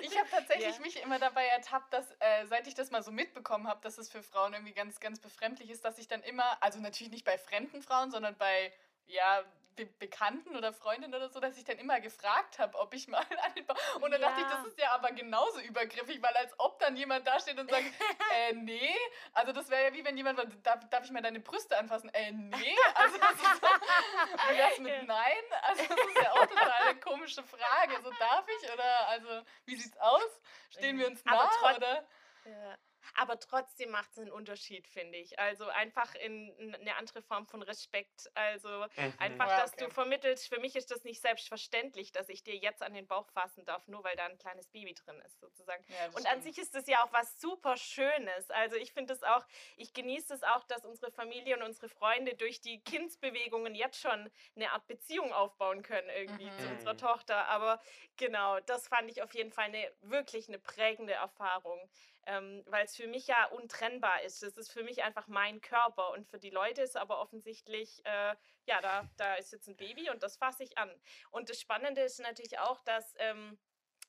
Ich 0.03 0.19
habe 0.19 0.29
tatsächlich 0.31 0.75
ja. 0.75 0.81
mich 0.81 1.03
immer 1.03 1.19
dabei 1.19 1.47
ertappt, 1.47 1.93
dass 1.93 2.11
äh, 2.19 2.47
seit 2.47 2.67
ich 2.67 2.75
das 2.75 2.91
mal 2.91 3.03
so 3.03 3.13
mitbekommen 3.13 3.69
habe, 3.69 3.81
dass 3.83 3.99
es 3.99 4.11
für 4.11 4.23
Frauen 4.23 4.53
irgendwie 4.53 4.75
ganz, 4.75 5.01
ganz 5.01 5.21
befremdlich 5.21 5.71
ist, 5.71 5.85
dass 5.85 5.99
ich 5.99 6.09
dann 6.09 6.23
immer, 6.23 6.63
also 6.63 6.81
natürlich 6.81 7.13
nicht 7.13 7.25
bei 7.25 7.39
fremden 7.39 7.83
Frauen, 7.83 8.11
sondern 8.11 8.37
bei 8.37 8.73
ja, 9.07 9.45
Be 9.77 9.87
Bekannten 9.87 10.57
oder 10.57 10.73
Freundinnen 10.73 11.15
oder 11.15 11.29
so, 11.29 11.41
dass 11.41 11.57
ich 11.57 11.65
dann 11.65 11.79
immer 11.79 12.01
gefragt 12.01 12.59
habe, 12.59 12.77
ob 12.79 12.93
ich 12.93 13.09
mal 13.09 13.19
an 13.45 13.55
den. 13.55 13.65
Und 14.03 14.11
dann 14.11 14.21
ja. 14.21 14.29
dachte 14.29 14.43
ich, 14.43 14.47
das 14.47 14.67
ist 14.67 14.79
ja 14.79 14.93
aber 14.93 15.13
genauso 15.13 15.61
übergriffig, 15.61 16.21
weil 16.21 16.35
als 16.37 16.53
ob 16.59 16.79
dann 16.81 16.97
jemand 16.97 17.27
da 17.27 17.39
steht 17.41 17.59
und 17.59 17.71
sagt, 17.71 17.85
äh, 18.49 18.53
nee. 18.53 18.95
Also 19.33 19.53
das 19.53 19.71
wäre 19.71 19.85
ja 19.85 19.93
wie 19.95 20.05
wenn 20.05 20.17
jemand 20.17 20.39
darf, 20.65 20.81
darf 20.91 21.05
ich 21.05 21.11
mal 21.11 21.23
deine 21.23 21.41
Brüste 21.41 21.79
anfassen? 21.79 22.11
Äh, 22.11 22.33
nee. 22.33 22.77
Also 22.95 23.17
das 23.19 23.33
ist 23.33 23.61
so, 23.61 23.67
wie 24.51 24.59
wär's 24.59 24.79
mit. 24.79 25.07
Nein? 25.07 25.45
Also 25.63 25.85
das 25.85 25.99
ist 25.99 26.23
ja 26.23 26.33
auch 26.33 26.47
total 26.47 26.73
eine 26.89 27.01
komische 27.01 27.43
Frage. 27.43 28.03
So 28.03 28.11
darf 28.19 28.47
ich 28.49 28.73
oder 28.73 29.09
also 29.09 29.43
wie 29.65 29.77
sieht's 29.77 29.97
aus? 29.99 30.41
Stehen 30.71 30.99
wir 30.99 31.07
uns 31.07 31.25
nah 31.25 31.49
oder? 31.75 32.07
Ja. 32.45 32.77
Aber 33.17 33.39
trotzdem 33.39 33.91
macht 33.91 34.11
es 34.13 34.19
einen 34.19 34.31
Unterschied, 34.31 34.87
finde 34.87 35.19
ich. 35.19 35.39
Also 35.39 35.67
einfach 35.69 36.15
in 36.15 36.75
eine 36.75 36.97
andere 36.97 37.23
Form 37.23 37.47
von 37.47 37.63
Respekt. 37.63 38.31
Also 38.35 38.87
mhm. 38.97 39.15
einfach, 39.19 39.49
dass 39.49 39.73
okay. 39.73 39.85
du 39.85 39.91
vermittelst, 39.91 40.49
für 40.49 40.61
mich 40.61 40.77
ist 40.77 40.91
das 40.91 41.05
nicht 41.05 41.21
selbstverständlich, 41.21 42.13
dass 42.13 42.29
ich 42.29 42.43
dir 42.43 42.57
jetzt 42.57 42.83
an 42.83 42.95
den 42.95 43.07
Bauch 43.07 43.29
fassen 43.31 43.65
darf, 43.65 43.87
nur 43.89 44.05
weil 44.05 44.17
da 44.17 44.27
ein 44.27 44.39
kleines 44.39 44.69
Baby 44.69 44.95
drin 44.95 45.21
ist, 45.27 45.41
sozusagen. 45.41 45.85
Ja, 45.89 46.17
Und 46.17 46.27
an 46.27 46.43
sich 46.43 46.59
ist 46.59 46.75
das 46.75 46.87
ja 46.87 47.05
auch 47.05 47.13
was 47.13 47.41
super 47.41 47.77
Schönes. 47.77 48.51
Also 48.51 48.77
ich 48.77 48.93
finde 48.93 49.15
es 49.15 49.23
auch, 49.23 49.45
ich 49.77 49.93
genieße 49.93 50.35
es 50.35 50.43
auch, 50.43 50.65
dass 50.65 50.85
unsere 50.85 51.11
Familie 51.11 51.57
und 51.57 51.63
unsere 51.63 51.89
Freunde 51.89 52.35
durch 52.35 52.61
die 52.61 52.81
Kindsbewegungen 52.83 53.75
jetzt 53.75 54.01
schon 54.01 54.31
eine 54.57 54.71
Art 54.73 54.87
Beziehung 54.87 55.33
aufbauen 55.33 55.83
können 55.83 56.09
irgendwie 56.11 56.47
mhm. 56.47 56.59
zu 56.59 56.69
unserer 56.69 56.97
Tochter. 56.97 57.47
Aber 57.49 57.81
genau, 58.17 58.61
das 58.61 58.89
fand 58.89 59.11
ich 59.11 59.23
auf 59.23 59.35
jeden 59.35 59.53
Fall 59.53 59.67
eine 59.67 59.93
wirklich 60.03 60.49
eine 60.49 60.59
prägende 60.59 61.15
Erfahrung 61.15 61.89
ähm, 62.27 62.63
weil 62.67 62.85
es 62.85 62.97
für 62.97 63.07
mich 63.07 63.27
ja 63.27 63.47
untrennbar 63.47 64.23
ist. 64.23 64.43
Es 64.43 64.57
ist 64.57 64.73
für 64.73 64.83
mich 64.83 65.03
einfach 65.03 65.29
mein 65.29 65.61
Körper 65.61 66.13
und 66.13 66.27
für 66.27 66.39
die 66.39 66.51
Leute 66.51 66.83
ist 66.83 66.97
aber 66.97 67.21
offensichtlich, 67.21 68.01
äh, 68.05 68.35
ja, 68.67 68.81
da, 68.81 69.09
da 69.17 69.35
ist 69.35 69.53
jetzt 69.53 69.69
ein 69.69 69.77
Baby 69.77 70.11
und 70.11 70.23
das 70.23 70.37
fasse 70.37 70.63
ich 70.63 70.79
an. 70.79 70.91
Und 71.31 71.51
das 71.51 71.61
Spannende 71.61 72.03
ist 72.03 72.21
natürlich 72.21 72.59
auch, 72.59 72.81
dass 72.85 73.15
ähm, 73.19 73.59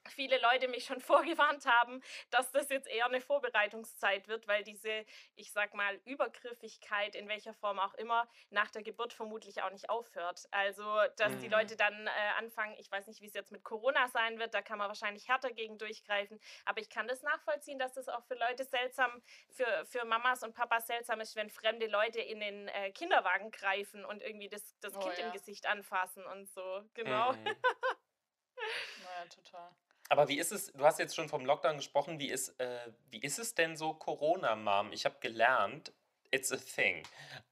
viele 0.09 0.39
Leute 0.39 0.67
mich 0.67 0.85
schon 0.85 0.99
vorgewarnt 1.01 1.65
haben, 1.65 2.01
dass 2.29 2.51
das 2.51 2.69
jetzt 2.69 2.87
eher 2.87 3.05
eine 3.05 3.21
Vorbereitungszeit 3.21 4.27
wird, 4.27 4.47
weil 4.47 4.63
diese, 4.63 5.05
ich 5.35 5.51
sag 5.51 5.73
mal, 5.73 5.99
Übergriffigkeit 6.05 7.15
in 7.15 7.27
welcher 7.27 7.53
Form 7.53 7.79
auch 7.79 7.93
immer 7.95 8.27
nach 8.49 8.71
der 8.71 8.83
Geburt 8.83 9.13
vermutlich 9.13 9.61
auch 9.61 9.71
nicht 9.71 9.89
aufhört. 9.89 10.47
Also, 10.51 10.83
dass 11.17 11.33
mhm. 11.33 11.39
die 11.39 11.47
Leute 11.47 11.75
dann 11.75 12.07
äh, 12.07 12.11
anfangen, 12.37 12.75
ich 12.79 12.91
weiß 12.91 13.07
nicht, 13.07 13.21
wie 13.21 13.27
es 13.27 13.33
jetzt 13.33 13.51
mit 13.51 13.63
Corona 13.63 14.07
sein 14.09 14.39
wird, 14.39 14.53
da 14.53 14.61
kann 14.61 14.77
man 14.77 14.87
wahrscheinlich 14.87 15.27
härter 15.27 15.51
gegen 15.51 15.77
durchgreifen, 15.77 16.39
aber 16.65 16.81
ich 16.81 16.89
kann 16.89 17.07
das 17.07 17.21
nachvollziehen, 17.23 17.79
dass 17.79 17.93
das 17.93 18.09
auch 18.09 18.23
für 18.25 18.35
Leute 18.35 18.63
seltsam, 18.63 19.21
für, 19.49 19.85
für 19.85 20.05
Mamas 20.05 20.43
und 20.43 20.53
Papas 20.53 20.87
seltsam 20.87 21.19
ist, 21.21 21.35
wenn 21.35 21.49
fremde 21.49 21.87
Leute 21.87 22.21
in 22.21 22.39
den 22.39 22.67
äh, 22.69 22.91
Kinderwagen 22.91 23.51
greifen 23.51 24.05
und 24.05 24.21
irgendwie 24.21 24.49
das, 24.49 24.77
das 24.79 24.95
oh, 24.95 24.99
Kind 24.99 25.17
ja. 25.17 25.25
im 25.27 25.31
Gesicht 25.31 25.65
anfassen 25.65 26.25
und 26.25 26.49
so. 26.49 26.83
Genau. 26.93 27.33
Mhm. 27.33 27.43
naja, 29.03 29.25
total. 29.29 29.71
Aber 30.11 30.27
wie 30.27 30.39
ist 30.39 30.51
es, 30.51 30.73
du 30.73 30.83
hast 30.83 30.99
jetzt 30.99 31.15
schon 31.15 31.29
vom 31.29 31.45
Lockdown 31.45 31.77
gesprochen, 31.77 32.19
wie 32.19 32.29
ist, 32.29 32.49
äh, 32.59 32.91
wie 33.11 33.21
ist 33.21 33.39
es 33.39 33.55
denn 33.55 33.77
so 33.77 33.93
Corona-Mom? 33.93 34.91
Ich 34.91 35.05
habe 35.05 35.15
gelernt, 35.21 35.93
it's 36.31 36.51
a 36.51 36.57
thing. 36.57 37.01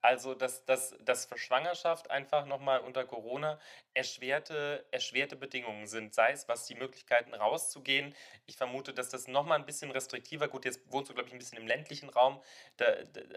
Also, 0.02 0.34
dass, 0.34 0.66
dass, 0.66 0.94
dass 1.00 1.26
für 1.26 1.38
Schwangerschaft 1.38 2.12
einfach 2.12 2.46
nochmal 2.46 2.82
unter 2.82 3.06
Corona 3.06 3.62
erschwerte, 3.94 4.86
erschwerte 4.92 5.38
Bedingungen 5.38 5.88
sind. 5.88 6.14
Sei 6.14 6.34
es, 6.34 6.50
was 6.50 6.66
die 6.66 6.76
Möglichkeiten 6.76 7.34
rauszugehen. 7.34 8.14
Ich 8.46 8.58
vermute, 8.58 8.94
dass 8.94 9.08
das 9.08 9.30
nochmal 9.30 9.58
ein 9.58 9.66
bisschen 9.66 9.92
restriktiver, 9.92 10.50
gut, 10.50 10.66
jetzt 10.66 10.82
wohnst 10.92 11.10
du, 11.10 11.14
glaube 11.14 11.30
ich, 11.30 11.34
ein 11.34 11.40
bisschen 11.40 11.60
im 11.60 11.68
ländlichen 11.68 12.10
Raum, 12.10 12.42
da, 12.76 12.88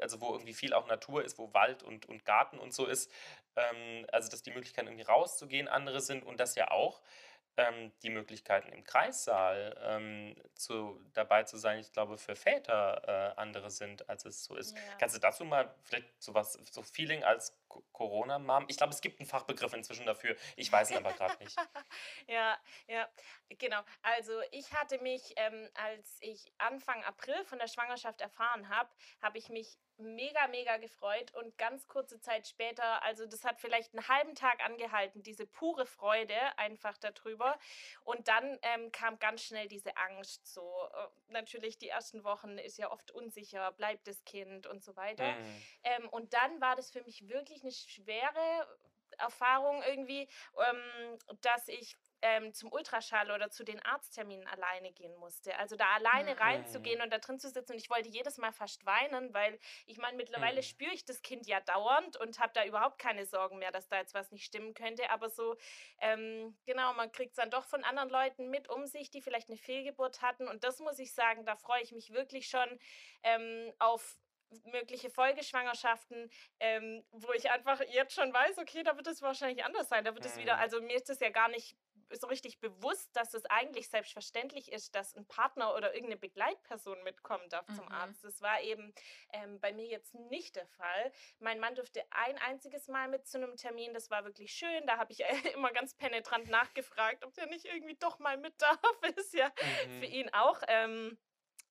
also 0.01 0.21
wo 0.21 0.33
irgendwie 0.33 0.55
viel 0.55 0.75
auch 0.75 0.89
Natur 0.89 1.23
ist, 1.23 1.39
wo 1.39 1.55
Wald 1.55 1.85
und, 1.85 2.07
und 2.07 2.25
Garten 2.25 2.59
und 2.59 2.75
so 2.75 2.87
ist. 2.87 3.09
Ähm, 3.55 4.05
also, 4.11 4.29
dass 4.29 4.43
die 4.43 4.51
Möglichkeiten 4.51 4.89
irgendwie 4.89 5.07
rauszugehen 5.07 5.69
andere 5.69 6.01
sind 6.01 6.25
und 6.25 6.41
das 6.41 6.57
ja 6.57 6.73
auch 6.73 7.01
ähm, 7.57 7.93
die 8.03 8.11
Möglichkeiten 8.11 8.73
im 8.73 8.85
Kreissaal 8.85 9.79
ähm, 9.83 10.35
zu, 10.55 11.01
dabei 11.12 11.45
zu 11.45 11.59
sein, 11.59 11.79
ich 11.79 11.93
glaube, 11.93 12.17
für 12.17 12.35
Väter 12.35 13.03
äh, 13.07 13.41
andere 13.41 13.71
sind, 13.71 14.09
als 14.09 14.25
es 14.25 14.45
so 14.45 14.57
ist. 14.57 14.77
Ja. 14.77 14.83
Kannst 14.99 15.17
du 15.17 15.21
dazu 15.21 15.45
mal 15.45 15.75
vielleicht 15.83 16.23
so 16.23 16.35
was, 16.35 16.55
so 16.71 16.83
Feeling 16.83 17.25
als 17.25 17.59
Corona-Mom? 17.93 18.67
Ich 18.69 18.77
glaube, 18.77 18.93
es 18.93 19.01
gibt 19.01 19.21
einen 19.21 19.29
Fachbegriff 19.29 19.73
inzwischen 19.75 20.07
dafür. 20.07 20.37
Ich 20.57 20.73
weiß 20.73 20.91
ihn 20.91 20.99
aber 20.99 21.12
gerade 21.12 21.37
nicht. 21.43 21.57
ja, 22.27 22.57
ja, 22.87 23.09
genau. 23.59 23.83
Also 24.03 24.33
ich 24.51 24.73
hatte 24.73 24.99
mich, 24.99 25.35
ähm, 25.37 25.69
als 25.75 26.17
ich 26.21 26.53
Anfang 26.59 27.05
April 27.05 27.45
von 27.45 27.59
der 27.59 27.69
Schwangerschaft 27.69 28.21
erfahren 28.21 28.69
habe, 28.69 28.88
habe 29.21 29.38
ich 29.38 29.49
mich 29.49 29.79
mega, 29.99 30.47
mega 30.49 30.77
gefreut 30.79 31.33
und 31.35 31.57
ganz 31.59 31.87
kurze 31.89 32.21
Zeit 32.21 32.47
später, 32.47 33.03
also 33.03 33.27
das 33.27 33.45
hat 33.45 33.61
vielleicht 33.61 33.95
einen 33.95 34.07
halben 34.09 34.35
Tag 34.35 34.65
angehalten, 34.65 35.23
diese 35.23 35.47
pure 35.47 35.87
Freude 35.87 36.37
einfach 36.57 36.97
darüber. 36.99 37.59
Und 38.05 38.29
dann 38.29 38.59
ähm, 38.63 38.91
kam 38.93 39.19
ganz 39.19 39.43
schnell 39.43 39.69
diese 39.69 39.97
Angst. 39.97 40.47
So, 40.47 40.89
äh, 40.95 41.33
natürlich 41.33 41.79
die 41.79 41.89
ersten 41.89 42.25
Wochen 42.25 42.59
ist 42.59 42.79
ja 42.79 42.91
oft 42.91 43.11
unsicher, 43.11 43.73
bleibt 43.73 44.07
das 44.07 44.25
Kind 44.25 44.67
und 44.67 44.83
so 44.83 44.97
weiter. 44.97 45.33
Mhm. 45.33 45.63
Ähm, 45.85 46.09
und 46.09 46.33
dann 46.33 46.61
war 46.61 46.77
das 46.77 46.91
für 46.91 47.03
mich 47.03 47.29
wirklich 47.29 47.63
eine 47.63 47.73
schwere 47.73 48.67
Erfahrung 49.19 49.83
irgendwie, 49.83 50.29
ähm, 50.69 51.19
dass 51.41 51.69
ich 51.69 51.97
ähm, 52.23 52.55
zum 52.55 52.73
Ultraschall 52.73 53.31
oder 53.31 53.51
zu 53.51 53.65
den 53.65 53.81
Arztterminen 53.85 54.47
alleine 54.47 54.93
gehen 54.93 55.15
musste. 55.17 55.57
Also 55.59 55.77
da 55.77 55.87
alleine 55.95 56.35
mhm. 56.35 56.41
reinzugehen 56.41 57.03
und 57.03 57.13
da 57.13 57.19
drin 57.19 57.39
zu 57.39 57.51
sitzen 57.51 57.73
und 57.73 57.79
ich 57.79 57.91
wollte 57.91 58.09
jedes 58.09 58.39
Mal 58.39 58.53
fast 58.53 58.87
weinen, 58.87 59.35
weil 59.35 59.59
ich 59.87 59.99
meine, 59.99 60.17
mittlerweile 60.17 60.59
mhm. 60.59 60.63
spüre 60.63 60.93
ich 60.93 61.05
das 61.05 61.23
Kind 61.23 61.47
ja 61.47 61.61
dauernd 61.61 62.17
und 62.17 62.39
habe 62.39 62.53
da 62.55 62.65
überhaupt 62.65 62.99
keine 62.99 63.27
Sorgen 63.27 63.59
mehr, 63.59 63.73
dass 63.73 63.89
da 63.89 63.99
jetzt 63.99 64.15
was 64.15 64.31
nicht 64.31 64.45
stimmen 64.45 64.75
könnte. 64.75 65.11
Aber 65.11 65.29
so, 65.29 65.57
ähm, 66.01 66.57
genau, 66.65 66.95
man 66.95 67.11
kriegt 67.11 67.33
es 67.33 67.37
dann 67.37 67.51
doch 67.51 67.65
von 67.65 67.85
anderen 67.85 68.09
Leuten 68.09 68.51
mit 68.51 68.69
um 68.69 68.87
sich, 68.87 69.11
die 69.11 69.21
vielleicht 69.21 69.49
eine 69.49 69.59
Fehlgeburt 69.59 70.23
hatten. 70.23 70.49
Und 70.49 70.65
das 70.65 70.79
muss 70.79 70.99
ich 70.99 71.13
sagen, 71.15 71.45
da 71.45 71.57
freue 71.57 71.83
ich 71.83 71.93
mich 71.93 72.13
wirklich 72.13 72.49
schon 72.49 72.79
ähm, 73.25 73.73
auf 73.79 74.17
mögliche 74.65 75.11
Folgeschwangerschaften, 75.11 76.31
ähm, 76.61 77.05
wo 77.11 77.33
ich 77.33 77.51
einfach 77.51 77.81
jetzt 77.89 78.15
schon 78.15 78.33
weiß, 78.33 78.59
okay, 78.59 78.83
da 78.83 78.97
wird 78.97 79.07
es 79.07 79.23
wahrscheinlich 79.23 79.65
anders 79.65 79.89
sein. 79.89 80.05
Da 80.05 80.15
wird 80.15 80.25
es 80.25 80.37
wieder, 80.37 80.57
mhm. 80.57 80.61
also 80.61 80.81
mir 80.81 80.97
ist 80.97 81.11
es 81.11 81.21
ja 81.21 81.31
gar 81.31 81.49
nicht 81.49 81.77
so 82.20 82.27
richtig 82.27 82.61
bewusst, 82.61 83.14
dass 83.14 83.35
es 83.35 83.44
eigentlich 83.46 83.88
selbstverständlich 83.88 84.72
ist, 84.72 84.94
dass 84.94 85.14
ein 85.14 85.27
Partner 85.27 85.75
oder 85.75 85.94
irgendeine 85.94 86.18
Begleitperson 86.18 87.03
mitkommen 87.03 87.48
darf 87.48 87.68
mhm. 87.68 87.75
zum 87.75 87.88
Arzt. 87.88 88.25
Das 88.25 88.40
war 88.40 88.61
eben 88.62 88.94
ähm, 89.33 89.61
bei 89.61 89.72
mir 89.72 89.87
jetzt 89.87 90.14
nicht 90.14 90.57
der 90.57 90.66
Fall. 90.66 91.12
Mein 91.38 91.61
Mann 91.61 91.75
durfte 91.75 92.03
ein 92.11 92.38
einziges 92.38 92.88
Mal 92.88 93.09
mit 93.09 93.27
zu 93.27 93.38
einem 93.38 93.57
Termin. 93.57 93.94
Das 93.94 94.11
war 94.11 94.25
wirklich 94.25 94.53
schön. 94.53 94.87
Da 94.87 94.98
habe 94.98 95.12
ich 95.12 95.20
äh, 95.20 95.27
immer 95.55 95.72
ganz 95.72 95.94
penetrant 95.94 96.48
nachgefragt, 96.48 97.25
ob 97.25 97.35
der 97.35 97.46
nicht 97.46 97.64
irgendwie 97.64 97.96
doch 97.96 98.18
mal 98.18 98.37
mit 98.37 98.61
darf. 98.61 98.81
Ist 99.16 99.35
ja 99.35 99.51
mhm. 99.87 100.01
für 100.01 100.07
ihn 100.07 100.29
auch. 100.33 100.61
Ähm, 100.68 101.18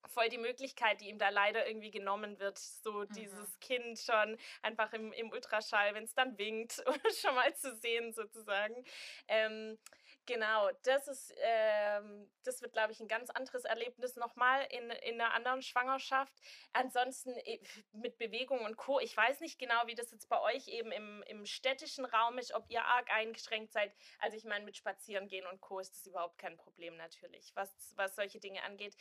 voll 0.08 0.28
die 0.28 0.38
Möglichkeit, 0.38 1.00
die 1.00 1.08
ihm 1.08 1.18
da 1.18 1.28
leider 1.28 1.66
irgendwie 1.66 1.90
genommen 1.90 2.38
wird, 2.38 2.58
so 2.58 2.92
mhm. 2.92 3.08
dieses 3.14 3.58
Kind 3.60 3.98
schon 3.98 4.36
einfach 4.62 4.92
im, 4.92 5.12
im 5.12 5.30
Ultraschall, 5.30 5.94
wenn 5.94 6.04
es 6.04 6.14
dann 6.14 6.36
winkt, 6.38 6.82
schon 7.20 7.34
mal 7.34 7.54
zu 7.54 7.74
sehen 7.76 8.12
sozusagen. 8.12 8.84
Ähm, 9.28 9.78
Genau, 10.26 10.70
das 10.84 11.08
ist, 11.08 11.34
ähm, 11.38 12.30
das 12.44 12.62
wird, 12.62 12.72
glaube 12.72 12.92
ich, 12.92 13.00
ein 13.00 13.08
ganz 13.08 13.28
anderes 13.30 13.64
Erlebnis 13.64 14.14
nochmal 14.14 14.64
in, 14.70 14.88
in 14.90 15.20
einer 15.20 15.34
anderen 15.34 15.62
Schwangerschaft. 15.62 16.32
Ansonsten 16.72 17.36
äh, 17.38 17.58
mit 17.92 18.18
Bewegung 18.18 18.60
und 18.60 18.76
Co. 18.76 19.00
Ich 19.00 19.16
weiß 19.16 19.40
nicht 19.40 19.58
genau, 19.58 19.84
wie 19.86 19.96
das 19.96 20.12
jetzt 20.12 20.28
bei 20.28 20.40
euch 20.40 20.68
eben 20.68 20.92
im, 20.92 21.24
im 21.26 21.44
städtischen 21.44 22.04
Raum 22.04 22.38
ist, 22.38 22.54
ob 22.54 22.70
ihr 22.70 22.84
arg 22.84 23.10
eingeschränkt 23.10 23.72
seid. 23.72 23.92
Also 24.20 24.36
ich 24.36 24.44
meine, 24.44 24.64
mit 24.64 24.76
Spazierengehen 24.76 25.46
und 25.46 25.60
Co. 25.60 25.80
ist 25.80 25.92
das 25.96 26.06
überhaupt 26.06 26.38
kein 26.38 26.56
Problem 26.56 26.96
natürlich, 26.96 27.50
was, 27.56 27.92
was 27.96 28.14
solche 28.14 28.38
Dinge 28.38 28.62
angeht. 28.62 28.94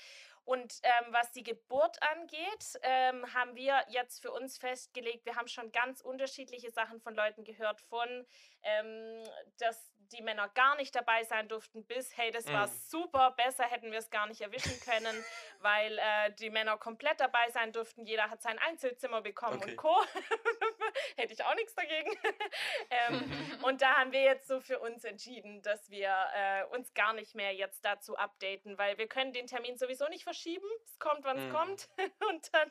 Und 0.44 0.80
ähm, 0.82 1.14
was 1.14 1.32
die 1.34 1.44
Geburt 1.44 2.02
angeht, 2.02 2.80
ähm, 2.82 3.32
haben 3.36 3.56
wir 3.56 3.86
jetzt 3.90 4.24
für 4.24 4.32
uns 4.32 4.58
festgelegt, 4.58 5.24
wir 5.26 5.36
haben 5.36 5.48
schon 5.48 5.72
ganz 5.72 6.02
unterschiedliche 6.02 6.72
Sachen 6.72 7.00
von 7.00 7.14
Leuten 7.14 7.44
gehört, 7.44 7.80
von 7.82 8.26
ähm, 8.64 9.24
dass 9.60 9.92
die 10.12 10.22
Männer 10.22 10.50
gar 10.50 10.76
nicht 10.76 10.96
dabei 10.96 11.24
sein 11.24 11.48
durften, 11.48 11.86
bis, 11.86 12.16
hey, 12.18 12.32
das 12.32 12.46
war 12.48 12.68
mhm. 12.68 12.72
super, 12.88 13.32
besser 13.32 13.64
hätten 13.66 13.92
wir 13.92 14.00
es 14.00 14.10
gar 14.10 14.28
nicht 14.28 14.42
erwischen 14.42 14.80
können, 14.82 15.26
weil 15.60 15.98
äh, 15.98 16.34
die 16.40 16.50
Männer 16.50 16.78
komplett 16.78 17.20
dabei 17.20 17.50
sein 17.52 17.72
durften, 17.72 18.06
jeder 18.06 18.30
hat 18.30 18.42
sein 18.42 18.60
Einzelzimmer 18.60 19.22
bekommen 19.22 19.58
okay. 19.58 19.72
und 19.72 19.78
Co. 19.78 19.96
Hätte 21.16 21.34
ich 21.34 21.44
auch 21.44 21.56
nichts 21.56 21.76
dagegen. 21.76 22.12
ähm, 22.90 23.60
und 23.64 23.82
da 23.82 23.98
haben 23.98 24.12
wir 24.12 24.22
jetzt 24.22 24.48
so 24.48 24.60
für 24.60 24.80
uns 24.80 25.04
entschieden, 25.04 25.62
dass 25.62 25.90
wir 25.90 26.14
äh, 26.34 26.64
uns 26.76 26.94
gar 26.94 27.14
nicht 27.14 27.36
mehr 27.36 27.54
jetzt 27.54 27.84
dazu 27.86 28.18
updaten, 28.18 28.78
weil 28.78 28.98
wir 28.98 29.08
können 29.08 29.34
den 29.34 29.48
Termin 29.48 29.78
sowieso 29.78 30.08
nicht 30.08 30.24
verschieben. 30.24 30.68
Es 30.86 31.00
kommt, 31.00 31.24
wann 31.24 31.38
es 31.38 31.46
mhm. 31.46 31.52
kommt. 31.52 31.90
und 32.30 32.54
dann 32.54 32.70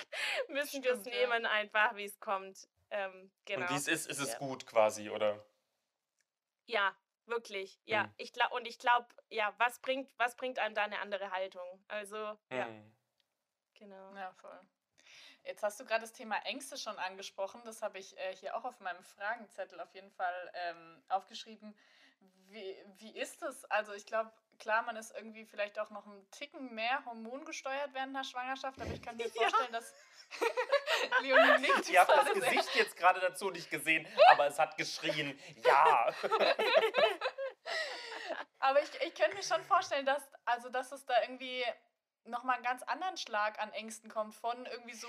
müssen 0.49 0.83
wir 0.83 0.93
es 0.93 1.05
nehmen, 1.05 1.45
ja. 1.45 1.51
einfach 1.51 1.95
wie 1.97 2.05
es 2.05 2.19
kommt. 2.21 2.69
Ähm, 2.91 3.31
genau. 3.45 3.63
Und 3.63 3.71
wie 3.71 3.77
es 3.77 3.89
ist, 3.89 4.07
ist 4.07 4.19
es 4.19 4.33
ja. 4.33 4.39
gut 4.39 4.67
quasi, 4.67 5.11
oder? 5.11 5.45
Ja, 6.67 6.95
wirklich. 7.31 7.81
Ja, 7.85 8.05
mhm. 8.05 8.15
ich 8.19 8.33
glaube 8.33 8.55
und 8.55 8.67
ich 8.67 8.79
glaube, 8.79 9.07
ja, 9.31 9.55
was 9.59 9.79
bringt 9.81 10.11
was 10.19 10.37
bringt 10.37 10.59
einem 10.59 10.75
da 10.75 10.83
eine 10.83 10.99
andere 11.01 11.31
Haltung? 11.31 11.83
Also, 11.89 12.17
ja. 12.51 12.67
Mhm. 12.67 12.93
Genau. 13.75 14.15
Ja, 14.15 14.33
voll. 14.33 14.61
Jetzt 15.45 15.63
hast 15.63 15.81
du 15.81 15.85
gerade 15.85 16.03
das 16.03 16.13
Thema 16.13 16.37
Ängste 16.45 16.77
schon 16.77 16.97
angesprochen. 16.99 17.63
Das 17.65 17.81
habe 17.81 17.99
ich 17.99 18.17
äh, 18.19 18.37
hier 18.37 18.55
auch 18.57 18.65
auf 18.65 18.79
meinem 18.81 19.03
Fragenzettel 19.03 19.81
auf 19.81 19.95
jeden 19.95 20.11
Fall 20.11 20.53
ähm, 20.55 21.03
aufgeschrieben. 21.09 21.75
Wie, 22.51 22.77
wie 22.99 23.19
ist 23.19 23.43
es? 23.43 23.65
Also 23.67 23.93
ich 23.93 24.05
glaube, 24.05 24.31
klar, 24.59 24.83
man 24.83 24.97
ist 24.97 25.15
irgendwie 25.17 25.47
vielleicht 25.47 25.79
auch 25.79 25.91
noch 25.91 26.07
ein 26.07 26.31
Ticken 26.31 26.75
mehr 26.75 27.05
hormongesteuert 27.07 27.95
während 27.95 28.15
der 28.15 28.25
Schwangerschaft, 28.25 28.81
aber 28.81 28.93
ich 28.93 29.01
kann 29.01 29.17
mir 29.17 29.31
vorstellen, 29.31 29.73
ja. 29.73 29.79
dass 29.79 29.95
Leonie 31.23 31.61
nickt. 31.61 31.89
Ihr 31.89 32.01
habt 32.01 32.11
das 32.11 32.33
Gesicht 32.33 32.75
jetzt 32.75 32.97
gerade 32.97 33.21
dazu 33.21 33.51
nicht 33.51 33.71
gesehen, 33.71 34.07
aber 34.29 34.47
es 34.47 34.59
hat 34.59 34.77
geschrien, 34.77 35.39
ja. 35.65 36.13
aber 38.59 38.83
ich, 38.83 38.91
ich 39.03 39.15
könnte 39.15 39.37
mir 39.37 39.43
schon 39.43 39.65
vorstellen, 39.65 40.07
dass, 40.07 40.23
also, 40.45 40.69
dass 40.69 40.93
es 40.93 41.05
da 41.05 41.15
irgendwie 41.23 41.65
nochmal 42.25 42.57
einen 42.57 42.65
ganz 42.65 42.83
anderen 42.83 43.17
Schlag 43.17 43.59
an 43.61 43.73
Ängsten 43.73 44.11
kommt, 44.11 44.35
von 44.35 44.67
irgendwie 44.67 44.95
so 44.95 45.09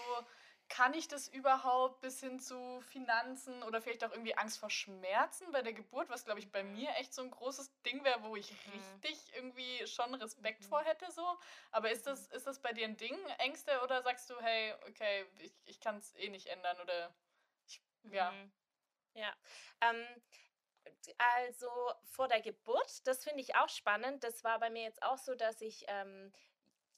kann 0.71 0.93
ich 0.93 1.09
das 1.09 1.27
überhaupt 1.27 1.99
bis 1.99 2.21
hin 2.21 2.39
zu 2.39 2.79
Finanzen 2.79 3.61
oder 3.63 3.81
vielleicht 3.81 4.05
auch 4.05 4.11
irgendwie 4.11 4.37
Angst 4.37 4.57
vor 4.57 4.69
Schmerzen 4.69 5.51
bei 5.51 5.61
der 5.61 5.73
Geburt, 5.73 6.09
was 6.09 6.23
glaube 6.23 6.39
ich 6.39 6.49
bei 6.49 6.63
mir 6.63 6.89
echt 6.95 7.13
so 7.13 7.21
ein 7.21 7.29
großes 7.29 7.81
Ding 7.83 8.05
wäre, 8.05 8.23
wo 8.23 8.37
ich 8.37 8.51
mhm. 8.51 8.71
richtig 9.03 9.35
irgendwie 9.35 9.85
schon 9.85 10.13
Respekt 10.15 10.61
mhm. 10.61 10.69
vor 10.69 10.81
hätte 10.83 11.11
so. 11.11 11.37
Aber 11.71 11.91
ist 11.91 12.07
das, 12.07 12.29
mhm. 12.29 12.35
ist 12.37 12.47
das 12.47 12.59
bei 12.59 12.71
dir 12.71 12.85
ein 12.85 12.95
Ding, 12.95 13.17
Ängste 13.39 13.81
oder 13.83 14.01
sagst 14.01 14.29
du, 14.29 14.39
hey, 14.39 14.73
okay, 14.87 15.25
ich, 15.39 15.51
ich 15.65 15.79
kann 15.81 15.97
es 15.97 16.15
eh 16.15 16.29
nicht 16.29 16.47
ändern 16.47 16.79
oder 16.79 17.13
ich, 17.67 17.81
ja. 18.03 18.31
Mhm. 18.31 18.51
Ja. 19.13 19.35
Ähm, 19.81 20.07
also 21.35 21.69
vor 22.03 22.29
der 22.29 22.41
Geburt, 22.41 23.05
das 23.05 23.25
finde 23.25 23.41
ich 23.41 23.55
auch 23.55 23.69
spannend. 23.69 24.23
Das 24.23 24.45
war 24.45 24.57
bei 24.59 24.69
mir 24.69 24.83
jetzt 24.83 25.03
auch 25.03 25.17
so, 25.17 25.35
dass 25.35 25.59
ich 25.59 25.83
ähm, 25.89 26.31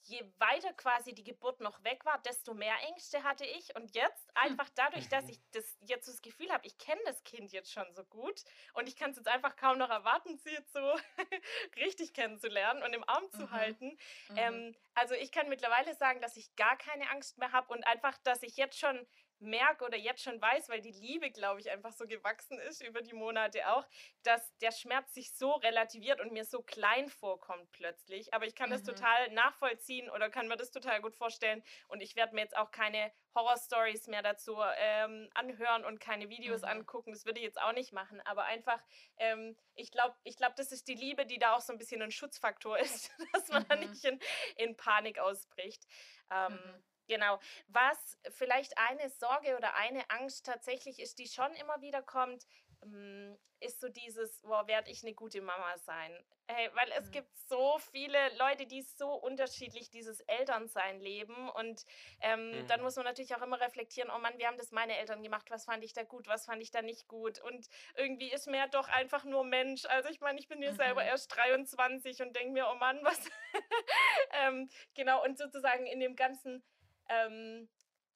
je 0.04 0.24
weiter 0.38 0.74
quasi 0.74 1.14
die 1.14 1.24
Geburt 1.24 1.60
noch 1.60 1.84
weg 1.84 2.06
war, 2.06 2.22
desto 2.24 2.54
mehr 2.54 2.76
Ängste 2.88 3.24
hatte 3.24 3.46
ich. 3.46 3.76
Und 3.76 3.96
jetzt 3.96 4.28
hm. 4.28 4.52
einfach 4.52 4.70
dadurch, 4.76 5.08
dass 5.10 5.28
ich 5.30 5.40
das 5.52 5.78
jetzt 5.82 6.08
das 6.08 6.22
Gefühl 6.22 6.52
habe, 6.52 6.66
ich 6.66 6.78
kenne 6.78 7.02
das 7.06 7.24
Kind 7.24 7.52
jetzt 7.52 7.72
schon 7.72 7.92
so 7.94 8.04
gut 8.06 8.44
und 8.74 8.88
ich 8.88 8.96
kann 8.96 9.12
es 9.12 9.18
jetzt 9.18 9.28
einfach 9.28 9.56
kaum 9.56 9.78
noch 9.78 9.90
erwarten, 9.90 10.38
sie 10.38 10.52
jetzt 10.52 10.74
so 10.74 10.96
richtig 11.78 12.14
kennenzulernen 12.14 12.84
und 12.84 12.94
im 12.94 13.08
Arm 13.08 13.30
zu 13.32 13.44
mhm. 13.44 13.52
halten. 13.52 13.98
Mhm. 14.30 14.38
Ähm, 14.38 14.76
also 14.96 15.16
ich 15.16 15.32
kann 15.32 15.50
mittlerweile 15.50 15.96
sagen, 15.96 16.22
dass 16.22 16.38
ich 16.38 16.56
gar 16.56 16.78
keine 16.78 17.10
Angst 17.10 17.38
mehr 17.38 17.52
habe 17.52 17.72
und 17.74 17.86
einfach, 17.88 18.18
dass 18.20 18.44
ich 18.44 18.58
jetzt 18.58 18.78
schon 18.78 19.08
merke 19.44 19.86
oder 19.86 19.98
jetzt 19.98 20.24
schon 20.24 20.42
weiß, 20.42 20.70
weil 20.70 20.82
die 20.82 20.92
Liebe, 20.92 21.32
glaube 21.32 21.60
ich, 21.60 21.70
einfach 21.70 21.92
so 21.92 22.08
gewachsen 22.08 22.60
ist 22.60 22.84
über 22.84 23.02
die 23.02 23.14
Monate 23.14 23.70
auch, 23.70 23.86
dass 24.24 24.58
der 24.60 24.72
Schmerz 24.72 25.14
sich 25.14 25.34
so 25.34 25.52
relativiert 25.52 26.20
und 26.22 26.32
mir 26.32 26.46
so 26.46 26.62
klein 26.62 27.10
vorkommt 27.10 27.72
plötzlich. 27.72 28.34
Aber 28.34 28.46
ich 28.46 28.56
kann 28.56 28.70
mhm. 28.70 28.74
das 28.74 28.84
total 28.84 29.32
nachvollziehen 29.32 30.10
oder 30.10 30.30
kann 30.30 30.48
mir 30.48 30.58
das 30.58 30.72
total 30.72 31.02
gut 31.02 31.16
vorstellen. 31.16 31.64
Und 31.88 32.02
ich 32.02 32.16
werde 32.16 32.36
mir 32.36 32.42
jetzt 32.42 32.58
auch 32.58 32.72
keine 32.72 33.12
Horror-Stories 33.36 34.08
mehr 34.08 34.22
dazu 34.22 34.58
ähm, 34.78 35.30
anhören 35.34 35.86
und 35.86 36.00
keine 36.00 36.30
Videos 36.30 36.62
mhm. 36.62 36.70
angucken. 36.70 37.12
Das 37.12 37.26
würde 37.26 37.40
ich 37.40 37.46
jetzt 37.46 37.62
auch 37.62 37.74
nicht 37.74 37.94
machen. 37.94 38.22
Aber 38.22 38.46
einfach, 38.46 38.82
ähm, 39.18 39.56
ich 39.76 39.92
glaube, 39.92 40.16
ich 40.24 40.38
glaub, 40.38 40.56
das 40.56 40.72
ist 40.72 40.88
die 40.88 40.96
Liebe, 40.96 41.26
die 41.26 41.40
da 41.40 41.56
auch 41.56 41.62
so 41.62 41.74
ein 41.74 41.80
bisschen 41.80 42.02
ein 42.02 42.12
Schutzfaktor 42.12 42.78
ist, 42.80 43.12
dass 43.34 43.50
man 43.50 43.64
mhm. 43.64 43.68
da 43.68 43.76
nicht 43.76 44.06
in, 44.06 44.20
in 44.58 44.76
Panik 44.76 45.20
ausbricht. 45.20 45.86
Ähm, 46.32 46.54
mhm. 46.54 46.84
Genau. 47.08 47.40
Was 47.68 48.18
vielleicht 48.30 48.78
eine 48.78 49.10
Sorge 49.10 49.58
oder 49.58 49.76
eine 49.76 50.10
Angst 50.10 50.46
tatsächlich 50.46 51.00
ist, 51.00 51.20
die 51.20 51.28
schon 51.28 51.54
immer 51.56 51.82
wieder 51.82 52.02
kommt, 52.02 52.46
mm, 52.86 53.34
ist 53.60 53.80
so 53.80 53.90
dieses, 53.90 54.42
boah, 54.42 54.68
werde 54.68 54.92
ich 54.92 55.04
eine 55.04 55.14
gute 55.14 55.42
Mama 55.42 55.78
sein? 55.78 56.12
Hey, 56.48 56.70
weil 56.74 56.92
es 56.98 57.08
mhm. 57.08 57.12
gibt 57.12 57.38
so 57.48 57.80
viele 57.92 58.20
Leute, 58.38 58.66
die 58.66 58.82
so 58.82 59.14
unterschiedlich 59.14 59.90
dieses 59.90 60.20
Elternsein 60.22 61.00
leben 61.00 61.50
und 61.50 61.86
ähm, 62.20 62.52
mhm. 62.52 62.68
dann 62.68 62.82
muss 62.82 62.98
man 62.98 63.06
natürlich 63.06 63.34
auch 63.34 63.42
immer 63.42 63.62
reflektieren, 63.62 64.12
oh 64.14 64.20
Mann, 64.20 64.38
wie 64.38 64.46
haben 64.46 64.58
das 64.58 64.72
meine 64.72 64.98
Eltern 64.98 65.24
gemacht? 65.24 65.50
Was 65.50 65.64
fand 65.66 65.84
ich 65.86 65.94
da 65.94 66.04
gut? 66.04 66.28
Was 66.28 66.46
fand 66.46 66.62
ich 66.62 66.72
da 66.72 66.82
nicht 66.82 67.08
gut? 67.08 67.40
Und 67.40 67.70
irgendwie 67.96 68.30
ist 68.30 68.48
mir 68.48 68.68
doch 68.68 68.90
einfach 68.90 69.24
nur 69.24 69.46
Mensch. 69.46 69.86
Also 69.86 70.10
ich 70.10 70.20
meine, 70.20 70.38
ich 70.38 70.50
bin 70.50 70.60
mir 70.60 70.74
mhm. 70.74 70.76
selber 70.76 71.04
erst 71.06 71.34
23 71.34 72.22
und 72.22 72.36
denke 72.36 72.52
mir, 72.52 72.68
oh 72.70 72.76
Mann, 72.76 73.00
was? 73.04 73.22
ähm, 74.44 74.70
genau, 74.96 75.24
und 75.24 75.38
sozusagen 75.38 75.86
in 75.86 76.02
dem 76.02 76.18
ganzen 76.18 76.62
ähm, 77.10 77.70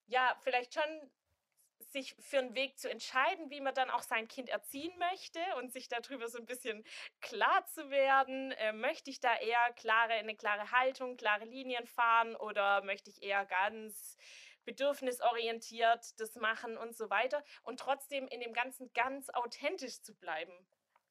ja, 0.08 0.38
vielleicht 0.42 0.74
schon 0.74 1.12
sich 1.92 2.16
für 2.20 2.40
einen 2.40 2.56
Weg 2.56 2.78
zu 2.80 2.90
entscheiden, 2.90 3.50
wie 3.50 3.62
man 3.62 3.74
dann 3.74 3.90
auch 3.90 4.02
sein 4.02 4.28
Kind 4.28 4.50
erziehen 4.50 4.98
möchte 4.98 5.40
und 5.58 5.72
sich 5.72 5.88
darüber 5.88 6.28
so 6.28 6.38
ein 6.38 6.46
bisschen 6.46 6.84
klar 7.22 7.66
zu 7.68 7.90
werden. 7.90 8.52
Äh, 8.54 8.74
möchte 8.74 9.10
ich 9.10 9.20
da 9.20 9.36
eher 9.36 9.74
klare, 9.74 10.14
eine 10.14 10.36
klare 10.36 10.72
Haltung, 10.72 11.18
klare 11.18 11.46
Linien 11.46 11.88
fahren 11.88 12.36
oder 12.36 12.84
möchte 12.84 13.10
ich 13.10 13.24
eher 13.24 13.46
ganz 13.46 14.18
bedürfnisorientiert 14.66 16.20
das 16.20 16.36
machen 16.36 16.78
und 16.78 16.96
so 16.96 17.10
weiter 17.10 17.42
und 17.64 17.80
trotzdem 17.80 18.28
in 18.28 18.42
dem 18.42 18.54
Ganzen 18.54 18.92
ganz 18.94 19.30
authentisch 19.30 20.02
zu 20.02 20.14
bleiben. 20.14 20.52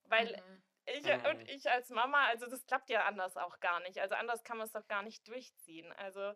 Weil 0.05 0.37
mhm. 0.37 0.63
ich 0.85 1.05
mhm. 1.05 1.27
und 1.27 1.49
ich 1.49 1.71
als 1.71 1.89
Mama, 1.89 2.27
also 2.27 2.47
das 2.47 2.67
klappt 2.67 2.91
ja 2.91 3.07
anders 3.07 3.37
auch 3.39 3.59
gar 3.61 3.81
nicht. 3.81 3.99
Also 3.99 4.15
anders 4.15 4.45
kann 4.45 4.59
man 4.59 4.67
es 4.67 4.73
doch 4.73 4.87
gar 4.87 5.03
nicht 5.03 5.27
durchziehen. 5.27 5.91
Also 5.95 6.35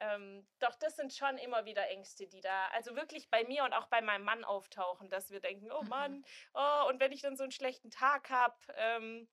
ähm, 0.00 0.46
doch 0.58 0.74
das 0.76 0.96
sind 0.96 1.12
schon 1.12 1.38
immer 1.38 1.64
wieder 1.64 1.88
Ängste, 1.88 2.26
die 2.26 2.40
da, 2.40 2.66
also 2.68 2.96
wirklich 2.96 3.30
bei 3.30 3.44
mir 3.44 3.64
und 3.64 3.72
auch 3.72 3.86
bei 3.86 4.00
meinem 4.00 4.24
Mann 4.24 4.44
auftauchen, 4.44 5.10
dass 5.10 5.30
wir 5.30 5.40
denken, 5.40 5.70
oh. 5.72 5.82
Mann, 5.82 6.24
oh, 6.54 6.88
und 6.88 7.00
wenn 7.00 7.12
ich 7.12 7.22
dann 7.22 7.36
so 7.36 7.42
einen 7.42 7.52
schlechten 7.52 7.90
Tag 7.90 8.30
habe, 8.30 8.56
ähm, 8.76 9.28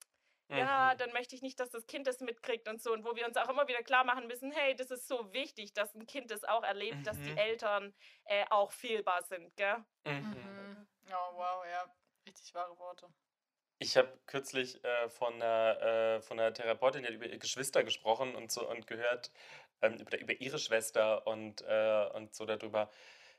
ja, 0.50 0.92
mhm. 0.94 0.98
dann 1.00 1.14
möchte 1.14 1.36
ich 1.36 1.42
nicht, 1.42 1.60
dass 1.60 1.72
das 1.72 1.88
Kind 1.88 2.06
das 2.06 2.20
mitkriegt 2.20 2.68
und 2.68 2.82
so. 2.82 2.94
Und 2.94 3.04
wo 3.04 3.16
wir 3.16 3.26
uns 3.26 3.36
auch 3.38 3.50
immer 3.50 3.68
wieder 3.68 3.82
klar 3.82 4.04
machen 4.04 4.28
müssen, 4.28 4.52
hey, 4.52 4.76
das 4.76 4.92
ist 4.92 5.08
so 5.08 5.34
wichtig, 5.34 5.74
dass 5.74 5.96
ein 5.96 6.06
Kind 6.06 6.30
das 6.30 6.44
auch 6.44 6.64
erlebt, 6.64 6.98
mhm. 6.98 7.04
dass 7.04 7.20
die 7.20 7.32
mhm. 7.32 7.38
Eltern 7.38 7.94
äh, 8.26 8.46
auch 8.50 8.72
fehlbar 8.72 9.24
sind, 9.24 9.56
gell? 9.58 9.78
Mhm. 10.06 10.14
mhm. 10.14 10.88
Oh, 11.08 11.36
wow, 11.36 11.66
ja. 11.66 11.92
Richtig 12.28 12.54
wahre 12.54 12.78
Worte. 12.78 13.08
Ich 13.78 13.98
habe 13.98 14.18
kürzlich 14.26 14.84
äh, 14.84 15.10
von, 15.10 15.34
einer, 15.34 15.82
äh, 15.82 16.22
von 16.22 16.40
einer 16.40 16.54
Therapeutin 16.54 17.04
die 17.04 17.14
über 17.14 17.26
ihre 17.26 17.40
Geschwister 17.40 17.84
gesprochen 17.84 18.36
und 18.36 18.52
so 18.52 18.68
und 18.70 18.88
gehört 18.88 19.32
ähm, 19.82 19.96
über, 19.96 20.20
über 20.20 20.34
ihre 20.40 20.60
Schwester 20.60 21.26
und, 21.28 21.62
äh, 21.62 22.10
und 22.14 22.36
so 22.36 22.46
darüber, 22.46 22.90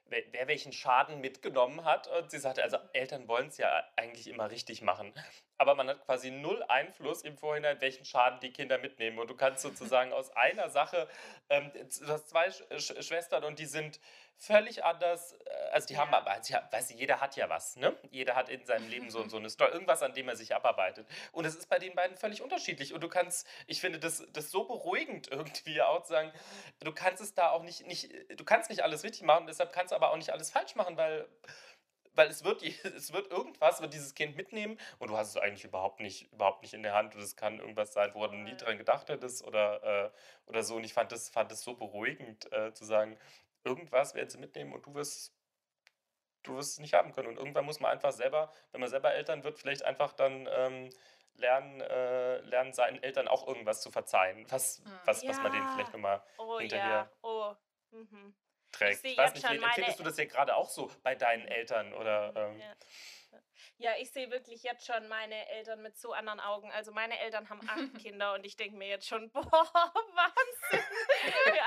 wer, 0.08 0.22
wer 0.30 0.48
welchen 0.48 0.72
Schaden 0.72 1.20
mitgenommen 1.20 1.84
hat. 1.84 2.08
Und 2.08 2.30
sie 2.30 2.38
sagte, 2.38 2.62
also 2.62 2.78
Eltern 2.92 3.28
wollen 3.28 3.48
es 3.48 3.58
ja 3.58 3.84
eigentlich 3.96 4.28
immer 4.28 4.50
richtig 4.50 4.82
machen. 4.82 5.12
Aber 5.58 5.74
man 5.74 5.88
hat 5.88 6.04
quasi 6.04 6.30
null 6.30 6.62
Einfluss 6.68 7.22
im 7.22 7.38
Vorhinein, 7.38 7.80
welchen 7.80 8.04
Schaden 8.04 8.40
die 8.40 8.52
Kinder 8.52 8.78
mitnehmen. 8.78 9.18
Und 9.18 9.30
du 9.30 9.34
kannst 9.34 9.62
sozusagen 9.62 10.12
aus 10.12 10.30
einer 10.36 10.68
Sache, 10.68 11.08
ähm, 11.48 11.70
du 11.72 12.08
hast 12.08 12.28
zwei 12.28 12.50
Sch 12.50 12.62
Sch 12.78 13.02
Schwestern 13.02 13.44
und 13.44 13.58
die 13.58 13.66
sind 13.66 13.98
völlig 14.36 14.84
anders. 14.84 15.32
Äh, 15.32 15.70
also 15.72 15.86
die 15.86 15.94
ja. 15.94 16.00
haben, 16.00 16.14
also, 16.14 16.54
weißt 16.70 16.90
du, 16.90 16.94
jeder 16.94 17.20
hat 17.20 17.36
ja 17.36 17.48
was, 17.48 17.76
ne? 17.76 17.96
Jeder 18.10 18.34
hat 18.34 18.48
in 18.48 18.64
seinem 18.64 18.88
Leben 18.88 19.10
so, 19.10 19.22
so 19.28 19.36
eine 19.36 19.50
Story, 19.50 19.72
irgendwas, 19.72 20.02
an 20.02 20.14
dem 20.14 20.28
er 20.28 20.36
sich 20.36 20.54
abarbeitet. 20.54 21.06
Und 21.32 21.44
es 21.44 21.54
ist 21.54 21.68
bei 21.68 21.78
den 21.78 21.94
beiden 21.94 22.16
völlig 22.16 22.42
unterschiedlich. 22.42 22.92
Und 22.92 23.02
du 23.02 23.08
kannst, 23.08 23.46
ich 23.66 23.80
finde 23.80 23.98
das, 23.98 24.24
das 24.32 24.50
so 24.50 24.64
beruhigend 24.64 25.28
irgendwie 25.30 25.82
auch 25.82 26.02
zu 26.02 26.10
sagen, 26.12 26.32
du 26.80 26.92
kannst 26.92 27.22
es 27.22 27.34
da 27.34 27.50
auch 27.50 27.62
nicht, 27.62 27.86
nicht, 27.86 28.10
du 28.38 28.44
kannst 28.44 28.70
nicht 28.70 28.82
alles 28.82 29.04
richtig 29.04 29.22
machen, 29.22 29.46
deshalb 29.46 29.72
kannst 29.72 29.92
du 29.92 29.96
aber 29.96 30.10
auch 30.10 30.16
nicht 30.16 30.30
alles 30.30 30.50
falsch 30.50 30.74
machen, 30.74 30.96
weil 30.96 31.28
weil 32.16 32.28
es 32.28 32.42
wird, 32.44 32.62
es 32.84 33.12
wird 33.12 33.30
irgendwas, 33.30 33.80
wird 33.80 33.94
dieses 33.94 34.14
Kind 34.14 34.36
mitnehmen 34.36 34.78
und 34.98 35.10
du 35.10 35.16
hast 35.16 35.30
es 35.30 35.36
eigentlich 35.36 35.64
überhaupt 35.64 36.00
nicht, 36.00 36.32
überhaupt 36.32 36.62
nicht 36.62 36.74
in 36.74 36.82
der 36.82 36.94
Hand 36.94 37.14
und 37.14 37.20
es 37.20 37.36
kann 37.36 37.60
irgendwas 37.60 37.92
sein, 37.92 38.10
woran 38.14 38.32
du 38.32 38.38
nie 38.38 38.56
dran 38.56 38.78
gedacht 38.78 39.08
hättest 39.08 39.44
oder, 39.44 39.82
äh, 40.06 40.10
oder 40.46 40.62
so. 40.62 40.76
Und 40.76 40.84
ich 40.84 40.94
fand 40.94 41.12
das, 41.12 41.28
fand 41.28 41.52
das 41.52 41.62
so 41.62 41.74
beruhigend 41.74 42.50
äh, 42.52 42.72
zu 42.72 42.84
sagen, 42.84 43.16
irgendwas 43.66 44.14
werden 44.14 44.30
sie 44.30 44.38
mitnehmen 44.38 44.72
und 44.72 44.86
du 44.86 44.94
wirst, 44.94 45.34
du 46.42 46.56
wirst 46.56 46.72
es 46.72 46.78
nicht 46.78 46.94
haben 46.94 47.12
können. 47.12 47.28
Und 47.28 47.36
irgendwann 47.36 47.64
muss 47.64 47.80
man 47.80 47.90
einfach 47.90 48.12
selber, 48.12 48.52
wenn 48.72 48.80
man 48.80 48.90
selber 48.90 49.12
Eltern 49.12 49.44
wird, 49.44 49.58
vielleicht 49.58 49.84
einfach 49.84 50.12
dann 50.12 50.48
ähm, 50.50 50.90
lernen, 51.34 51.80
äh, 51.80 52.38
lernen, 52.38 52.72
seinen 52.72 53.02
Eltern 53.02 53.28
auch 53.28 53.46
irgendwas 53.46 53.82
zu 53.82 53.90
verzeihen, 53.90 54.46
was, 54.50 54.78
hm. 54.78 54.92
was, 55.04 55.22
ja. 55.22 55.30
was 55.30 55.42
man 55.42 55.52
denen 55.52 55.68
vielleicht 55.74 55.92
nochmal 55.92 56.22
oh, 56.38 56.58
hinterher 56.58 56.88
ja. 56.88 57.10
oh. 57.22 57.54
mhm. 57.90 58.34
trägt. 58.72 59.04
Ich, 59.04 59.12
ich 59.12 59.18
weiß 59.18 59.34
nicht, 59.34 59.44
empfindest 59.44 59.98
du 59.98 60.04
das 60.04 60.16
ja 60.16 60.24
gerade 60.24 60.56
auch 60.56 60.68
so 60.68 60.90
bei 61.02 61.14
deinen 61.14 61.42
mhm. 61.42 61.48
Eltern 61.48 61.92
oder? 61.92 62.32
Ähm, 62.36 62.60
ja. 62.60 62.72
Ja, 63.78 63.92
ich 63.98 64.10
sehe 64.10 64.30
wirklich 64.30 64.62
jetzt 64.62 64.86
schon 64.86 65.06
meine 65.08 65.48
Eltern 65.50 65.82
mit 65.82 65.98
so 65.98 66.12
anderen 66.12 66.40
Augen. 66.40 66.70
Also 66.72 66.92
meine 66.92 67.18
Eltern 67.18 67.48
haben 67.50 67.60
acht 67.68 67.94
Kinder 68.02 68.34
und 68.34 68.44
ich 68.44 68.56
denke 68.56 68.76
mir 68.76 68.88
jetzt 68.88 69.06
schon, 69.06 69.30
boah, 69.32 69.44
Wahnsinn. 69.44 70.86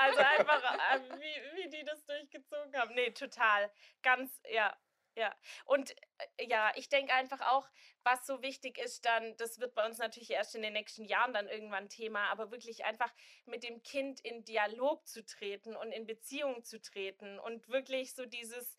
also 0.00 0.18
einfach, 0.18 0.74
äh, 0.74 1.00
wie, 1.20 1.56
wie 1.56 1.68
die 1.70 1.84
das 1.84 2.04
durchgezogen 2.04 2.76
haben. 2.76 2.94
Nee, 2.94 3.10
total. 3.10 3.70
Ganz, 4.02 4.40
ja, 4.50 4.76
ja, 5.16 5.34
und 5.64 5.94
äh, 6.36 6.46
ja, 6.48 6.72
ich 6.76 6.88
denke 6.88 7.12
einfach 7.12 7.40
auch, 7.52 7.68
was 8.04 8.26
so 8.26 8.42
wichtig 8.42 8.78
ist, 8.78 9.04
dann, 9.04 9.36
das 9.36 9.58
wird 9.58 9.74
bei 9.74 9.84
uns 9.84 9.98
natürlich 9.98 10.30
erst 10.30 10.54
in 10.54 10.62
den 10.62 10.72
nächsten 10.72 11.04
Jahren 11.04 11.34
dann 11.34 11.48
irgendwann 11.48 11.88
Thema, 11.88 12.28
aber 12.30 12.50
wirklich 12.50 12.84
einfach 12.84 13.12
mit 13.44 13.62
dem 13.62 13.82
Kind 13.82 14.20
in 14.20 14.44
Dialog 14.44 15.06
zu 15.06 15.24
treten 15.24 15.76
und 15.76 15.92
in 15.92 16.06
Beziehung 16.06 16.64
zu 16.64 16.80
treten 16.80 17.38
und 17.38 17.68
wirklich 17.68 18.14
so 18.14 18.24
dieses, 18.24 18.76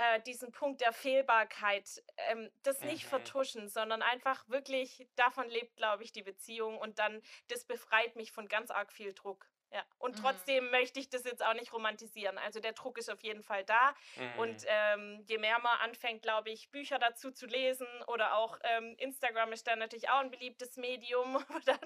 äh, 0.00 0.20
diesen 0.22 0.50
Punkt 0.50 0.80
der 0.80 0.92
Fehlbarkeit, 0.94 2.02
ähm, 2.30 2.50
das 2.62 2.80
nicht 2.80 3.04
mhm. 3.04 3.08
vertuschen, 3.10 3.68
sondern 3.68 4.00
einfach 4.00 4.48
wirklich, 4.48 5.06
davon 5.14 5.48
lebt, 5.48 5.76
glaube 5.76 6.04
ich, 6.04 6.12
die 6.12 6.22
Beziehung 6.22 6.78
und 6.78 6.98
dann, 6.98 7.20
das 7.48 7.66
befreit 7.66 8.16
mich 8.16 8.32
von 8.32 8.48
ganz 8.48 8.70
arg 8.70 8.92
viel 8.92 9.12
Druck. 9.12 9.46
Ja, 9.72 9.84
und 9.98 10.16
mhm. 10.16 10.22
trotzdem 10.22 10.70
möchte 10.70 10.98
ich 10.98 11.10
das 11.10 11.22
jetzt 11.22 11.44
auch 11.44 11.54
nicht 11.54 11.72
romantisieren. 11.72 12.38
Also 12.38 12.58
der 12.58 12.72
Druck 12.72 12.98
ist 12.98 13.08
auf 13.08 13.22
jeden 13.22 13.42
Fall 13.42 13.64
da. 13.64 13.94
Mhm. 14.16 14.38
Und 14.38 14.64
ähm, 14.66 15.24
je 15.28 15.38
mehr 15.38 15.60
man 15.60 15.78
anfängt, 15.78 16.22
glaube 16.22 16.50
ich, 16.50 16.70
Bücher 16.70 16.98
dazu 16.98 17.30
zu 17.30 17.46
lesen 17.46 17.86
oder 18.08 18.36
auch 18.36 18.58
ähm, 18.64 18.96
Instagram 18.98 19.52
ist 19.52 19.68
dann 19.68 19.78
natürlich 19.78 20.08
auch 20.08 20.18
ein 20.18 20.30
beliebtes 20.30 20.76
Medium, 20.76 21.34
wo 21.48 21.58
dann 21.64 21.78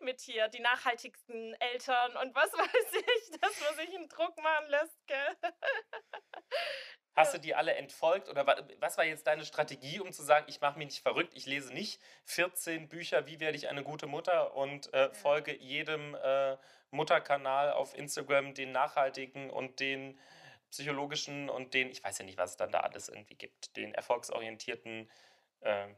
mit 0.00 0.20
hier 0.20 0.48
die 0.48 0.60
nachhaltigsten 0.60 1.54
Eltern 1.60 2.16
und 2.16 2.34
was 2.34 2.52
weiß 2.52 2.92
ich, 2.94 3.40
dass 3.40 3.60
man 3.60 3.76
sich 3.76 3.94
einen 3.94 4.08
Druck 4.08 4.36
machen 4.42 4.66
lässt, 4.68 5.06
gell? 5.06 5.36
Hast 7.16 7.34
du 7.34 7.38
die 7.38 7.54
alle 7.54 7.74
entfolgt 7.74 8.28
oder 8.28 8.46
was 8.78 8.96
war 8.96 9.04
jetzt 9.04 9.26
deine 9.26 9.44
Strategie, 9.44 10.00
um 10.00 10.12
zu 10.12 10.22
sagen, 10.22 10.46
ich 10.48 10.60
mache 10.60 10.78
mich 10.78 10.86
nicht 10.86 11.02
verrückt, 11.02 11.32
ich 11.34 11.44
lese 11.44 11.72
nicht 11.72 12.00
14 12.24 12.88
Bücher, 12.88 13.26
wie 13.26 13.40
werde 13.40 13.56
ich 13.56 13.68
eine 13.68 13.82
gute 13.82 14.06
Mutter 14.06 14.54
und 14.54 14.92
äh, 14.94 15.12
folge 15.12 15.56
jedem 15.56 16.14
äh, 16.14 16.56
Mutterkanal 16.90 17.72
auf 17.72 17.94
Instagram, 17.96 18.54
den 18.54 18.72
nachhaltigen 18.72 19.50
und 19.50 19.80
den 19.80 20.18
psychologischen 20.70 21.48
und 21.50 21.74
den, 21.74 21.90
ich 21.90 22.02
weiß 22.02 22.18
ja 22.18 22.24
nicht, 22.24 22.38
was 22.38 22.52
es 22.52 22.56
dann 22.56 22.70
da 22.70 22.80
alles 22.80 23.08
irgendwie 23.08 23.34
gibt, 23.34 23.76
den 23.76 23.94
erfolgsorientierten. 23.94 25.10
Äh, 25.60 25.88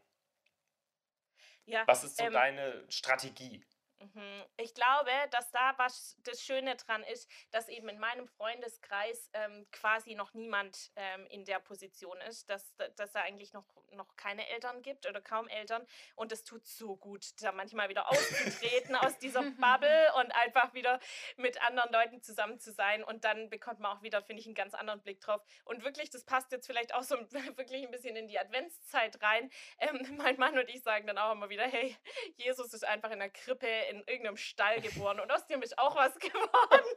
ja, 1.65 1.87
was 1.87 2.05
ist 2.05 2.17
so 2.17 2.25
ähm, 2.25 2.33
deine 2.33 2.85
Strategie? 2.89 3.65
Mhm. 4.03 4.45
Ich 4.57 4.75
glaube, 4.75 5.11
dass 5.31 5.51
da 5.51 5.75
was 5.79 6.17
das 6.25 6.43
Schöne 6.43 6.77
dran 6.77 7.03
ist, 7.05 7.31
dass 7.51 7.69
eben 7.69 7.89
in 7.89 7.99
meinem 7.99 8.27
Freundeskreis 8.27 9.31
ähm, 9.33 9.67
quasi 9.71 10.15
noch 10.15 10.35
niemand 10.35 10.91
ähm, 10.97 11.27
in 11.27 11.45
der 11.45 11.61
Position 11.61 12.21
ist, 12.23 12.49
dass, 12.49 12.75
dass 12.97 13.13
da 13.13 13.21
eigentlich 13.21 13.53
noch, 13.53 13.65
noch 13.93 14.17
keine 14.17 14.49
Eltern 14.49 14.83
gibt 14.83 15.07
oder 15.07 15.21
kaum 15.21 15.49
Eltern. 15.49 15.87
Und 16.17 16.33
es 16.33 16.45
tut 16.45 16.67
so 16.67 16.97
gut, 16.97 17.25
da 17.43 17.53
manchmal 17.53 17.89
wieder 17.89 18.09
auszutreten 18.11 18.97
aus 18.97 19.19
dieser 19.19 19.43
Bubble 19.59 20.13
und 20.17 20.31
einfach 20.33 20.75
wieder 20.75 20.99
mit 21.37 21.63
anderen 21.63 21.93
Leuten 21.93 22.23
zusammen 22.23 22.59
zu 22.59 22.73
sein. 22.73 23.05
Und 23.05 23.25
dann 23.25 23.51
bekommt 23.51 23.81
man 23.81 23.97
auch 23.97 24.03
wieder, 24.03 24.23
finde 24.23 24.41
ich, 24.41 24.47
einen 24.47 24.55
ganz 24.55 24.75
anderen 24.75 25.03
Blick 25.03 25.21
drauf. 25.21 25.43
Und 25.65 25.85
wirklich, 25.85 26.11
das 26.11 26.25
passt 26.25 26.53
jetzt 26.53 26.67
vielleicht 26.67 26.95
auch 26.95 27.03
so 27.03 27.17
wirklich 27.57 27.85
ein 27.85 27.91
bisschen 27.91 28.17
in 28.17 28.29
die 28.29 28.39
Adventszeit 28.39 29.23
rein. 29.23 29.51
Ähm, 29.79 30.03
mein 30.17 30.37
Mann 30.37 30.59
und 30.59 30.69
ich 30.69 30.83
sagen 30.83 31.07
dann 31.07 31.19
auch 31.19 31.33
immer 31.33 31.49
wieder, 31.49 31.65
hey, 31.65 31.97
Jesus 32.37 32.73
ist 32.73 32.85
einfach 32.85 33.11
in 33.11 33.19
der 33.19 33.31
Krippe 33.31 33.69
in 33.93 34.03
irgendeinem 34.07 34.37
Stall 34.37 34.81
geboren 34.81 35.21
und 35.21 35.31
aus 35.31 35.47
dem 35.47 35.63
ist 35.63 35.79
auch 35.79 35.95
was 35.95 36.15
geworden. 36.19 36.97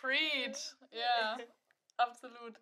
Preach, 0.00 0.76
ja, 0.90 1.38
absolut. 1.96 2.60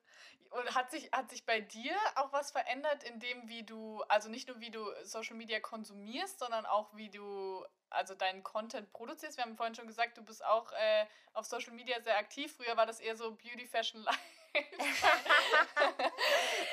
Und 0.50 0.74
hat 0.74 0.90
sich, 0.90 1.10
hat 1.10 1.30
sich 1.30 1.44
bei 1.44 1.60
dir 1.60 1.96
auch 2.14 2.32
was 2.32 2.52
verändert, 2.52 3.02
in 3.02 3.18
dem, 3.18 3.48
wie 3.48 3.64
du, 3.64 4.02
also 4.02 4.28
nicht 4.28 4.46
nur 4.46 4.60
wie 4.60 4.70
du 4.70 4.86
Social 5.02 5.34
Media 5.36 5.58
konsumierst, 5.58 6.38
sondern 6.38 6.64
auch 6.64 6.94
wie 6.94 7.10
du 7.10 7.64
also 7.90 8.14
deinen 8.14 8.44
Content 8.44 8.92
produzierst? 8.92 9.36
Wir 9.36 9.44
haben 9.44 9.56
vorhin 9.56 9.74
schon 9.74 9.88
gesagt, 9.88 10.16
du 10.16 10.24
bist 10.24 10.44
auch 10.44 10.70
äh, 10.72 11.06
auf 11.32 11.46
Social 11.46 11.72
Media 11.72 12.00
sehr 12.02 12.16
aktiv. 12.18 12.54
Früher 12.56 12.76
war 12.76 12.86
das 12.86 13.00
eher 13.00 13.16
so 13.16 13.32
Beauty, 13.34 13.66
Fashion, 13.66 14.02
Life. 14.02 14.18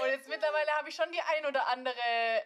Und 0.01 0.07
jetzt 0.07 0.27
mittlerweile 0.27 0.71
habe 0.77 0.89
ich 0.89 0.95
schon 0.95 1.11
die 1.11 1.21
ein 1.21 1.45
oder 1.45 1.67
andere 1.67 1.93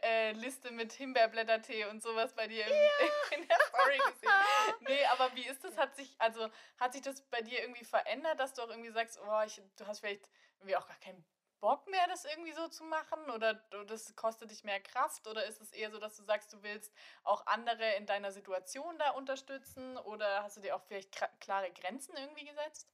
äh, 0.03 0.31
Liste 0.33 0.71
mit 0.71 0.93
Himbeerblättertee 0.93 1.85
und 1.85 2.01
sowas 2.01 2.33
bei 2.33 2.47
dir 2.47 2.65
im, 2.65 2.73
ja. 2.73 3.37
in 3.37 3.47
der 3.47 3.59
Story 3.67 3.97
gesehen. 3.97 4.31
Nee, 4.87 5.05
aber 5.05 5.35
wie 5.35 5.45
ist 5.45 5.63
das? 5.63 5.77
Hat 5.77 5.95
sich, 5.95 6.15
also, 6.19 6.49
hat 6.79 6.93
sich 6.93 7.01
das 7.01 7.21
bei 7.29 7.41
dir 7.41 7.61
irgendwie 7.61 7.85
verändert, 7.85 8.39
dass 8.39 8.53
du 8.53 8.61
auch 8.61 8.69
irgendwie 8.69 8.91
sagst, 8.91 9.19
oh, 9.19 9.41
ich, 9.45 9.61
du 9.77 9.87
hast 9.87 9.99
vielleicht 9.99 10.29
irgendwie 10.59 10.75
auch 10.75 10.87
gar 10.87 10.99
keinen 10.99 11.25
Bock 11.59 11.87
mehr, 11.87 12.07
das 12.07 12.25
irgendwie 12.25 12.53
so 12.53 12.67
zu 12.67 12.83
machen? 12.83 13.29
Oder 13.31 13.55
das 13.87 14.15
kostet 14.15 14.51
dich 14.51 14.63
mehr 14.63 14.79
Kraft? 14.79 15.27
Oder 15.27 15.45
ist 15.45 15.61
es 15.61 15.71
eher 15.71 15.91
so, 15.91 15.99
dass 15.99 16.15
du 16.15 16.23
sagst, 16.23 16.53
du 16.53 16.61
willst 16.63 16.93
auch 17.23 17.45
andere 17.47 17.95
in 17.95 18.05
deiner 18.05 18.31
Situation 18.31 18.97
da 18.99 19.11
unterstützen? 19.11 19.97
Oder 19.97 20.43
hast 20.43 20.57
du 20.57 20.61
dir 20.61 20.75
auch 20.75 20.83
vielleicht 20.83 21.11
klare 21.39 21.71
Grenzen 21.71 22.15
irgendwie 22.15 22.45
gesetzt? 22.45 22.87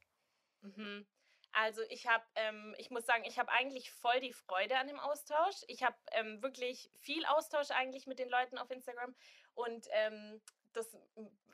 Mhm. 0.62 1.06
Also 1.54 1.82
ich 1.90 2.08
habe, 2.08 2.24
ähm, 2.36 2.76
ich 2.78 2.90
muss 2.90 3.06
sagen, 3.06 3.24
ich 3.26 3.38
habe 3.40 3.52
eigentlich 3.52 3.92
voll 3.92 4.20
die 4.20 4.34
Freude 4.34 4.78
an 4.78 4.88
dem 4.88 5.00
Austausch. 5.00 5.56
Ich 5.68 5.84
habe 5.84 5.98
ähm, 6.12 6.42
wirklich 6.42 6.90
viel 7.00 7.26
Austausch 7.26 7.72
eigentlich 7.72 8.08
mit 8.08 8.20
den 8.20 8.30
Leuten 8.30 8.58
auf 8.58 8.72
Instagram 8.72 9.16
und 9.54 9.88
ähm, 9.92 10.42
das, 10.74 10.98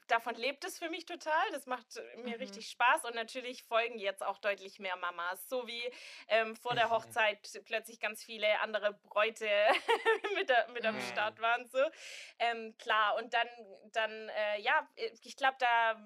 davon 0.07 0.35
lebt 0.35 0.63
es 0.63 0.79
für 0.79 0.89
mich 0.89 1.05
total. 1.05 1.51
Das 1.51 1.65
macht 1.65 1.87
mir 2.17 2.35
mhm. 2.35 2.41
richtig 2.41 2.69
Spaß 2.69 3.05
und 3.05 3.15
natürlich 3.15 3.63
folgen 3.63 3.99
jetzt 3.99 4.23
auch 4.23 4.37
deutlich 4.37 4.79
mehr 4.79 4.95
Mamas, 4.97 5.47
so 5.47 5.67
wie 5.67 5.91
ähm, 6.27 6.55
vor 6.55 6.73
der 6.75 6.89
Hochzeit 6.91 7.39
plötzlich 7.65 7.99
ganz 7.99 8.23
viele 8.23 8.59
andere 8.61 8.93
Bräute 8.93 9.47
mit, 10.35 10.49
der, 10.49 10.67
mit 10.69 10.85
am 10.85 10.95
mhm. 10.95 11.01
Start 11.01 11.39
waren. 11.39 11.67
So. 11.67 11.79
Ähm, 12.39 12.75
klar, 12.77 13.15
und 13.15 13.33
dann, 13.33 13.47
dann 13.91 14.29
äh, 14.29 14.61
ja, 14.61 14.87
ich 15.23 15.35
glaube, 15.35 15.57
da 15.59 15.99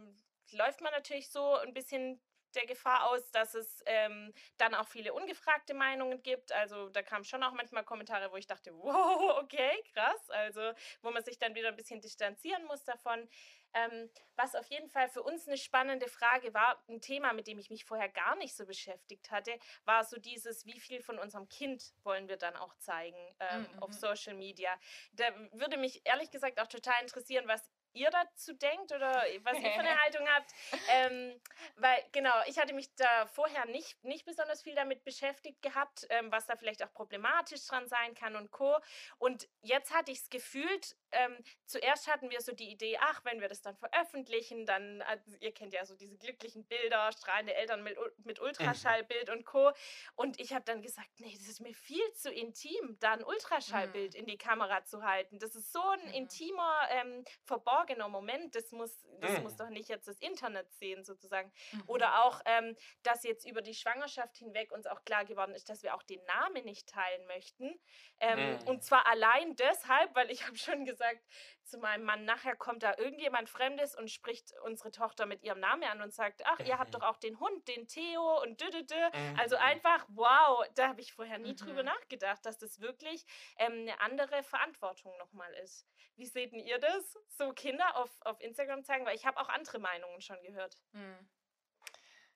läuft 0.51 0.81
man 0.81 0.91
natürlich 0.91 1.29
so 1.29 1.55
ein 1.55 1.73
bisschen 1.73 2.21
der 2.55 2.65
Gefahr 2.65 3.09
aus, 3.09 3.31
dass 3.31 3.53
es 3.53 3.83
ähm, 3.85 4.33
dann 4.57 4.75
auch 4.75 4.87
viele 4.87 5.13
ungefragte 5.13 5.73
Meinungen 5.73 6.21
gibt. 6.23 6.51
Also 6.51 6.89
da 6.89 7.01
kamen 7.01 7.23
schon 7.23 7.43
auch 7.43 7.53
manchmal 7.53 7.83
Kommentare, 7.83 8.31
wo 8.31 8.37
ich 8.37 8.47
dachte, 8.47 8.73
wow, 8.77 9.39
okay, 9.41 9.83
krass. 9.93 10.29
Also 10.29 10.71
wo 11.01 11.11
man 11.11 11.23
sich 11.23 11.37
dann 11.39 11.55
wieder 11.55 11.69
ein 11.69 11.75
bisschen 11.75 12.01
distanzieren 12.01 12.65
muss 12.65 12.83
davon. 12.83 13.27
Ähm, 13.73 14.09
was 14.35 14.55
auf 14.55 14.67
jeden 14.67 14.89
Fall 14.89 15.07
für 15.07 15.23
uns 15.23 15.47
eine 15.47 15.57
spannende 15.57 16.07
Frage 16.09 16.53
war, 16.53 16.83
ein 16.89 16.99
Thema, 16.99 17.31
mit 17.31 17.47
dem 17.47 17.57
ich 17.57 17.69
mich 17.69 17.85
vorher 17.85 18.09
gar 18.09 18.35
nicht 18.35 18.55
so 18.55 18.65
beschäftigt 18.65 19.31
hatte, 19.31 19.57
war 19.85 20.03
so 20.03 20.17
dieses, 20.17 20.65
wie 20.65 20.79
viel 20.79 21.01
von 21.01 21.17
unserem 21.19 21.47
Kind 21.47 21.93
wollen 22.03 22.27
wir 22.27 22.37
dann 22.37 22.55
auch 22.55 22.75
zeigen 22.79 23.17
ähm, 23.39 23.61
mhm. 23.61 23.83
auf 23.83 23.93
Social 23.93 24.33
Media. 24.33 24.77
Da 25.13 25.23
würde 25.53 25.77
mich 25.77 26.01
ehrlich 26.05 26.31
gesagt 26.31 26.59
auch 26.59 26.67
total 26.67 27.01
interessieren, 27.01 27.47
was 27.47 27.69
ihr 27.93 28.09
dazu 28.09 28.53
denkt 28.53 28.91
oder 28.91 29.23
was 29.43 29.57
ihr 29.57 29.71
für 29.71 29.79
eine 29.79 29.99
Haltung 30.03 30.27
habt. 30.29 30.51
Ähm, 30.89 31.41
weil, 31.75 32.03
genau, 32.11 32.33
ich 32.47 32.57
hatte 32.59 32.73
mich 32.73 32.93
da 32.95 33.25
vorher 33.27 33.65
nicht, 33.65 34.03
nicht 34.03 34.25
besonders 34.25 34.61
viel 34.61 34.75
damit 34.75 35.03
beschäftigt 35.03 35.61
gehabt, 35.61 36.07
ähm, 36.09 36.31
was 36.31 36.45
da 36.45 36.55
vielleicht 36.55 36.83
auch 36.83 36.93
problematisch 36.93 37.65
dran 37.67 37.87
sein 37.87 38.13
kann 38.15 38.35
und 38.35 38.51
Co. 38.51 38.77
Und 39.17 39.47
jetzt 39.61 39.93
hatte 39.93 40.11
ich 40.11 40.19
es 40.19 40.29
gefühlt, 40.29 40.95
ähm, 41.11 41.37
zuerst 41.65 42.07
hatten 42.07 42.29
wir 42.29 42.41
so 42.41 42.53
die 42.53 42.69
Idee, 42.71 42.97
ach, 42.99 43.21
wenn 43.23 43.41
wir 43.41 43.47
das 43.47 43.61
dann 43.61 43.75
veröffentlichen, 43.75 44.65
dann, 44.65 45.01
also 45.03 45.35
ihr 45.39 45.53
kennt 45.53 45.73
ja 45.73 45.85
so 45.85 45.95
diese 45.95 46.17
glücklichen 46.17 46.65
Bilder, 46.65 47.11
strahlende 47.11 47.53
Eltern 47.53 47.83
mit, 47.83 47.97
mit 48.23 48.39
Ultraschallbild 48.39 49.29
und 49.29 49.45
Co. 49.45 49.71
Und 50.15 50.39
ich 50.39 50.53
habe 50.53 50.63
dann 50.65 50.81
gesagt, 50.81 51.09
nee, 51.17 51.33
das 51.37 51.47
ist 51.47 51.59
mir 51.59 51.73
viel 51.73 52.11
zu 52.13 52.31
intim, 52.31 52.97
da 52.99 53.13
ein 53.13 53.23
Ultraschallbild 53.23 54.13
mhm. 54.13 54.19
in 54.19 54.25
die 54.25 54.37
Kamera 54.37 54.83
zu 54.85 55.03
halten. 55.03 55.39
Das 55.39 55.55
ist 55.55 55.71
so 55.71 55.81
ein 55.81 56.07
mhm. 56.07 56.13
intimer, 56.13 56.79
ähm, 56.89 57.25
verborgener 57.43 58.07
Moment, 58.07 58.55
das 58.55 58.71
muss, 58.71 59.05
das 59.19 59.37
mhm. 59.37 59.43
muss 59.43 59.55
doch 59.55 59.69
nicht 59.69 59.89
jetzt 59.89 60.07
das 60.07 60.17
Internet 60.19 60.71
sehen, 60.73 61.03
sozusagen. 61.03 61.51
Mhm. 61.71 61.83
Oder 61.87 62.23
auch, 62.23 62.41
ähm, 62.45 62.75
dass 63.03 63.23
jetzt 63.23 63.47
über 63.47 63.61
die 63.61 63.73
Schwangerschaft 63.73 64.37
hinweg 64.37 64.71
uns 64.71 64.87
auch 64.87 65.03
klar 65.03 65.25
geworden 65.25 65.53
ist, 65.53 65.69
dass 65.69 65.83
wir 65.83 65.95
auch 65.95 66.03
den 66.03 66.23
Namen 66.25 66.63
nicht 66.63 66.87
teilen 66.87 67.25
möchten. 67.27 67.79
Ähm. 68.19 68.59
Und 68.65 68.83
zwar 68.83 69.07
allein 69.07 69.55
deshalb, 69.55 70.15
weil 70.15 70.31
ich 70.31 70.41
habe 70.47 70.57
schon 70.57 70.85
gesagt, 70.85 71.00
gesagt 71.01 71.25
zu 71.63 71.77
meinem 71.77 72.03
Mann, 72.03 72.25
nachher 72.25 72.55
kommt 72.55 72.83
da 72.83 72.97
irgendjemand 72.97 73.49
Fremdes 73.49 73.95
und 73.95 74.11
spricht 74.11 74.53
unsere 74.63 74.91
Tochter 74.91 75.25
mit 75.25 75.41
ihrem 75.43 75.59
Namen 75.59 75.83
an 75.83 76.01
und 76.01 76.13
sagt, 76.13 76.41
ach, 76.45 76.59
ihr 76.59 76.77
habt 76.77 76.93
mhm. 76.93 76.99
doch 76.99 77.03
auch 77.03 77.17
den 77.17 77.39
Hund, 77.39 77.67
den 77.67 77.87
Theo 77.87 78.41
und 78.41 78.59
dü, 78.59 78.69
dü, 78.69 78.85
dü. 78.85 78.95
Also 79.39 79.55
mhm. 79.55 79.61
einfach, 79.63 80.05
wow, 80.09 80.65
da 80.75 80.89
habe 80.89 81.01
ich 81.01 81.13
vorher 81.13 81.37
nie 81.37 81.53
mhm. 81.53 81.57
drüber 81.57 81.83
nachgedacht, 81.83 82.45
dass 82.45 82.57
das 82.57 82.81
wirklich 82.81 83.25
ähm, 83.57 83.71
eine 83.71 83.99
andere 84.01 84.43
Verantwortung 84.43 85.15
nochmal 85.17 85.53
ist. 85.63 85.87
Wie 86.17 86.25
seht 86.25 86.51
ihr 86.53 86.77
das? 86.77 87.17
So 87.29 87.53
Kinder 87.53 87.95
auf, 87.95 88.09
auf 88.21 88.39
Instagram 88.41 88.83
zeigen, 88.83 89.05
weil 89.05 89.15
ich 89.15 89.25
habe 89.25 89.39
auch 89.39 89.49
andere 89.49 89.79
Meinungen 89.79 90.21
schon 90.21 90.41
gehört. 90.43 90.77
Mhm. 90.91 91.29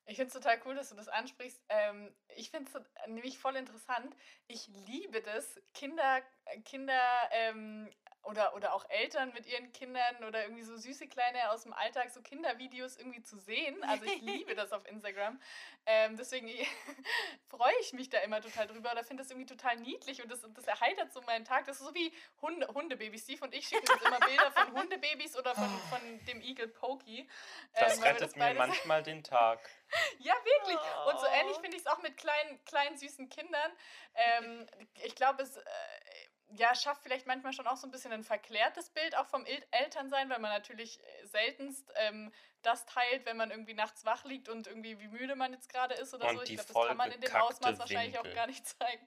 Ich 0.08 0.18
finde 0.18 0.28
es 0.28 0.34
total 0.34 0.62
cool, 0.66 0.76
dass 0.76 0.90
du 0.90 0.96
das 0.96 1.08
ansprichst. 1.08 1.64
Ähm, 1.68 2.16
ich 2.36 2.52
finde 2.52 2.70
es 2.72 3.08
nämlich 3.08 3.40
voll 3.40 3.56
interessant. 3.56 4.16
Ich 4.48 4.68
liebe 4.68 5.22
das, 5.22 5.60
Kinder, 5.74 6.22
Kinder 6.64 7.02
ähm, 7.32 7.92
oder, 8.26 8.56
oder 8.56 8.74
auch 8.74 8.86
Eltern 8.90 9.34
mit 9.34 9.46
ihren 9.46 9.72
Kindern 9.72 10.24
oder 10.28 10.44
irgendwie 10.44 10.64
so 10.64 10.76
süße 10.76 11.08
Kleine 11.08 11.52
aus 11.52 11.64
dem 11.64 11.74
Alltag, 11.74 12.10
so 12.12 12.22
Kindervideos 12.22 12.98
irgendwie 12.98 13.24
zu 13.24 13.38
sehen. 13.38 13.84
Also 13.84 14.06
ich 14.06 14.22
liebe 14.22 14.56
das 14.56 14.72
auf 14.72 14.86
Instagram. 14.88 15.40
Ähm, 15.88 16.18
deswegen 16.18 16.48
freue 17.48 17.76
ich 17.80 17.94
mich 17.94 18.10
da 18.10 18.18
immer 18.22 18.42
total 18.42 18.66
drüber 18.66 18.92
oder 18.92 19.04
finde 19.04 19.22
das 19.22 19.30
irgendwie 19.30 19.46
total 19.46 19.76
niedlich 19.78 20.24
und 20.24 20.32
das, 20.32 20.42
das 20.56 20.66
erheitert 20.66 21.14
so 21.14 21.22
meinen 21.22 21.46
Tag. 21.46 21.68
Das 21.68 21.80
ist 21.80 21.86
so 21.86 21.94
wie 21.94 22.12
Hunde, 22.42 22.68
Hundebabys. 22.68 23.22
Steve 23.22 23.46
und 23.46 23.54
ich 23.54 23.68
schicken 23.68 23.88
uns 23.92 24.02
immer 24.02 24.20
Bilder 24.20 24.52
von 24.52 24.74
Hundebabys 24.74 25.38
oder 25.38 25.54
von, 25.54 25.70
von 25.92 26.26
dem 26.26 26.42
Igel 26.42 26.70
Pokey. 26.70 27.30
Das 27.76 27.98
ähm, 27.98 28.04
rettet 28.04 28.22
das 28.22 28.36
mir 28.36 28.54
manchmal 28.58 29.04
den 29.04 29.24
Tag. 29.24 29.60
Ja, 30.18 30.34
wirklich. 30.44 30.80
Und 31.06 31.20
so 31.20 31.28
ähnlich 31.28 31.58
finde 31.58 31.78
ich 31.78 31.84
es 31.84 31.88
auch 31.88 32.02
mit 32.02 32.18
kleinen, 32.18 32.66
kleinen 32.66 32.98
süßen 32.98 33.30
Kindern. 33.30 33.72
Ähm, 34.16 34.68
ich 35.04 35.14
glaube, 35.14 35.44
es... 35.44 35.58
Äh, 35.58 35.62
ja, 36.50 36.76
schafft 36.76 37.02
vielleicht 37.04 37.28
manchmal 37.28 37.54
schon 37.54 37.68
auch 37.68 37.78
so 37.78 37.88
ein 37.88 37.92
bisschen 37.92 38.12
ein 38.12 38.24
verklärtes 38.24 38.90
Bild 38.90 39.16
auch 39.18 39.28
vom 39.28 39.46
El 39.46 39.64
Elternsein, 39.72 40.30
weil 40.30 40.40
man 40.40 40.52
natürlich 40.52 41.00
seltenst 41.24 41.92
ähm, 41.96 42.32
das 42.62 42.86
teilt, 42.86 43.26
wenn 43.26 43.38
man 43.38 43.52
irgendwie 43.52 43.74
nachts 43.74 44.06
wach 44.06 44.24
liegt 44.26 44.50
und 44.50 44.68
irgendwie 44.68 45.00
wie 45.00 45.08
müde 45.08 45.36
man 45.36 45.54
jetzt 45.54 45.70
gerade 45.70 45.96
ist 45.96 46.14
oder 46.14 46.30
und 46.30 46.38
so. 46.38 46.44
Ich 46.44 46.56
glaube, 46.56 46.74
das 46.74 46.88
kann 46.88 46.98
man 46.98 47.12
in 47.12 47.22
dem 47.22 47.36
Ausmaß 47.36 47.80
wahrscheinlich 47.80 48.18
auch 48.20 48.34
gar 48.34 48.48
nicht 48.48 48.66
zeigen. 48.80 49.06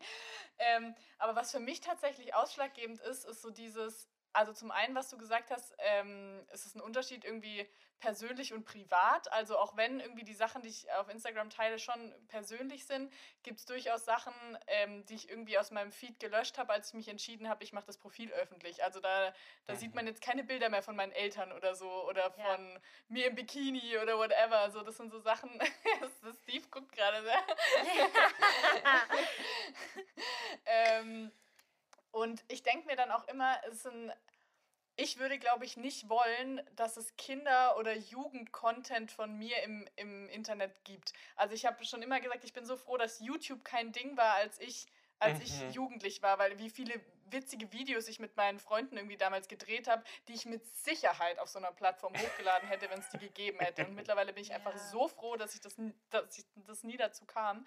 Ähm, 0.58 0.94
aber 1.18 1.36
was 1.36 1.50
für 1.50 1.60
mich 1.60 1.80
tatsächlich 1.80 2.34
ausschlaggebend 2.34 3.00
ist, 3.00 3.24
ist 3.24 3.42
so 3.42 3.50
dieses, 3.50 4.08
also 4.32 4.52
zum 4.52 4.70
einen, 4.70 4.94
was 4.94 5.08
du 5.08 5.18
gesagt 5.18 5.50
hast, 5.50 5.74
ähm, 5.78 6.44
es 6.48 6.66
ist 6.66 6.76
ein 6.76 6.80
Unterschied 6.80 7.24
irgendwie 7.24 7.68
persönlich 8.00 8.52
und 8.52 8.64
privat. 8.64 9.30
Also 9.32 9.58
auch 9.58 9.76
wenn 9.76 10.00
irgendwie 10.00 10.24
die 10.24 10.34
Sachen, 10.34 10.62
die 10.62 10.68
ich 10.68 10.90
auf 10.92 11.08
Instagram 11.08 11.50
teile, 11.50 11.78
schon 11.78 12.14
persönlich 12.28 12.86
sind, 12.86 13.12
gibt 13.42 13.58
es 13.58 13.66
durchaus 13.66 14.04
Sachen, 14.04 14.32
ähm, 14.66 15.04
die 15.06 15.14
ich 15.14 15.28
irgendwie 15.28 15.58
aus 15.58 15.70
meinem 15.70 15.92
Feed 15.92 16.20
gelöscht 16.20 16.58
habe, 16.58 16.72
als 16.72 16.88
ich 16.88 16.94
mich 16.94 17.08
entschieden 17.08 17.48
habe, 17.48 17.64
ich 17.64 17.72
mache 17.72 17.86
das 17.86 17.98
Profil 17.98 18.32
öffentlich. 18.32 18.84
Also 18.84 19.00
da, 19.00 19.32
da 19.66 19.74
mhm. 19.74 19.78
sieht 19.78 19.94
man 19.94 20.06
jetzt 20.06 20.22
keine 20.22 20.44
Bilder 20.44 20.68
mehr 20.68 20.82
von 20.82 20.96
meinen 20.96 21.12
Eltern 21.12 21.52
oder 21.52 21.74
so 21.74 21.88
oder 22.08 22.34
ja. 22.36 22.40
von 22.56 22.78
mir 23.08 23.26
im 23.26 23.34
Bikini 23.34 23.98
oder 23.98 24.18
whatever. 24.18 24.58
Also 24.58 24.82
das 24.82 24.96
sind 24.96 25.10
so 25.10 25.18
Sachen, 25.18 25.50
Steve 26.42 26.66
guckt 26.70 26.92
gerade 26.92 27.22
sehr. 27.22 27.38
ähm, 30.66 31.32
und 32.18 32.44
ich 32.48 32.62
denke 32.62 32.86
mir 32.86 32.96
dann 32.96 33.10
auch 33.10 33.26
immer, 33.28 33.56
es 33.70 33.82
sind 33.82 34.12
ich 35.00 35.20
würde, 35.20 35.38
glaube 35.38 35.64
ich, 35.64 35.76
nicht 35.76 36.08
wollen, 36.08 36.60
dass 36.74 36.96
es 36.96 37.16
Kinder- 37.16 37.76
oder 37.78 37.96
Jugend-Content 37.96 39.12
von 39.12 39.38
mir 39.38 39.62
im, 39.62 39.88
im 39.94 40.28
Internet 40.28 40.84
gibt. 40.84 41.12
Also 41.36 41.54
ich 41.54 41.66
habe 41.66 41.84
schon 41.84 42.02
immer 42.02 42.18
gesagt, 42.18 42.42
ich 42.42 42.52
bin 42.52 42.66
so 42.66 42.76
froh, 42.76 42.96
dass 42.96 43.20
YouTube 43.20 43.64
kein 43.64 43.92
Ding 43.92 44.16
war, 44.16 44.34
als 44.34 44.58
ich 44.58 44.88
als 45.20 45.38
mhm. 45.38 45.44
ich 45.44 45.74
jugendlich 45.74 46.22
war, 46.22 46.38
weil 46.38 46.58
wie 46.58 46.70
viele 46.70 47.00
witzige 47.32 47.72
Videos 47.72 48.08
ich 48.08 48.18
mit 48.18 48.36
meinen 48.36 48.58
Freunden 48.58 48.96
irgendwie 48.96 49.16
damals 49.16 49.48
gedreht 49.48 49.88
habe, 49.88 50.02
die 50.28 50.34
ich 50.34 50.46
mit 50.46 50.66
Sicherheit 50.76 51.38
auf 51.38 51.48
so 51.48 51.58
einer 51.58 51.72
Plattform 51.72 52.14
hochgeladen 52.14 52.68
hätte, 52.68 52.90
wenn 52.90 53.00
es 53.00 53.08
die 53.10 53.18
gegeben 53.18 53.58
hätte. 53.60 53.86
Und 53.86 53.94
mittlerweile 53.94 54.32
bin 54.32 54.42
ich 54.42 54.48
ja. 54.48 54.56
einfach 54.56 54.76
so 54.76 55.08
froh, 55.08 55.36
dass 55.36 55.54
ich 55.54 55.60
das, 55.60 55.76
dass 56.10 56.38
ich 56.38 56.44
das 56.66 56.82
nie 56.84 56.96
dazu 56.96 57.24
kam. 57.26 57.66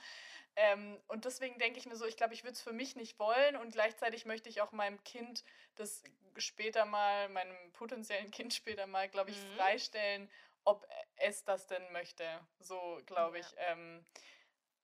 Ähm, 0.56 1.00
und 1.08 1.26
deswegen 1.26 1.58
denke 1.58 1.80
ich 1.80 1.86
mir 1.86 1.96
so, 1.96 2.06
ich 2.06 2.18
glaube, 2.18 2.34
ich 2.34 2.44
würde 2.44 2.54
es 2.54 2.62
für 2.62 2.74
mich 2.74 2.96
nicht 2.96 3.20
wollen 3.20 3.56
und 3.56 3.72
gleichzeitig 3.72 4.26
möchte 4.26 4.50
ich 4.50 4.62
auch 4.62 4.72
meinem 4.72 5.02
Kind 5.04 5.46
das 5.76 6.04
später 6.38 6.86
mal, 6.86 7.30
meinem 7.30 7.56
potenziellen 7.74 8.32
Kind 8.32 8.54
später 8.54 8.88
mal, 8.88 9.08
glaube 9.10 9.32
ich, 9.32 9.38
mhm. 9.38 9.56
freistellen, 9.56 10.30
ob 10.64 10.86
es 11.18 11.44
das 11.44 11.68
denn 11.68 11.92
möchte. 11.92 12.26
So, 12.60 13.00
glaube 13.06 13.40
ich. 13.40 13.52
Ja. 13.52 13.72
Ähm, 13.72 14.06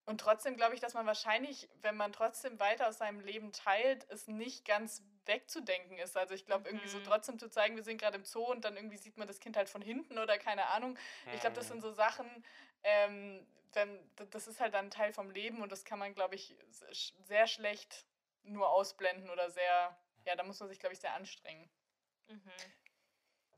und 0.08 0.22
trotzdem 0.22 0.56
glaube 0.56 0.74
ich, 0.74 0.80
dass 0.80 0.94
man 0.94 1.06
wahrscheinlich, 1.06 1.68
wenn 1.82 1.98
man 1.98 2.14
trotzdem 2.14 2.58
weiter 2.62 2.88
aus 2.88 2.98
seinem 2.98 3.20
Leben 3.20 3.52
teilt, 3.52 4.10
es 4.10 4.28
nicht 4.28 4.64
ganz 4.64 5.04
wegzudenken 5.26 5.98
ist. 5.98 6.16
Also 6.16 6.34
ich 6.34 6.46
glaube, 6.46 6.62
mhm. 6.62 6.78
irgendwie 6.78 6.88
so 6.88 7.00
mhm. 7.00 7.04
trotzdem 7.04 7.38
zu 7.38 7.50
zeigen, 7.50 7.76
wir 7.76 7.84
sind 7.84 8.00
gerade 8.00 8.16
im 8.16 8.24
Zoo 8.24 8.46
und 8.46 8.64
dann 8.64 8.78
irgendwie 8.78 8.96
sieht 8.96 9.18
man 9.18 9.28
das 9.28 9.42
Kind 9.42 9.58
halt 9.58 9.68
von 9.68 9.82
hinten 9.82 10.18
oder 10.18 10.38
keine 10.38 10.68
Ahnung. 10.68 10.92
Mhm. 10.92 11.34
Ich 11.34 11.42
glaube, 11.42 11.58
das 11.58 11.68
sind 11.68 11.82
so 11.82 11.92
Sachen, 11.92 12.26
ähm, 12.84 13.46
wenn, 13.74 14.00
das 14.32 14.48
ist 14.48 14.62
halt 14.62 14.74
dann 14.74 14.86
ein 14.86 14.92
Teil 14.92 15.12
vom 15.12 15.30
Leben 15.30 15.62
und 15.62 15.74
das 15.74 15.84
kann 15.84 16.00
man, 16.00 16.16
glaube 16.16 16.36
ich, 16.36 16.56
sehr 17.26 17.46
schlecht 17.48 18.06
nur 18.44 18.70
ausblenden 18.70 19.30
oder 19.30 19.50
sehr, 19.50 20.00
ja, 20.26 20.38
da 20.38 20.44
muss 20.44 20.62
man 20.62 20.70
sich, 20.70 20.80
glaube 20.80 20.94
ich, 20.94 21.02
sehr 21.02 21.16
anstrengen. 21.16 21.70
Mhm. 22.30 22.52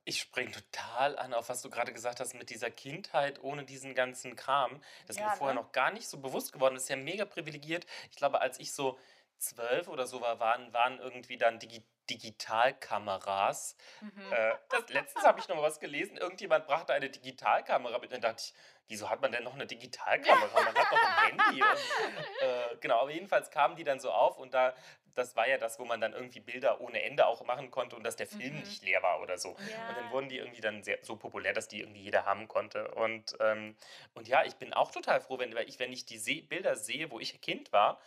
Ich 0.10 0.22
springe 0.22 0.50
total 0.50 1.20
an 1.20 1.36
auf, 1.36 1.50
was 1.50 1.62
du 1.62 1.70
gerade 1.70 1.94
gesagt 1.94 2.20
hast 2.20 2.34
mit 2.34 2.50
dieser 2.50 2.72
Kindheit 2.72 3.44
ohne 3.44 3.64
diesen 3.64 3.94
ganzen 3.94 4.36
Kram. 4.36 4.82
Das 5.06 5.18
ist 5.18 5.22
ja, 5.22 5.30
mir 5.30 5.36
vorher 5.36 5.54
ne? 5.54 5.62
noch 5.62 5.72
gar 5.72 5.92
nicht 5.92 6.10
so 6.10 6.18
bewusst 6.18 6.52
geworden. 6.52 6.74
Das 6.74 6.84
ist 6.84 6.90
ja 6.90 6.96
mega 6.96 7.26
privilegiert. 7.26 7.86
Ich 8.10 8.18
glaube, 8.18 8.42
als 8.42 8.60
ich 8.60 8.74
so 8.74 8.98
zwölf 9.38 9.88
oder 9.88 10.08
so 10.08 10.20
war, 10.20 10.40
waren, 10.40 10.74
waren 10.74 10.98
irgendwie 10.98 11.38
dann 11.38 11.60
Digi 11.60 11.84
Digitalkameras. 12.10 13.76
Mhm. 14.02 14.34
Äh, 14.34 14.56
das, 14.70 14.90
letztens 14.90 15.26
habe 15.26 15.40
ich 15.40 15.48
noch 15.48 15.58
mal 15.58 15.62
was 15.62 15.80
gelesen. 15.80 16.18
Irgendjemand 16.18 16.66
brachte 16.66 16.92
eine 16.92 17.12
Digitalkamera 17.12 18.00
mit. 18.00 18.12
Dann 18.12 18.22
dachte 18.22 18.42
ich, 18.44 18.54
wieso 18.88 19.12
hat 19.12 19.22
man 19.22 19.32
denn 19.32 19.44
noch 19.44 19.54
eine 19.54 19.68
Digitalkamera? 19.68 20.56
Man 20.56 20.74
hat 20.74 20.92
doch 20.92 20.98
ein 20.98 21.38
Handy. 21.38 21.62
Und, 21.62 22.48
äh, 22.48 22.78
genau, 22.82 23.02
aber 23.02 23.12
jedenfalls 23.12 23.52
kamen 23.52 23.76
die 23.76 23.84
dann 23.84 24.00
so 24.00 24.12
auf 24.12 24.40
und 24.40 24.56
da 24.56 24.74
das 25.16 25.36
war 25.36 25.48
ja 25.48 25.58
das, 25.58 25.80
wo 25.80 25.86
man 25.86 26.02
dann 26.02 26.14
irgendwie 26.14 26.40
Bilder 26.40 26.82
ohne 26.82 27.02
Ende 27.02 27.26
auch 27.28 27.44
machen 27.46 27.72
konnte 27.72 27.96
und 27.96 28.04
dass 28.04 28.16
der 28.16 28.28
Film 28.28 28.54
mhm. 28.54 28.60
nicht 28.62 28.84
leer 28.84 29.02
war 29.04 29.22
oder 29.22 29.38
so. 29.38 29.50
Ja. 29.50 29.90
Und 29.90 29.98
dann 29.98 30.12
wurden 30.12 30.30
die 30.30 30.38
irgendwie 30.38 30.62
dann 30.62 30.84
sehr, 30.84 31.00
so 31.02 31.16
populär, 31.16 31.54
dass 31.54 31.68
die 31.68 31.82
irgendwie 31.82 32.02
jeder 32.02 32.26
haben 32.26 32.48
konnte. 32.48 32.90
Und, 32.92 33.36
ähm, 33.40 33.76
und 34.14 34.28
ja, 34.28 34.44
ich 34.46 34.56
bin 34.56 34.74
auch 34.74 34.92
total 34.92 35.22
froh, 35.22 35.40
wenn, 35.40 35.56
ich, 35.66 35.80
wenn 35.80 35.92
ich 35.92 36.06
die 36.06 36.18
Se 36.18 36.42
Bilder 36.42 36.76
sehe, 36.76 37.12
wo 37.12 37.20
ich 37.20 37.40
Kind 37.42 37.72
war, 37.72 38.00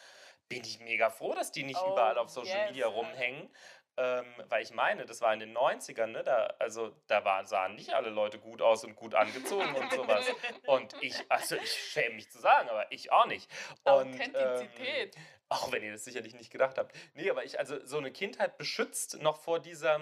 bin 0.48 0.62
ich 0.64 0.80
mega 0.80 1.08
froh, 1.10 1.34
dass 1.34 1.52
die 1.52 1.62
nicht 1.62 1.80
oh, 1.82 1.92
überall 1.92 2.18
auf 2.18 2.28
Social 2.28 2.58
yes. 2.58 2.70
Media 2.70 2.86
rumhängen. 2.86 3.48
Ähm, 3.98 4.24
weil 4.48 4.62
ich 4.62 4.72
meine, 4.72 5.04
das 5.04 5.20
war 5.20 5.34
in 5.34 5.40
den 5.40 5.54
90ern, 5.54 6.06
ne? 6.06 6.24
Da, 6.24 6.54
also 6.58 6.96
da 7.08 7.24
war, 7.24 7.44
sahen 7.44 7.74
nicht 7.74 7.92
alle 7.92 8.08
Leute 8.08 8.38
gut 8.38 8.62
aus 8.62 8.84
und 8.84 8.96
gut 8.96 9.14
angezogen 9.14 9.74
und 9.74 9.92
sowas. 9.92 10.26
Und 10.66 10.94
ich, 11.02 11.14
also 11.28 11.56
ich 11.56 11.70
schäme 11.70 12.14
mich 12.14 12.30
zu 12.30 12.38
sagen, 12.38 12.70
aber 12.70 12.90
ich 12.90 13.12
auch 13.12 13.26
nicht. 13.26 13.50
Und, 13.84 13.92
Authentizität. 13.92 15.16
Ähm, 15.16 15.22
auch 15.50 15.70
wenn 15.70 15.82
ihr 15.82 15.92
das 15.92 16.04
sicherlich 16.04 16.34
nicht 16.34 16.50
gedacht 16.50 16.78
habt. 16.78 16.96
Nee, 17.14 17.28
aber 17.28 17.44
ich, 17.44 17.58
also 17.58 17.84
so 17.84 17.98
eine 17.98 18.10
Kindheit 18.10 18.56
beschützt 18.56 19.20
noch 19.20 19.36
vor 19.36 19.60
dieser, 19.60 20.00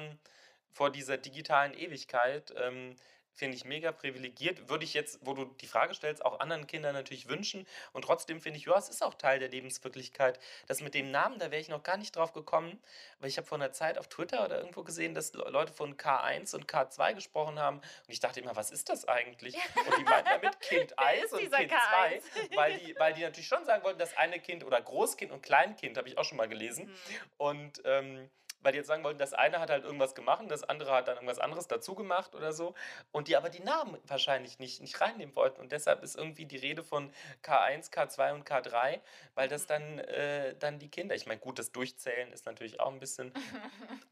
vor 0.70 0.90
dieser 0.90 1.16
digitalen 1.16 1.74
Ewigkeit, 1.74 2.55
ähm, 2.57 2.94
finde 3.40 3.57
ich 3.57 3.64
mega 3.64 3.90
privilegiert. 3.90 4.68
Würde 4.68 4.85
ich 4.85 4.94
jetzt, 4.94 5.18
wo 5.22 5.33
du 5.35 5.46
die 5.46 5.66
Frage 5.66 5.94
stellst, 5.94 6.24
auch 6.24 6.38
anderen 6.40 6.66
Kindern 6.66 6.94
natürlich 6.94 7.29
wünschen. 7.29 7.66
Und 7.92 8.03
trotzdem 8.03 8.40
finde 8.40 8.59
ich, 8.59 8.66
ja, 8.66 8.76
es 8.79 8.88
ist 8.88 9.03
auch 9.03 9.14
Teil 9.14 9.40
der 9.40 9.48
Lebenswirklichkeit. 9.48 10.38
Das 10.68 10.83
mit 10.83 10.94
dem 10.94 11.11
Namen, 11.11 11.38
da 11.38 11.50
wäre 11.50 11.61
ich 11.61 11.68
noch 11.68 11.83
gar 11.83 11.96
nicht 11.96 12.14
drauf 12.14 12.33
gekommen, 12.33 12.79
weil 13.18 13.31
ich 13.31 13.38
habe 13.38 13.46
vor 13.48 13.59
einer 13.59 13.72
Zeit 13.72 13.98
auf 13.98 14.09
Twitter 14.09 14.44
oder 14.44 14.59
irgendwo 14.59 14.85
gesehen, 14.85 15.14
dass 15.14 15.33
Leute 15.33 15.72
von 15.72 15.96
K1 15.96 16.55
und 16.55 16.70
K2 16.70 17.14
gesprochen 17.14 17.59
haben. 17.59 17.79
Und 17.79 18.09
ich 18.09 18.20
dachte 18.20 18.40
immer, 18.40 18.55
was 18.55 18.70
ist 18.70 18.90
das 18.90 19.09
eigentlich? 19.09 19.55
Und 19.74 19.98
die 19.98 20.05
meinten 20.05 20.29
damit 20.29 20.61
Kind 20.61 20.98
1 20.98 21.33
und 21.33 21.40
Kind 21.40 21.72
K1? 21.72 22.20
2, 22.51 22.57
weil 22.57 22.78
die, 22.78 22.95
weil 22.99 23.14
die 23.14 23.22
natürlich 23.22 23.49
schon 23.49 23.64
sagen 23.64 23.82
wollten, 23.82 23.99
dass 23.99 24.16
eine 24.16 24.38
Kind 24.38 24.64
oder 24.64 24.80
Großkind 24.80 25.32
und 25.32 25.43
Kleinkind, 25.43 25.97
habe 25.97 26.09
ich 26.09 26.18
auch 26.18 26.24
schon 26.24 26.36
mal 26.36 26.49
gelesen. 26.49 26.86
Mhm. 26.86 26.95
Und 27.38 27.82
ähm, 27.84 28.30
weil 28.62 28.72
die 28.72 28.78
jetzt 28.78 28.88
sagen 28.88 29.04
wollten, 29.04 29.18
das 29.18 29.32
eine 29.32 29.61
hat 29.61 29.70
halt 29.70 29.84
irgendwas 29.84 30.14
gemacht, 30.14 30.44
das 30.48 30.64
andere 30.64 30.92
hat 30.92 31.08
dann 31.08 31.16
irgendwas 31.16 31.38
anderes 31.38 31.66
dazu 31.68 31.94
gemacht 31.94 32.34
oder 32.34 32.52
so. 32.52 32.74
Und 33.12 33.28
die 33.28 33.36
aber 33.36 33.50
die 33.50 33.62
Namen 33.62 33.98
wahrscheinlich 34.06 34.58
nicht, 34.58 34.80
nicht 34.80 35.00
reinnehmen 35.00 35.34
wollten. 35.36 35.61
Und 35.61 35.72
deshalb 35.72 36.02
ist 36.02 36.16
irgendwie 36.16 36.46
die 36.46 36.56
Rede 36.56 36.82
von 36.82 37.12
K1, 37.42 37.92
K2 37.92 38.34
und 38.34 38.48
K3, 38.48 39.00
weil 39.34 39.48
das 39.48 39.66
dann, 39.66 39.98
äh, 39.98 40.54
dann 40.56 40.78
die 40.78 40.88
Kinder, 40.88 41.14
ich 41.14 41.26
meine, 41.26 41.40
gut, 41.40 41.58
das 41.58 41.72
Durchzählen 41.72 42.32
ist 42.32 42.46
natürlich 42.46 42.80
auch 42.80 42.92
ein 42.92 43.00
bisschen 43.00 43.32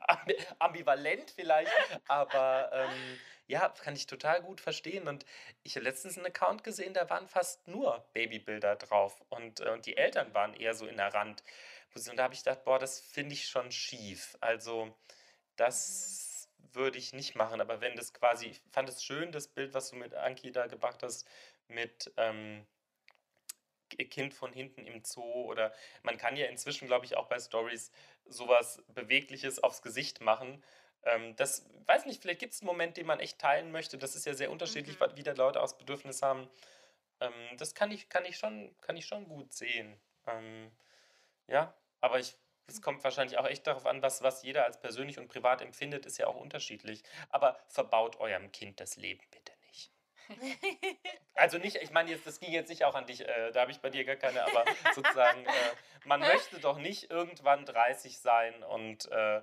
ambivalent 0.59 1.31
vielleicht, 1.31 1.73
aber 2.07 2.71
ähm, 2.73 3.19
ja, 3.49 3.69
kann 3.71 3.97
ich 3.97 4.07
total 4.07 4.43
gut 4.43 4.61
verstehen. 4.61 5.09
Und 5.09 5.25
ich 5.65 5.75
habe 5.75 5.85
letztens 5.85 6.17
einen 6.17 6.27
Account 6.27 6.63
gesehen, 6.63 6.95
da 6.95 7.11
waren 7.11 7.27
fast 7.27 7.67
nur 7.67 8.07
Babybilder 8.13 8.77
drauf. 8.77 9.25
Und, 9.31 9.61
äh, 9.61 9.71
und 9.71 9.87
die 9.87 9.97
Eltern 9.97 10.33
waren 10.35 10.55
eher 10.55 10.75
so 10.75 10.87
in 10.87 10.99
der 10.99 11.13
Rand. 11.13 11.43
Und 11.95 12.17
da 12.17 12.25
habe 12.25 12.35
ich 12.35 12.45
gedacht, 12.45 12.65
boah, 12.65 12.79
das 12.79 13.01
finde 13.01 13.33
ich 13.33 13.49
schon 13.49 13.73
schief. 13.73 14.37
Also 14.41 14.95
das 15.57 16.49
würde 16.73 16.99
ich 16.99 17.13
nicht 17.13 17.35
machen. 17.35 17.61
Aber 17.61 17.81
wenn 17.81 17.97
das 17.97 18.13
quasi, 18.15 18.47
ich 18.49 18.61
fand 18.71 18.89
es 18.89 19.03
schön, 19.03 19.33
das 19.33 19.49
Bild, 19.49 19.75
was 19.75 19.91
du 19.91 19.97
mit 19.97 20.15
Anki 20.15 20.53
da 20.53 20.67
gebracht 20.67 21.03
hast, 21.03 21.27
mit 21.69 22.13
ähm, 22.17 22.67
Kind 23.89 24.35
von 24.35 24.53
hinten 24.53 24.87
im 24.87 25.03
Zoo 25.03 25.23
oder 25.23 25.73
man 26.03 26.19
kann 26.19 26.37
ja 26.37 26.47
inzwischen, 26.47 26.87
glaube 26.87 27.07
ich, 27.07 27.17
auch 27.17 27.27
bei 27.27 27.39
Stories 27.39 27.91
sowas 28.27 28.83
Bewegliches 28.89 29.63
aufs 29.63 29.83
Gesicht 29.83 30.21
machen. 30.21 30.63
Ähm, 31.05 31.37
das, 31.37 31.67
weiß 31.87 32.07
nicht, 32.07 32.21
vielleicht 32.21 32.41
gibt 32.41 32.55
es 32.55 32.61
einen 32.61 32.67
Moment, 32.67 32.97
den 32.97 33.07
man 33.07 33.21
echt 33.21 33.39
teilen 33.39 33.73
möchte. 33.73 33.99
Das 33.99 34.15
ist 34.15 34.27
ja 34.27 34.35
sehr 34.35 34.51
unterschiedlich, 34.51 34.99
mhm. 34.99 35.17
wie 35.17 35.23
da 35.23 35.33
Leute 35.33 35.61
aus 35.61 35.77
Bedürfnis 35.79 36.23
haben. 36.23 36.49
Ähm, 37.21 37.33
das 37.57 37.75
kann 37.75 37.91
ich, 37.91 38.09
kann, 38.09 38.25
ich 38.25 38.37
schon, 38.37 38.75
kann 38.81 38.97
ich 38.97 39.07
schon 39.07 39.27
gut 39.29 39.53
sehen. 39.53 39.99
Ähm, 40.27 40.71
ja, 41.47 41.75
aber 42.01 42.19
ich, 42.19 42.37
es 42.67 42.83
kommt 42.83 43.03
wahrscheinlich 43.03 43.39
auch 43.39 43.47
echt 43.47 43.67
darauf 43.67 43.87
an, 43.87 44.03
was, 44.03 44.23
was 44.23 44.43
jeder 44.43 44.65
als 44.65 44.81
persönlich 44.81 45.19
und 45.19 45.29
privat 45.29 45.63
empfindet, 45.63 46.07
ist 46.07 46.19
ja 46.19 46.27
auch 46.27 46.37
unterschiedlich. 46.37 47.03
Aber 47.31 47.59
verbaut 47.69 48.21
eurem 48.21 48.53
Kind 48.53 48.81
das 48.81 48.97
Leben 48.97 49.25
bitte 49.31 49.53
nicht. 49.67 49.91
Also 51.35 51.59
nicht, 51.59 51.77
ich 51.77 51.93
meine, 51.93 52.11
jetzt, 52.11 52.27
das 52.27 52.41
ging 52.41 52.51
jetzt 52.51 52.69
nicht 52.69 52.85
auch 52.85 52.97
an 52.97 53.07
dich, 53.07 53.21
äh, 53.21 53.53
da 53.53 53.61
habe 53.61 53.71
ich 53.71 53.79
bei 53.79 53.91
dir 53.91 54.05
gar 54.05 54.17
keine, 54.17 54.43
aber 54.43 54.65
sozusagen, 54.93 55.47
äh, 55.47 55.51
man 56.05 56.19
möchte 56.19 56.59
doch 56.59 56.79
nicht 56.79 57.13
irgendwann 57.13 57.65
30 57.65 58.19
sein 58.19 58.65
und 58.65 59.09
äh, 59.13 59.41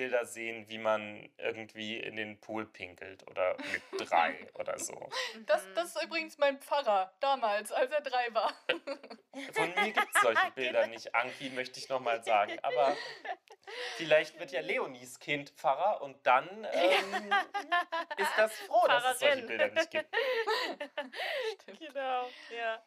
Bilder 0.00 0.24
sehen, 0.24 0.66
wie 0.70 0.78
man 0.78 1.30
irgendwie 1.36 1.98
in 1.98 2.16
den 2.16 2.40
Pool 2.40 2.64
pinkelt 2.64 3.22
oder 3.28 3.54
mit 3.70 3.82
drei 4.10 4.48
oder 4.54 4.78
so. 4.78 5.10
Das, 5.44 5.62
das 5.74 5.94
ist 5.94 6.02
übrigens 6.02 6.38
mein 6.38 6.58
Pfarrer 6.58 7.12
damals, 7.20 7.70
als 7.70 7.92
er 7.92 8.00
drei 8.00 8.32
war. 8.32 8.50
Von 9.52 9.74
mir 9.74 9.92
gibt 9.92 10.08
es 10.14 10.22
solche 10.22 10.50
Bilder 10.54 10.86
nicht, 10.86 11.14
Anki, 11.14 11.50
möchte 11.50 11.78
ich 11.78 11.90
nochmal 11.90 12.24
sagen. 12.24 12.58
Aber 12.62 12.96
vielleicht 13.98 14.40
wird 14.40 14.52
ja 14.52 14.62
Leonies 14.62 15.18
Kind 15.18 15.50
Pfarrer 15.50 16.00
und 16.00 16.26
dann 16.26 16.48
ähm, 16.72 17.30
ist 18.16 18.32
das 18.38 18.54
froh, 18.60 18.86
dass 18.86 19.04
es 19.04 19.18
solche 19.18 19.42
Bilder 19.42 19.68
nicht 19.68 19.90
gibt. 19.90 20.08
Genau, 21.78 22.26
ja. 22.56 22.82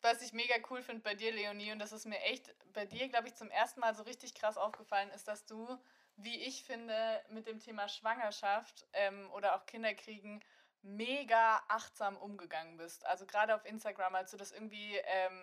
Was 0.00 0.22
ich 0.22 0.32
mega 0.32 0.54
cool 0.70 0.80
finde 0.80 1.02
bei 1.02 1.14
dir, 1.14 1.32
Leonie, 1.32 1.72
und 1.72 1.80
das 1.80 1.92
ist 1.92 2.06
mir 2.06 2.20
echt 2.20 2.54
bei 2.72 2.86
dir, 2.86 3.08
glaube 3.08 3.28
ich, 3.28 3.34
zum 3.34 3.50
ersten 3.50 3.80
Mal 3.80 3.94
so 3.94 4.04
richtig 4.04 4.34
krass 4.34 4.56
aufgefallen, 4.56 5.10
ist, 5.10 5.28
dass 5.28 5.44
du 5.44 5.78
wie 6.16 6.40
ich 6.42 6.64
finde, 6.64 7.22
mit 7.28 7.46
dem 7.46 7.58
Thema 7.58 7.88
Schwangerschaft 7.88 8.86
ähm, 8.92 9.30
oder 9.32 9.56
auch 9.56 9.66
Kinderkriegen 9.66 10.42
mega 10.82 11.62
achtsam 11.68 12.16
umgegangen 12.16 12.76
bist. 12.76 13.06
Also 13.06 13.26
gerade 13.26 13.54
auf 13.54 13.64
Instagram, 13.64 14.14
als 14.14 14.30
du 14.30 14.36
das 14.36 14.52
irgendwie 14.52 14.96
ähm, 14.96 15.42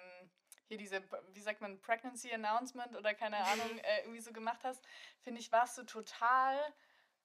hier 0.68 0.78
diese, 0.78 1.04
wie 1.34 1.42
sagt 1.42 1.62
man, 1.62 1.82
Pregnancy 1.82 2.32
Announcement 2.32 2.96
oder 2.96 3.14
keine 3.14 3.38
Ahnung, 3.46 3.80
äh, 3.80 4.02
irgendwie 4.02 4.22
so 4.22 4.32
gemacht 4.32 4.64
hast, 4.64 4.84
finde 5.22 5.42
ich, 5.42 5.52
warst 5.52 5.78
du 5.78 5.84
total 5.84 6.58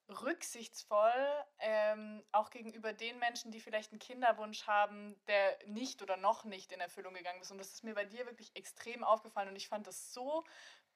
rücksichtsvoll, 0.09 1.45
ähm, 1.59 2.23
auch 2.33 2.51
gegenüber 2.51 2.93
den 2.93 3.19
Menschen, 3.19 3.51
die 3.51 3.61
vielleicht 3.61 3.93
einen 3.93 3.99
Kinderwunsch 3.99 4.67
haben, 4.67 5.17
der 5.27 5.59
nicht 5.67 6.03
oder 6.03 6.17
noch 6.17 6.45
nicht 6.45 6.73
in 6.73 6.81
Erfüllung 6.81 7.15
gegangen 7.15 7.41
ist. 7.41 7.51
Und 7.51 7.59
das 7.59 7.73
ist 7.73 7.85
mir 7.85 7.95
bei 7.95 8.05
dir 8.05 8.27
wirklich 8.27 8.55
extrem 8.55 9.05
aufgefallen 9.05 9.49
und 9.49 9.57
ich 9.57 9.69
fand 9.69 9.87
das 9.87 10.13
so 10.13 10.45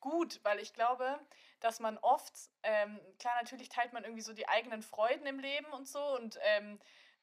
gut, 0.01 0.41
weil 0.45 0.59
ich 0.61 0.73
glaube, 0.73 1.19
dass 1.61 1.81
man 1.81 1.99
oft, 1.99 2.33
ähm, 2.63 3.01
klar, 3.19 3.35
natürlich 3.41 3.69
teilt 3.69 3.93
man 3.93 4.05
irgendwie 4.05 4.23
so 4.23 4.33
die 4.33 4.49
eigenen 4.49 4.83
Freuden 4.83 5.27
im 5.27 5.39
Leben 5.39 5.71
und 5.73 5.89
so 5.89 6.03
und 6.17 6.39
ähm, 6.43 6.81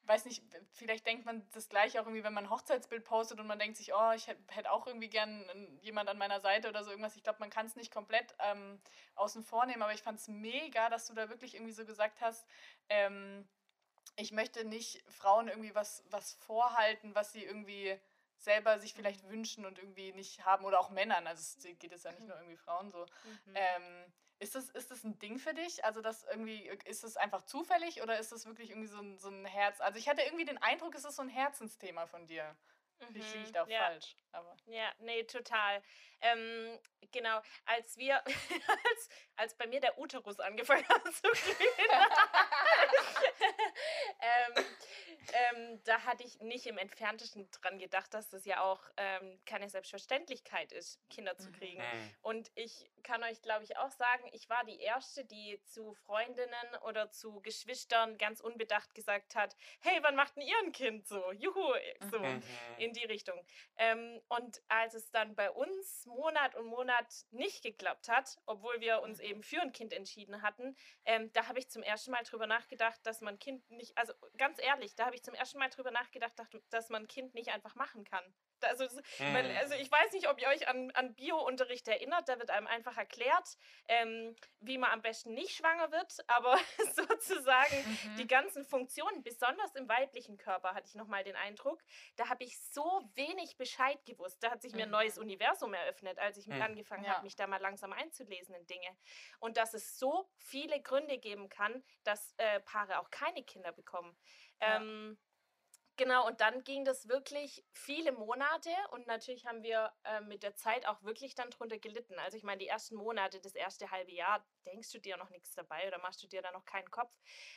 weiß 0.08 0.24
nicht, 0.24 0.42
vielleicht 0.72 1.06
denkt 1.06 1.26
man 1.26 1.46
das 1.52 1.68
gleiche 1.68 2.00
auch 2.00 2.06
irgendwie, 2.06 2.24
wenn 2.24 2.32
man 2.32 2.44
ein 2.44 2.50
Hochzeitsbild 2.50 3.04
postet 3.04 3.40
und 3.40 3.46
man 3.46 3.58
denkt 3.58 3.76
sich, 3.76 3.92
oh, 3.94 4.12
ich 4.14 4.26
hätte 4.26 4.70
auch 4.70 4.86
irgendwie 4.86 5.10
gern 5.10 5.44
jemand 5.82 6.08
an 6.08 6.18
meiner 6.18 6.40
Seite 6.40 6.68
oder 6.68 6.82
so 6.82 6.90
irgendwas. 6.90 7.16
Ich 7.16 7.22
glaube, 7.22 7.40
man 7.40 7.50
kann 7.50 7.66
es 7.66 7.76
nicht 7.76 7.92
komplett 7.92 8.34
ähm, 8.38 8.80
außen 9.16 9.42
vor 9.42 9.66
nehmen, 9.66 9.82
aber 9.82 9.92
ich 9.92 10.02
fand 10.02 10.18
es 10.18 10.28
mega, 10.28 10.88
dass 10.88 11.06
du 11.06 11.14
da 11.14 11.28
wirklich 11.28 11.54
irgendwie 11.54 11.72
so 11.72 11.84
gesagt 11.84 12.20
hast, 12.20 12.46
ähm, 12.88 13.46
ich 14.16 14.32
möchte 14.32 14.64
nicht 14.64 15.04
Frauen 15.10 15.48
irgendwie 15.48 15.74
was, 15.74 16.04
was 16.10 16.32
vorhalten, 16.34 17.14
was 17.14 17.32
sie 17.32 17.44
irgendwie 17.44 17.98
selber 18.38 18.78
sich 18.78 18.94
vielleicht 18.94 19.24
mhm. 19.24 19.30
wünschen 19.30 19.66
und 19.66 19.78
irgendwie 19.78 20.12
nicht 20.12 20.44
haben 20.44 20.64
oder 20.64 20.80
auch 20.80 20.90
Männern. 20.90 21.26
Also 21.26 21.40
es 21.40 21.78
geht 21.78 21.92
es 21.92 22.04
ja 22.04 22.12
nicht 22.12 22.26
nur 22.26 22.36
irgendwie 22.36 22.56
Frauen 22.56 22.90
so. 22.90 23.04
Mhm. 23.46 23.54
Ähm, 23.54 24.12
ist 24.40 24.54
das, 24.54 24.68
ist 24.70 24.90
das 24.90 25.04
ein 25.04 25.18
Ding 25.18 25.38
für 25.38 25.54
dich? 25.54 25.84
Also 25.84 26.00
das 26.00 26.24
irgendwie, 26.24 26.68
ist 26.84 27.04
es 27.04 27.16
einfach 27.16 27.42
zufällig 27.42 28.02
oder 28.02 28.18
ist 28.18 28.32
das 28.32 28.46
wirklich 28.46 28.70
irgendwie 28.70 28.88
so 28.88 28.98
ein, 28.98 29.18
so 29.18 29.28
ein 29.28 29.44
Herz? 29.44 29.80
Also 29.80 29.98
ich 29.98 30.08
hatte 30.08 30.22
irgendwie 30.22 30.44
den 30.44 30.58
Eindruck, 30.58 30.94
es 30.94 31.04
ist 31.04 31.16
so 31.16 31.22
ein 31.22 31.28
Herzensthema 31.28 32.06
von 32.06 32.26
dir. 32.26 32.56
Mhm. 33.00 33.14
Wie 33.14 33.20
liege 33.20 33.42
ich 33.44 33.52
da 33.52 33.66
ja. 33.66 33.86
falsch? 33.86 34.16
Aber. 34.32 34.56
Ja, 34.66 34.92
nee, 34.98 35.22
total. 35.24 35.82
Ähm, 36.20 36.78
genau, 37.12 37.40
als 37.64 37.96
wir, 37.96 38.24
als, 38.26 39.08
als 39.36 39.54
bei 39.54 39.66
mir 39.66 39.80
der 39.80 39.98
Uterus 39.98 40.40
angefangen 40.40 40.86
hat 40.88 41.02
zu 41.14 41.22
glühen, 41.22 41.68
ähm, 44.20 44.64
ähm, 45.32 45.80
da 45.84 46.04
hatte 46.04 46.24
ich 46.24 46.40
nicht 46.40 46.66
im 46.66 46.78
Entferntesten 46.78 47.50
dran 47.50 47.78
gedacht, 47.78 48.12
dass 48.14 48.28
das 48.28 48.44
ja 48.44 48.62
auch 48.62 48.82
ähm, 48.96 49.38
keine 49.46 49.68
Selbstverständlichkeit 49.68 50.72
ist, 50.72 51.00
Kinder 51.10 51.36
zu 51.36 51.50
kriegen. 51.52 51.82
Mhm. 51.82 52.14
Und 52.22 52.50
ich 52.54 52.90
kann 53.02 53.22
euch, 53.22 53.40
glaube 53.42 53.64
ich, 53.64 53.76
auch 53.76 53.90
sagen, 53.90 54.28
ich 54.32 54.48
war 54.48 54.64
die 54.64 54.80
Erste, 54.80 55.24
die 55.24 55.60
zu 55.64 55.94
Freundinnen 55.94 56.76
oder 56.86 57.10
zu 57.10 57.40
Geschwistern 57.40 58.18
ganz 58.18 58.40
unbedacht 58.40 58.94
gesagt 58.94 59.34
hat, 59.34 59.56
hey, 59.80 59.98
wann 60.02 60.16
macht 60.16 60.36
denn 60.36 60.42
ihr 60.42 60.58
ein 60.64 60.72
Kind 60.72 61.06
so? 61.06 61.32
Juhu, 61.32 61.74
so 62.10 62.18
mhm. 62.18 62.42
in 62.78 62.92
die 62.92 63.04
Richtung. 63.04 63.40
Ähm, 63.76 64.20
und 64.28 64.62
als 64.68 64.94
es 64.94 65.10
dann 65.10 65.34
bei 65.34 65.50
uns 65.50 66.06
Monat 66.06 66.54
und 66.54 66.66
Monat 66.66 67.06
nicht 67.30 67.62
geklappt 67.62 68.08
hat, 68.08 68.38
obwohl 68.46 68.80
wir 68.80 69.00
uns 69.02 69.20
eben 69.20 69.42
für 69.42 69.60
ein 69.60 69.72
Kind 69.72 69.92
entschieden 69.92 70.42
hatten, 70.42 70.76
ähm, 71.04 71.32
da 71.32 71.46
habe 71.48 71.58
ich 71.58 71.68
zum 71.68 71.82
ersten 71.82 72.10
Mal 72.10 72.24
drüber 72.24 72.46
nachgedacht, 72.46 73.00
dass 73.04 73.20
man 73.20 73.38
Kind 73.38 73.68
nicht, 73.70 73.96
also 73.96 74.12
ganz 74.36 74.58
ehrlich, 74.62 74.94
da 74.94 75.06
habe 75.06 75.16
ich 75.16 75.17
zum 75.22 75.34
ersten 75.34 75.58
Mal 75.58 75.68
drüber 75.68 75.90
nachgedacht, 75.90 76.34
dass 76.70 76.88
man 76.88 77.06
Kind 77.08 77.34
nicht 77.34 77.50
einfach 77.50 77.74
machen 77.74 78.04
kann. 78.04 78.24
Also, 78.62 78.84
mhm. 78.84 79.36
also 79.56 79.74
ich 79.74 79.90
weiß 79.90 80.12
nicht, 80.12 80.28
ob 80.28 80.40
ihr 80.40 80.48
euch 80.48 80.68
an, 80.68 80.90
an 80.92 81.14
Bio-Unterricht 81.14 81.86
erinnert, 81.86 82.28
da 82.28 82.38
wird 82.38 82.50
einem 82.50 82.66
einfach 82.66 82.96
erklärt, 82.96 83.56
ähm, 83.86 84.34
wie 84.60 84.78
man 84.78 84.90
am 84.90 85.02
besten 85.02 85.34
nicht 85.34 85.54
schwanger 85.54 85.92
wird, 85.92 86.16
aber 86.26 86.58
sozusagen 86.94 87.76
mhm. 87.76 88.16
die 88.16 88.26
ganzen 88.26 88.64
Funktionen, 88.64 89.22
besonders 89.22 89.74
im 89.76 89.88
weiblichen 89.88 90.36
Körper, 90.38 90.74
hatte 90.74 90.88
ich 90.88 90.94
nochmal 90.94 91.24
den 91.24 91.36
Eindruck, 91.36 91.82
da 92.16 92.28
habe 92.28 92.44
ich 92.44 92.60
so 92.60 93.08
wenig 93.14 93.56
Bescheid 93.56 94.04
gewusst. 94.04 94.42
Da 94.42 94.50
hat 94.50 94.62
sich 94.62 94.74
mir 94.74 94.84
ein 94.84 94.90
neues 94.90 95.16
mhm. 95.16 95.22
Universum 95.22 95.74
eröffnet, 95.74 96.18
als 96.18 96.36
ich 96.36 96.46
mhm. 96.46 96.60
angefangen 96.60 97.04
ja. 97.04 97.14
habe, 97.14 97.24
mich 97.24 97.36
da 97.36 97.46
mal 97.46 97.60
langsam 97.60 97.92
einzulesen 97.92 98.54
in 98.54 98.66
Dinge. 98.66 98.96
Und 99.38 99.56
dass 99.56 99.74
es 99.74 99.98
so 99.98 100.28
viele 100.38 100.80
Gründe 100.80 101.18
geben 101.18 101.48
kann, 101.48 101.84
dass 102.04 102.34
äh, 102.38 102.60
Paare 102.60 102.98
auch 102.98 103.10
keine 103.10 103.42
Kinder 103.44 103.72
bekommen. 103.72 104.16
Ähm, 104.60 105.18
Genau, 105.98 106.28
und 106.28 106.40
dann 106.40 106.62
ging 106.62 106.84
das 106.84 107.08
wirklich 107.08 107.64
viele 107.72 108.12
Monate 108.12 108.70
und 108.92 109.08
natürlich 109.08 109.46
haben 109.46 109.64
wir 109.64 109.92
äh, 110.04 110.20
mit 110.20 110.44
der 110.44 110.54
Zeit 110.54 110.86
auch 110.86 111.02
wirklich 111.02 111.34
dann 111.34 111.50
drunter 111.50 111.76
gelitten. 111.78 112.16
Also 112.20 112.36
ich 112.36 112.44
meine, 112.44 112.58
die 112.58 112.68
ersten 112.68 112.94
Monate, 112.94 113.40
das 113.40 113.56
erste 113.56 113.90
halbe 113.90 114.12
Jahr, 114.12 114.46
denkst 114.64 114.92
du 114.92 115.00
dir 115.00 115.16
noch 115.16 115.28
nichts 115.30 115.54
dabei 115.56 115.88
oder 115.88 115.98
machst 115.98 116.22
du 116.22 116.28
dir 116.28 116.40
da 116.40 116.52
noch 116.52 116.64
keinen 116.64 116.88
Kopf. 116.92 117.12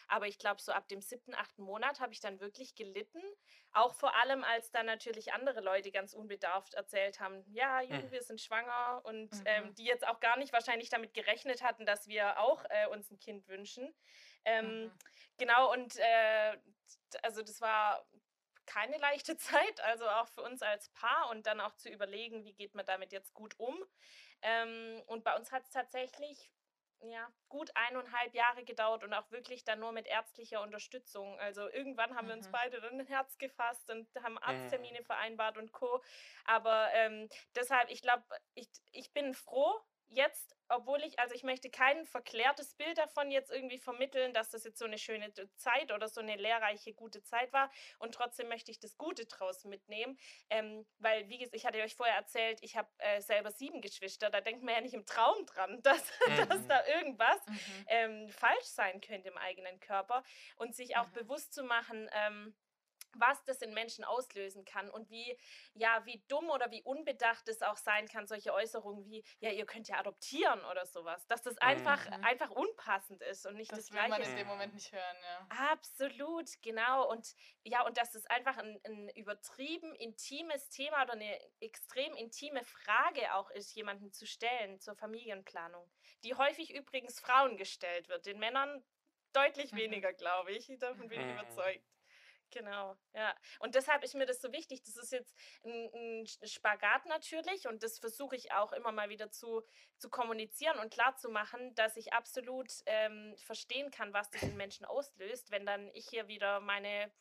Aber 0.07 0.27
ich 0.27 0.39
glaube, 0.39 0.59
so 0.59 0.71
ab 0.71 0.87
dem 0.87 1.01
siebten, 1.01 1.35
achten 1.35 1.61
Monat 1.61 1.99
habe 1.99 2.13
ich 2.13 2.19
dann 2.19 2.39
wirklich 2.39 2.73
gelitten. 2.73 3.21
Auch 3.73 3.93
vor 3.93 4.15
allem, 4.15 4.43
als 4.43 4.71
dann 4.71 4.87
natürlich 4.87 5.33
andere 5.33 5.61
Leute 5.61 5.91
ganz 5.91 6.15
unbedarft 6.15 6.73
erzählt 6.73 7.19
haben, 7.19 7.43
ja, 7.45 7.81
Juhu, 7.81 8.07
mhm. 8.07 8.11
wir 8.11 8.23
sind 8.23 8.41
schwanger 8.41 9.01
und 9.03 9.31
mhm. 9.35 9.43
ähm, 9.45 9.75
die 9.75 9.85
jetzt 9.85 10.07
auch 10.07 10.19
gar 10.19 10.39
nicht 10.39 10.51
wahrscheinlich 10.51 10.89
damit 10.89 11.13
gerechnet 11.13 11.61
hatten, 11.61 11.85
dass 11.85 12.07
wir 12.07 12.39
auch 12.39 12.65
äh, 12.69 12.87
uns 12.87 13.11
ein 13.11 13.19
Kind 13.19 13.47
wünschen. 13.47 13.93
Ähm, 14.45 14.85
mhm. 14.85 14.91
Genau, 15.37 15.71
und 15.71 15.95
äh, 15.97 16.57
also 17.21 17.41
das 17.41 17.61
war 17.61 18.05
keine 18.65 18.97
leichte 18.97 19.37
Zeit, 19.37 19.81
also 19.81 20.07
auch 20.07 20.27
für 20.29 20.43
uns 20.43 20.61
als 20.61 20.89
Paar 20.89 21.29
und 21.29 21.45
dann 21.45 21.59
auch 21.59 21.75
zu 21.75 21.89
überlegen, 21.89 22.45
wie 22.45 22.53
geht 22.53 22.75
man 22.75 22.85
damit 22.85 23.11
jetzt 23.11 23.33
gut 23.33 23.59
um. 23.59 23.75
Ähm, 24.41 25.01
und 25.07 25.23
bei 25.23 25.35
uns 25.35 25.51
hat 25.51 25.63
es 25.63 25.69
tatsächlich 25.69 26.51
ja, 27.03 27.27
gut 27.49 27.71
eineinhalb 27.75 28.33
Jahre 28.33 28.63
gedauert 28.63 29.03
und 29.03 29.13
auch 29.13 29.29
wirklich 29.31 29.63
dann 29.63 29.79
nur 29.79 29.91
mit 29.91 30.07
ärztlicher 30.07 30.61
Unterstützung. 30.61 31.39
Also 31.39 31.67
irgendwann 31.69 32.15
haben 32.15 32.25
mhm. 32.25 32.29
wir 32.29 32.35
uns 32.37 32.47
mhm. 32.47 32.51
beide 32.51 32.81
dann 32.81 32.99
ein 32.99 33.07
Herz 33.07 33.37
gefasst 33.37 33.89
und 33.89 34.07
haben 34.23 34.37
Arzttermine 34.37 34.99
mhm. 34.99 35.05
vereinbart 35.05 35.57
und 35.57 35.71
Co. 35.71 36.01
Aber 36.45 36.89
ähm, 36.93 37.27
deshalb, 37.55 37.89
ich 37.89 38.01
glaube, 38.01 38.23
ich, 38.53 38.69
ich 38.91 39.11
bin 39.13 39.33
froh, 39.33 39.73
jetzt, 40.11 40.55
obwohl 40.67 41.01
ich, 41.03 41.17
also 41.19 41.33
ich 41.33 41.43
möchte 41.43 41.69
kein 41.69 42.05
verklärtes 42.05 42.75
Bild 42.75 42.97
davon 42.97 43.31
jetzt 43.31 43.49
irgendwie 43.49 43.77
vermitteln, 43.77 44.33
dass 44.33 44.49
das 44.49 44.63
jetzt 44.63 44.77
so 44.77 44.85
eine 44.85 44.97
schöne 44.97 45.33
Zeit 45.55 45.91
oder 45.91 46.07
so 46.07 46.21
eine 46.21 46.35
lehrreiche, 46.35 46.93
gute 46.93 47.23
Zeit 47.23 47.51
war. 47.53 47.71
Und 47.97 48.13
trotzdem 48.13 48.49
möchte 48.49 48.71
ich 48.71 48.79
das 48.79 48.97
Gute 48.97 49.25
draus 49.25 49.63
mitnehmen. 49.63 50.17
Ähm, 50.49 50.85
weil, 50.99 51.27
wie 51.29 51.37
gesagt, 51.37 51.55
ich 51.55 51.65
hatte 51.65 51.81
euch 51.81 51.95
vorher 51.95 52.15
erzählt, 52.15 52.59
ich 52.61 52.75
habe 52.75 52.89
äh, 52.97 53.21
selber 53.21 53.51
sieben 53.51 53.81
Geschwister. 53.81 54.29
Da 54.29 54.41
denkt 54.41 54.63
man 54.63 54.75
ja 54.75 54.81
nicht 54.81 54.93
im 54.93 55.05
Traum 55.05 55.45
dran, 55.45 55.81
dass, 55.83 56.03
mhm. 56.27 56.49
dass 56.49 56.67
da 56.67 56.85
irgendwas 56.87 57.45
mhm. 57.47 57.85
ähm, 57.87 58.29
falsch 58.29 58.65
sein 58.65 59.01
könnte 59.01 59.29
im 59.29 59.37
eigenen 59.37 59.79
Körper. 59.79 60.23
Und 60.57 60.75
sich 60.75 60.97
auch 60.97 61.07
mhm. 61.07 61.13
bewusst 61.13 61.53
zu 61.53 61.63
machen, 61.63 62.09
ähm, 62.13 62.53
was 63.15 63.43
das 63.45 63.61
in 63.61 63.73
Menschen 63.73 64.03
auslösen 64.03 64.65
kann 64.65 64.89
und 64.89 65.09
wie, 65.09 65.37
ja, 65.73 66.05
wie 66.05 66.23
dumm 66.27 66.49
oder 66.49 66.71
wie 66.71 66.83
unbedacht 66.83 67.47
es 67.47 67.61
auch 67.61 67.77
sein 67.77 68.07
kann, 68.07 68.27
solche 68.27 68.53
Äußerungen 68.53 69.05
wie, 69.05 69.23
ja, 69.39 69.51
ihr 69.51 69.65
könnt 69.65 69.87
ja 69.87 69.97
adoptieren 69.97 70.63
oder 70.65 70.85
sowas, 70.85 71.25
dass 71.27 71.41
das 71.41 71.57
einfach, 71.57 72.05
mhm. 72.09 72.23
einfach 72.23 72.49
unpassend 72.49 73.21
ist 73.23 73.45
und 73.45 73.55
nicht 73.55 73.71
das, 73.71 73.87
das 73.87 73.91
will 73.91 74.07
man 74.07 74.21
in 74.21 74.35
dem 74.35 74.47
Moment 74.47 74.73
nicht 74.73 74.91
hören, 74.91 75.17
ja. 75.21 75.47
Absolut, 75.71 76.49
genau. 76.61 77.09
Und 77.09 77.35
ja, 77.63 77.85
und 77.85 77.97
dass 77.97 78.15
es 78.15 78.25
einfach 78.27 78.57
ein, 78.57 78.79
ein 78.85 79.09
übertrieben 79.09 79.95
intimes 79.95 80.69
Thema 80.69 81.03
oder 81.03 81.13
eine 81.13 81.39
extrem 81.59 82.13
intime 82.15 82.63
Frage 82.63 83.33
auch 83.35 83.49
ist, 83.51 83.75
jemanden 83.75 84.11
zu 84.11 84.25
stellen 84.25 84.79
zur 84.79 84.95
Familienplanung, 84.95 85.89
die 86.23 86.35
häufig 86.35 86.73
übrigens 86.73 87.19
Frauen 87.19 87.57
gestellt 87.57 88.09
wird, 88.09 88.25
den 88.25 88.39
Männern 88.39 88.83
deutlich 89.33 89.71
mhm. 89.71 89.77
weniger, 89.77 90.13
glaube 90.13 90.51
ich. 90.51 90.71
Davon 90.79 91.07
bin 91.07 91.19
ich 91.21 91.27
mhm. 91.27 91.33
überzeugt. 91.33 91.85
Genau, 92.51 92.97
ja. 93.13 93.33
Und 93.59 93.75
deshalb 93.75 94.03
ist 94.03 94.13
mir 94.13 94.25
das 94.25 94.41
so 94.41 94.51
wichtig. 94.51 94.83
Das 94.83 94.97
ist 94.97 95.11
jetzt 95.11 95.33
ein, 95.63 95.89
ein 95.93 96.47
Spagat 96.47 97.05
natürlich 97.05 97.67
und 97.67 97.81
das 97.81 97.97
versuche 97.97 98.35
ich 98.35 98.51
auch 98.51 98.73
immer 98.73 98.91
mal 98.91 99.09
wieder 99.09 99.31
zu, 99.31 99.63
zu 99.97 100.09
kommunizieren 100.09 100.77
und 100.79 100.93
klarzumachen, 100.93 101.73
dass 101.75 101.95
ich 101.95 102.13
absolut 102.13 102.69
ähm, 102.85 103.35
verstehen 103.37 103.89
kann, 103.89 104.13
was 104.13 104.29
das 104.31 104.43
in 104.43 104.57
Menschen 104.57 104.85
auslöst, 104.85 105.51
wenn 105.51 105.65
dann 105.65 105.89
ich 105.93 106.09
hier 106.09 106.27
wieder 106.27 106.59
meine, 106.59 107.11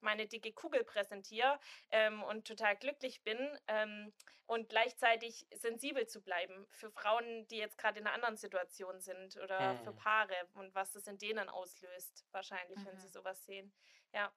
meine 0.00 0.26
dicke 0.26 0.52
Kugel 0.52 0.82
präsentiere 0.82 1.60
ähm, 1.92 2.22
und 2.24 2.46
total 2.46 2.76
glücklich 2.76 3.22
bin 3.22 3.38
ähm, 3.68 4.12
und 4.46 4.68
gleichzeitig 4.68 5.46
sensibel 5.54 6.08
zu 6.08 6.20
bleiben 6.22 6.66
für 6.70 6.90
Frauen, 6.90 7.46
die 7.48 7.58
jetzt 7.58 7.78
gerade 7.78 8.00
in 8.00 8.06
einer 8.06 8.14
anderen 8.14 8.36
Situation 8.36 9.00
sind 9.00 9.36
oder 9.36 9.74
mhm. 9.74 9.78
für 9.78 9.92
Paare 9.92 10.34
und 10.54 10.74
was 10.74 10.90
das 10.92 11.06
in 11.06 11.18
denen 11.18 11.48
auslöst, 11.48 12.26
wahrscheinlich, 12.32 12.78
mhm. 12.78 12.86
wenn 12.86 12.98
sie 12.98 13.06
mhm. 13.06 13.12
sowas 13.12 13.44
sehen. 13.46 13.72
Ja. 14.12 14.32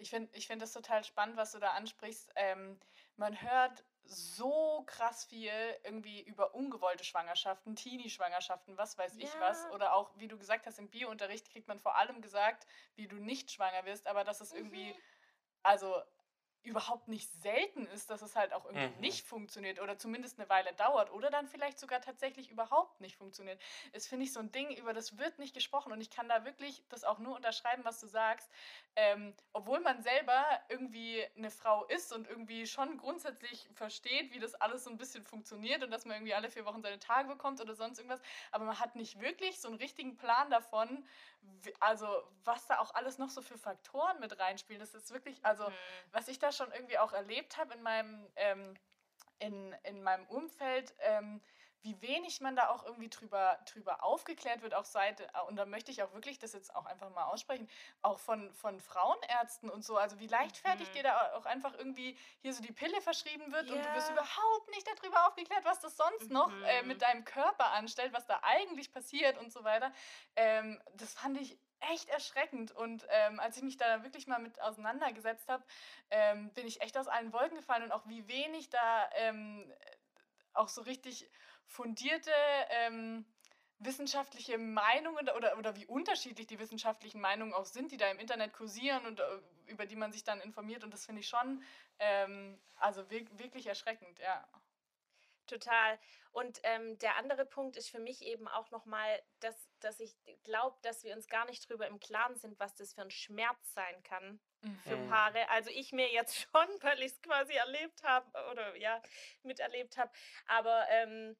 Ich 0.00 0.10
finde 0.10 0.30
ich 0.36 0.46
find 0.46 0.62
das 0.62 0.72
total 0.72 1.04
spannend, 1.04 1.36
was 1.36 1.52
du 1.52 1.58
da 1.58 1.72
ansprichst. 1.72 2.32
Ähm, 2.34 2.78
man 3.16 3.40
hört 3.40 3.84
so 4.04 4.82
krass 4.86 5.24
viel 5.24 5.52
irgendwie 5.84 6.22
über 6.22 6.54
ungewollte 6.54 7.04
Schwangerschaften, 7.04 7.76
Teenie-Schwangerschaften, 7.76 8.76
was 8.76 8.96
weiß 8.98 9.16
ich 9.18 9.32
ja. 9.32 9.40
was. 9.40 9.70
Oder 9.72 9.94
auch, 9.94 10.10
wie 10.16 10.26
du 10.26 10.38
gesagt 10.38 10.66
hast, 10.66 10.78
im 10.78 10.88
Biounterricht 10.88 11.50
kriegt 11.50 11.68
man 11.68 11.78
vor 11.78 11.96
allem 11.96 12.22
gesagt, 12.22 12.66
wie 12.96 13.08
du 13.08 13.16
nicht 13.16 13.50
schwanger 13.50 13.84
wirst, 13.84 14.06
aber 14.06 14.24
dass 14.24 14.40
es 14.40 14.52
irgendwie, 14.52 14.92
mhm. 14.92 14.98
also 15.62 16.02
überhaupt 16.62 17.08
nicht 17.08 17.30
selten 17.42 17.86
ist, 17.86 18.10
dass 18.10 18.22
es 18.22 18.36
halt 18.36 18.52
auch 18.52 18.64
irgendwie 18.66 18.88
mhm. 18.88 19.00
nicht 19.00 19.26
funktioniert 19.26 19.80
oder 19.80 19.96
zumindest 19.98 20.38
eine 20.38 20.48
Weile 20.48 20.72
dauert 20.74 21.10
oder 21.12 21.30
dann 21.30 21.46
vielleicht 21.46 21.78
sogar 21.78 22.00
tatsächlich 22.00 22.50
überhaupt 22.50 23.00
nicht 23.00 23.16
funktioniert, 23.16 23.60
ist, 23.92 24.08
finde 24.08 24.24
ich, 24.24 24.32
so 24.32 24.40
ein 24.40 24.52
Ding, 24.52 24.70
über 24.76 24.92
das 24.92 25.18
wird 25.18 25.38
nicht 25.38 25.54
gesprochen 25.54 25.92
und 25.92 26.00
ich 26.00 26.10
kann 26.10 26.28
da 26.28 26.44
wirklich 26.44 26.82
das 26.88 27.04
auch 27.04 27.18
nur 27.18 27.36
unterschreiben, 27.36 27.84
was 27.84 28.00
du 28.00 28.06
sagst. 28.06 28.50
Ähm, 28.96 29.34
obwohl 29.52 29.80
man 29.80 30.02
selber 30.02 30.44
irgendwie 30.68 31.24
eine 31.36 31.50
Frau 31.50 31.84
ist 31.86 32.12
und 32.12 32.28
irgendwie 32.28 32.66
schon 32.66 32.98
grundsätzlich 32.98 33.68
versteht, 33.72 34.32
wie 34.34 34.38
das 34.38 34.54
alles 34.54 34.84
so 34.84 34.90
ein 34.90 34.98
bisschen 34.98 35.24
funktioniert 35.24 35.82
und 35.82 35.90
dass 35.90 36.04
man 36.04 36.16
irgendwie 36.16 36.34
alle 36.34 36.50
vier 36.50 36.66
Wochen 36.66 36.82
seine 36.82 36.98
Tage 36.98 37.28
bekommt 37.28 37.60
oder 37.60 37.74
sonst 37.74 37.98
irgendwas, 37.98 38.20
aber 38.50 38.64
man 38.64 38.78
hat 38.78 38.96
nicht 38.96 39.20
wirklich 39.20 39.60
so 39.60 39.68
einen 39.68 39.78
richtigen 39.78 40.16
Plan 40.16 40.50
davon, 40.50 41.04
also 41.78 42.06
was 42.44 42.66
da 42.66 42.78
auch 42.78 42.94
alles 42.94 43.18
noch 43.18 43.30
so 43.30 43.42
für 43.42 43.58
Faktoren 43.58 44.20
mit 44.20 44.38
reinspielen. 44.38 44.80
Das 44.80 44.94
ist 44.94 45.12
wirklich, 45.12 45.44
also 45.44 45.68
mhm. 45.68 45.74
was 46.12 46.28
ich 46.28 46.38
da 46.38 46.52
schon 46.52 46.70
irgendwie 46.72 46.98
auch 46.98 47.12
erlebt 47.12 47.56
habe 47.56 47.74
in 47.74 47.82
meinem, 47.82 48.26
ähm, 48.36 48.74
in, 49.38 49.74
in 49.84 50.02
meinem 50.02 50.26
Umfeld, 50.26 50.94
ähm, 51.00 51.40
wie 51.82 52.00
wenig 52.02 52.40
man 52.40 52.56
da 52.56 52.68
auch 52.68 52.84
irgendwie 52.84 53.08
drüber, 53.08 53.58
drüber 53.72 54.04
aufgeklärt 54.04 54.62
wird, 54.62 54.74
auch 54.74 54.84
seit, 54.84 55.26
und 55.48 55.56
da 55.56 55.64
möchte 55.64 55.90
ich 55.90 56.02
auch 56.02 56.12
wirklich 56.12 56.38
das 56.38 56.52
jetzt 56.52 56.74
auch 56.74 56.86
einfach 56.86 57.10
mal 57.10 57.24
aussprechen, 57.24 57.68
auch 58.02 58.18
von, 58.18 58.52
von 58.52 58.80
Frauenärzten 58.80 59.70
und 59.70 59.84
so, 59.84 59.96
also 59.96 60.18
wie 60.18 60.26
leichtfertig 60.26 60.88
mhm. 60.88 60.92
dir 60.92 61.02
da 61.04 61.32
auch 61.34 61.46
einfach 61.46 61.74
irgendwie 61.74 62.18
hier 62.42 62.52
so 62.52 62.62
die 62.62 62.72
Pille 62.72 63.00
verschrieben 63.00 63.52
wird 63.52 63.68
ja. 63.68 63.74
und 63.74 63.84
du 63.84 63.94
wirst 63.94 64.10
überhaupt 64.10 64.70
nicht 64.70 64.86
darüber 64.86 65.26
aufgeklärt, 65.26 65.64
was 65.64 65.80
das 65.80 65.96
sonst 65.96 66.28
mhm. 66.28 66.34
noch 66.34 66.52
äh, 66.64 66.82
mit 66.82 67.02
deinem 67.02 67.24
Körper 67.24 67.72
anstellt, 67.72 68.12
was 68.12 68.26
da 68.26 68.40
eigentlich 68.42 68.92
passiert 68.92 69.38
und 69.38 69.52
so 69.52 69.64
weiter. 69.64 69.92
Ähm, 70.36 70.80
das 70.94 71.14
fand 71.14 71.40
ich 71.40 71.58
echt 71.80 72.08
erschreckend. 72.08 72.72
Und 72.72 73.06
ähm, 73.08 73.40
als 73.40 73.56
ich 73.56 73.62
mich 73.62 73.76
da 73.76 74.02
wirklich 74.02 74.26
mal 74.26 74.38
mit 74.38 74.60
auseinandergesetzt 74.60 75.48
habe, 75.48 75.64
ähm, 76.10 76.52
bin 76.52 76.66
ich 76.66 76.80
echt 76.82 76.96
aus 76.96 77.08
allen 77.08 77.32
Wolken 77.32 77.56
gefallen 77.56 77.84
und 77.84 77.92
auch 77.92 78.06
wie 78.06 78.26
wenig 78.28 78.70
da 78.70 79.10
ähm, 79.14 79.72
auch 80.52 80.68
so 80.68 80.82
richtig 80.82 81.30
fundierte 81.70 82.32
ähm, 82.70 83.24
wissenschaftliche 83.78 84.58
Meinungen 84.58 85.28
oder, 85.30 85.56
oder 85.56 85.76
wie 85.76 85.86
unterschiedlich 85.86 86.46
die 86.46 86.58
wissenschaftlichen 86.58 87.20
Meinungen 87.20 87.54
auch 87.54 87.64
sind, 87.64 87.92
die 87.92 87.96
da 87.96 88.10
im 88.10 88.18
Internet 88.18 88.52
kursieren 88.52 89.06
und 89.06 89.20
äh, 89.20 89.24
über 89.66 89.86
die 89.86 89.96
man 89.96 90.12
sich 90.12 90.24
dann 90.24 90.40
informiert. 90.40 90.84
Und 90.84 90.92
das 90.92 91.06
finde 91.06 91.20
ich 91.20 91.28
schon 91.28 91.62
ähm, 91.98 92.60
also 92.76 93.08
wirklich 93.10 93.66
erschreckend, 93.66 94.18
ja. 94.18 94.46
Total. 95.46 95.98
Und 96.30 96.60
ähm, 96.62 96.96
der 96.98 97.16
andere 97.16 97.44
Punkt 97.44 97.76
ist 97.76 97.90
für 97.90 97.98
mich 97.98 98.22
eben 98.22 98.46
auch 98.46 98.70
nochmal, 98.70 99.20
dass, 99.40 99.56
dass 99.80 99.98
ich 99.98 100.14
glaube, 100.44 100.76
dass 100.82 101.02
wir 101.02 101.14
uns 101.14 101.26
gar 101.26 101.44
nicht 101.46 101.68
darüber 101.68 101.88
im 101.88 101.98
Klaren 101.98 102.36
sind, 102.36 102.60
was 102.60 102.76
das 102.76 102.94
für 102.94 103.02
ein 103.02 103.10
Schmerz 103.10 103.74
sein 103.74 104.02
kann 104.04 104.38
mhm. 104.62 104.78
für 104.84 104.96
Paare. 105.08 105.48
Also 105.48 105.70
ich 105.70 105.90
mir 105.92 106.08
jetzt 106.12 106.36
schon, 106.36 106.68
weil 106.82 107.00
ich 107.00 107.12
es 107.12 107.22
quasi 107.22 107.54
erlebt 107.54 108.02
habe 108.04 108.30
oder 108.52 108.76
ja, 108.76 109.02
miterlebt 109.42 109.96
habe. 109.96 110.12
Aber 110.46 110.86
ähm, 110.88 111.36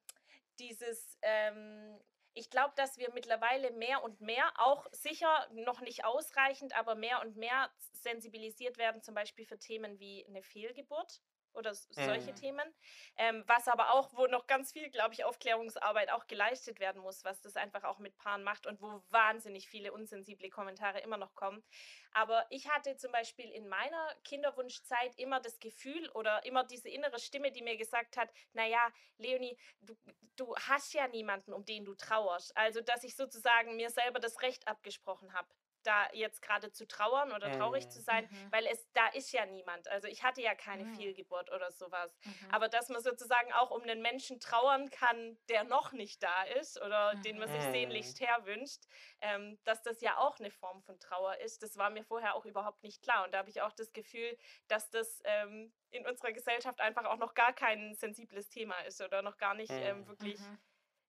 dieses, 0.61 1.17
ähm, 1.21 1.99
ich 2.33 2.49
glaube, 2.49 2.73
dass 2.77 2.97
wir 2.97 3.11
mittlerweile 3.13 3.71
mehr 3.71 4.03
und 4.03 4.21
mehr, 4.21 4.51
auch 4.57 4.85
sicher 4.91 5.47
noch 5.51 5.81
nicht 5.81 6.05
ausreichend, 6.05 6.75
aber 6.77 6.95
mehr 6.95 7.21
und 7.21 7.35
mehr 7.35 7.69
sensibilisiert 7.93 8.77
werden, 8.77 9.01
zum 9.01 9.15
Beispiel 9.15 9.45
für 9.45 9.59
Themen 9.59 9.99
wie 9.99 10.25
eine 10.27 10.43
Fehlgeburt 10.43 11.21
oder 11.53 11.73
solche 11.73 12.31
mhm. 12.31 12.35
Themen. 12.35 12.73
Ähm, 13.17 13.43
was 13.47 13.67
aber 13.67 13.93
auch, 13.93 14.13
wo 14.13 14.27
noch 14.27 14.47
ganz 14.47 14.71
viel, 14.71 14.89
glaube 14.89 15.13
ich, 15.13 15.23
Aufklärungsarbeit 15.23 16.11
auch 16.11 16.27
geleistet 16.27 16.79
werden 16.79 17.01
muss, 17.01 17.23
was 17.23 17.41
das 17.41 17.55
einfach 17.55 17.83
auch 17.83 17.99
mit 17.99 18.17
Paaren 18.17 18.43
macht 18.43 18.67
und 18.67 18.81
wo 18.81 19.03
wahnsinnig 19.09 19.67
viele 19.67 19.91
unsensible 19.91 20.49
Kommentare 20.49 20.99
immer 21.01 21.17
noch 21.17 21.35
kommen. 21.35 21.63
Aber 22.13 22.45
ich 22.49 22.69
hatte 22.69 22.97
zum 22.97 23.11
Beispiel 23.11 23.49
in 23.51 23.67
meiner 23.67 24.15
Kinderwunschzeit 24.23 25.17
immer 25.17 25.39
das 25.39 25.59
Gefühl 25.59 26.09
oder 26.09 26.45
immer 26.45 26.63
diese 26.63 26.89
innere 26.89 27.19
Stimme, 27.19 27.51
die 27.51 27.61
mir 27.61 27.77
gesagt 27.77 28.17
hat, 28.17 28.29
naja, 28.53 28.91
Leonie, 29.17 29.57
du, 29.81 29.95
du 30.35 30.55
hast 30.55 30.93
ja 30.93 31.07
niemanden, 31.07 31.53
um 31.53 31.65
den 31.65 31.85
du 31.85 31.95
trauerst. 31.95 32.55
Also, 32.57 32.81
dass 32.81 33.03
ich 33.03 33.15
sozusagen 33.15 33.75
mir 33.75 33.89
selber 33.89 34.19
das 34.19 34.41
Recht 34.41 34.67
abgesprochen 34.67 35.33
habe 35.33 35.47
da 35.83 36.07
jetzt 36.13 36.41
gerade 36.41 36.71
zu 36.71 36.87
trauern 36.87 37.31
oder 37.31 37.51
traurig 37.51 37.85
mhm. 37.85 37.89
zu 37.91 38.01
sein, 38.01 38.27
mhm. 38.29 38.51
weil 38.51 38.65
es 38.67 38.91
da 38.93 39.07
ist 39.07 39.31
ja 39.31 39.45
niemand. 39.45 39.87
Also 39.87 40.07
ich 40.07 40.23
hatte 40.23 40.41
ja 40.41 40.55
keine 40.55 40.85
mhm. 40.85 40.95
Fehlgeburt 40.95 41.51
oder 41.51 41.71
sowas. 41.71 42.17
Mhm. 42.23 42.51
Aber 42.51 42.69
dass 42.69 42.89
man 42.89 43.01
sozusagen 43.01 43.51
auch 43.53 43.71
um 43.71 43.81
einen 43.81 44.01
Menschen 44.01 44.39
trauern 44.39 44.89
kann, 44.89 45.37
der 45.49 45.63
noch 45.63 45.91
nicht 45.91 46.21
da 46.23 46.43
ist 46.43 46.81
oder 46.81 47.15
den 47.15 47.39
man 47.39 47.49
sich 47.49 47.61
sehnlichst 47.63 48.21
mhm. 48.21 48.25
herwünscht, 48.25 48.83
ähm, 49.21 49.59
dass 49.63 49.81
das 49.81 50.01
ja 50.01 50.17
auch 50.17 50.39
eine 50.39 50.51
Form 50.51 50.81
von 50.83 50.99
Trauer 50.99 51.37
ist, 51.37 51.63
das 51.63 51.77
war 51.77 51.89
mir 51.89 52.03
vorher 52.03 52.35
auch 52.35 52.45
überhaupt 52.45 52.83
nicht 52.83 53.01
klar. 53.01 53.25
Und 53.25 53.33
da 53.33 53.39
habe 53.39 53.49
ich 53.49 53.61
auch 53.61 53.73
das 53.73 53.91
Gefühl, 53.93 54.37
dass 54.67 54.89
das 54.89 55.21
ähm, 55.25 55.73
in 55.89 56.05
unserer 56.05 56.31
Gesellschaft 56.31 56.79
einfach 56.79 57.05
auch 57.05 57.17
noch 57.17 57.33
gar 57.33 57.53
kein 57.53 57.95
sensibles 57.95 58.49
Thema 58.49 58.79
ist 58.81 59.01
oder 59.01 59.21
noch 59.21 59.37
gar 59.37 59.55
nicht 59.55 59.71
ähm, 59.71 60.07
wirklich 60.07 60.39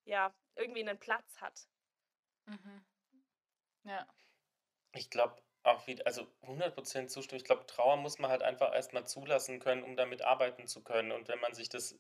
ja 0.05 0.35
irgendwie 0.57 0.81
einen 0.81 0.99
Platz 0.99 1.41
hat. 1.41 1.69
Ja 3.85 4.07
ich 4.93 5.11
glaube 5.11 5.37
auch 5.63 5.87
wieder, 5.87 6.07
also 6.07 6.27
100% 6.43 7.07
zustimmen. 7.07 7.41
Ich 7.41 7.45
glaube, 7.45 7.67
Trauer 7.67 7.97
muss 7.97 8.19
man 8.19 8.31
halt 8.31 8.43
einfach 8.43 8.75
erstmal 8.75 9.07
zulassen 9.07 9.61
können, 9.61 9.85
um 9.85 9.97
damit 9.97 10.23
arbeiten 10.23 10.67
zu 10.67 10.83
können. 10.83 11.13
Und 11.13 11.29
wenn 11.29 11.41
man 11.41 11.55
sich 11.55 11.69
das 11.69 11.99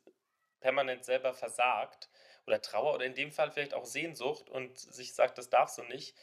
permanent 0.60 1.04
selber 1.04 1.34
versagt, 1.34 2.08
oder 2.46 2.60
Trauer 2.60 2.94
oder 2.94 3.04
in 3.04 3.14
dem 3.14 3.30
Fall 3.30 3.50
vielleicht 3.50 3.74
auch 3.74 3.84
Sehnsucht 3.84 4.48
und 4.48 4.78
sich 4.78 5.14
sagt, 5.14 5.38
das 5.38 5.50
darfst 5.50 5.78
du 5.78 5.82
nicht, 5.84 6.16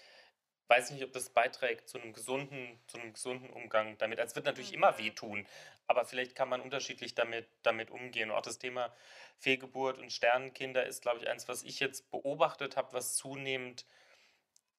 weiß 0.68 0.92
nicht, 0.92 1.04
ob 1.04 1.12
das 1.14 1.30
beiträgt 1.30 1.90
zu 1.90 2.00
einem 2.00 2.14
gesunden, 2.14 2.80
zu 2.88 3.00
einem 3.00 3.14
gesunden 3.14 3.50
Umgang 3.50 3.98
damit. 3.98 4.20
Also 4.20 4.32
es 4.32 4.36
wird 4.36 4.46
natürlich 4.46 4.72
mhm. 4.72 4.78
immer 4.78 4.98
wehtun, 4.98 5.48
aber 5.88 6.06
vielleicht 6.06 6.36
kann 6.36 6.50
man 6.50 6.62
unterschiedlich 6.62 7.16
damit, 7.16 7.48
damit 7.64 7.90
umgehen. 7.90 8.30
Und 8.30 8.38
auch 8.38 8.42
das 8.42 8.60
Thema 8.60 8.94
Fehlgeburt 9.38 9.98
und 9.98 10.12
Sternenkinder 10.12 10.86
ist, 10.86 11.02
glaube 11.02 11.20
ich, 11.20 11.28
eins, 11.28 11.48
was 11.48 11.64
ich 11.64 11.80
jetzt 11.80 12.12
beobachtet 12.12 12.78
habe, 12.78 12.94
was 12.94 13.16
zunehmend 13.16 13.86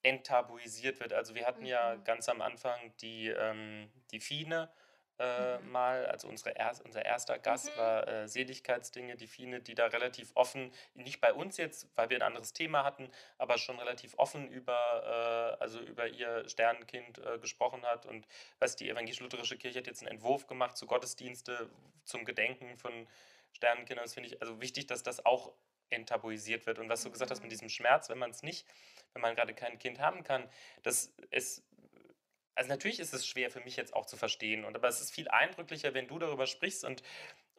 enttabuisiert 0.02 1.00
wird. 1.00 1.12
Also 1.12 1.34
wir 1.34 1.46
hatten 1.46 1.60
mhm. 1.60 1.66
ja 1.66 1.96
ganz 1.96 2.28
am 2.28 2.40
Anfang 2.40 2.78
die, 3.00 3.28
ähm, 3.28 3.90
die 4.10 4.20
Fine, 4.20 4.70
äh, 5.18 5.58
mhm. 5.58 5.70
mal, 5.70 6.06
also 6.06 6.28
unsere 6.28 6.56
erst, 6.56 6.82
unser 6.82 7.04
erster 7.04 7.38
Gast 7.38 7.70
mhm. 7.70 7.78
war 7.78 8.08
äh, 8.08 8.26
Seligkeitsdinge, 8.28 9.16
die 9.16 9.26
Fine, 9.26 9.60
die 9.60 9.74
da 9.74 9.86
relativ 9.86 10.32
offen, 10.34 10.72
nicht 10.94 11.20
bei 11.20 11.34
uns 11.34 11.58
jetzt, 11.58 11.88
weil 11.94 12.08
wir 12.08 12.16
ein 12.16 12.22
anderes 12.22 12.54
Thema 12.54 12.84
hatten, 12.84 13.10
aber 13.36 13.58
schon 13.58 13.78
relativ 13.78 14.14
offen 14.18 14.48
über, 14.48 15.56
äh, 15.58 15.62
also 15.62 15.80
über 15.80 16.08
ihr 16.08 16.48
Sternenkind 16.48 17.18
äh, 17.18 17.38
gesprochen 17.38 17.84
hat 17.84 18.06
und 18.06 18.26
was 18.58 18.76
die 18.76 18.88
evangelisch-lutherische 18.88 19.58
Kirche 19.58 19.80
hat 19.80 19.86
jetzt 19.86 20.00
einen 20.00 20.12
Entwurf 20.12 20.46
gemacht 20.46 20.78
zu 20.78 20.86
Gottesdienste 20.86 21.68
zum 22.04 22.24
Gedenken 22.24 22.78
von 22.78 23.06
Sternenkindern. 23.52 24.04
Das 24.04 24.14
finde 24.14 24.30
ich 24.30 24.40
also 24.40 24.60
wichtig, 24.62 24.86
dass 24.86 25.02
das 25.02 25.26
auch 25.26 25.52
enttabuisiert 25.90 26.66
wird. 26.66 26.78
Und 26.78 26.88
was 26.88 27.02
du 27.02 27.10
gesagt 27.10 27.30
hast 27.30 27.40
mit 27.40 27.48
mhm. 27.48 27.50
diesem 27.50 27.68
Schmerz, 27.68 28.08
wenn 28.08 28.18
man 28.18 28.30
es 28.30 28.42
nicht, 28.42 28.66
wenn 29.14 29.22
man 29.22 29.34
gerade 29.34 29.54
kein 29.54 29.78
Kind 29.78 29.98
haben 29.98 30.22
kann, 30.24 30.48
das 30.82 31.12
ist 31.30 31.64
also 32.56 32.68
natürlich 32.68 33.00
ist 33.00 33.14
es 33.14 33.26
schwer 33.26 33.50
für 33.50 33.60
mich 33.60 33.76
jetzt 33.76 33.94
auch 33.94 34.04
zu 34.04 34.18
verstehen, 34.18 34.66
und, 34.66 34.76
aber 34.76 34.88
es 34.88 35.00
ist 35.00 35.14
viel 35.14 35.28
eindrücklicher, 35.28 35.94
wenn 35.94 36.08
du 36.08 36.18
darüber 36.18 36.46
sprichst 36.46 36.84
und 36.84 37.02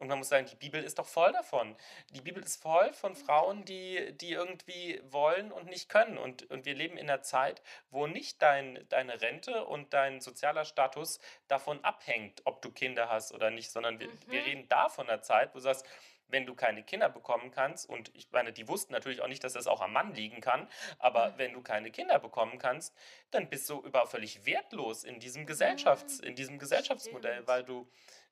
und 0.01 0.07
man 0.07 0.17
muss 0.17 0.29
sagen, 0.29 0.47
die 0.47 0.55
Bibel 0.55 0.83
ist 0.83 0.97
doch 0.97 1.05
voll 1.05 1.31
davon. 1.31 1.75
Die 2.09 2.21
Bibel 2.21 2.41
ist 2.41 2.59
voll 2.59 2.91
von 2.91 3.13
Frauen, 3.13 3.65
die, 3.65 4.17
die 4.17 4.31
irgendwie 4.31 4.99
wollen 5.03 5.51
und 5.51 5.67
nicht 5.67 5.89
können. 5.89 6.17
Und, 6.17 6.49
und 6.49 6.65
wir 6.65 6.73
leben 6.73 6.97
in 6.97 7.07
einer 7.07 7.21
Zeit, 7.21 7.61
wo 7.91 8.07
nicht 8.07 8.41
dein, 8.41 8.83
deine 8.89 9.21
Rente 9.21 9.63
und 9.63 9.93
dein 9.93 10.19
sozialer 10.19 10.65
Status 10.65 11.19
davon 11.47 11.83
abhängt, 11.83 12.41
ob 12.45 12.63
du 12.63 12.71
Kinder 12.71 13.09
hast 13.09 13.31
oder 13.31 13.51
nicht, 13.51 13.69
sondern 13.69 13.99
wir, 13.99 14.07
mhm. 14.07 14.19
wir 14.25 14.43
reden 14.43 14.67
da 14.69 14.89
von 14.89 15.07
einer 15.07 15.21
Zeit, 15.21 15.53
wo 15.53 15.59
du 15.59 15.63
sagst, 15.65 15.85
wenn 16.31 16.45
du 16.45 16.55
keine 16.55 16.83
Kinder 16.83 17.09
bekommen 17.09 17.51
kannst, 17.51 17.87
und 17.87 18.11
ich 18.15 18.31
meine, 18.31 18.53
die 18.53 18.67
wussten 18.67 18.93
natürlich 18.93 19.21
auch 19.21 19.27
nicht, 19.27 19.43
dass 19.43 19.53
das 19.53 19.67
auch 19.67 19.81
am 19.81 19.93
Mann 19.93 20.13
liegen 20.13 20.41
kann, 20.41 20.67
aber 20.99 21.31
mhm. 21.31 21.37
wenn 21.37 21.53
du 21.53 21.61
keine 21.61 21.91
Kinder 21.91 22.19
bekommen 22.19 22.57
kannst, 22.57 22.95
dann 23.31 23.49
bist 23.49 23.69
du 23.69 23.81
überhaupt 23.81 24.11
völlig 24.11 24.45
wertlos 24.45 25.03
in 25.03 25.19
diesem 25.19 25.45
Gesellschafts-, 25.45 26.21
mhm. 26.21 26.27
in 26.27 26.35
diesem 26.35 26.59
Gesellschaftsmodell, 26.59 27.47
weil 27.47 27.63
du, 27.63 27.89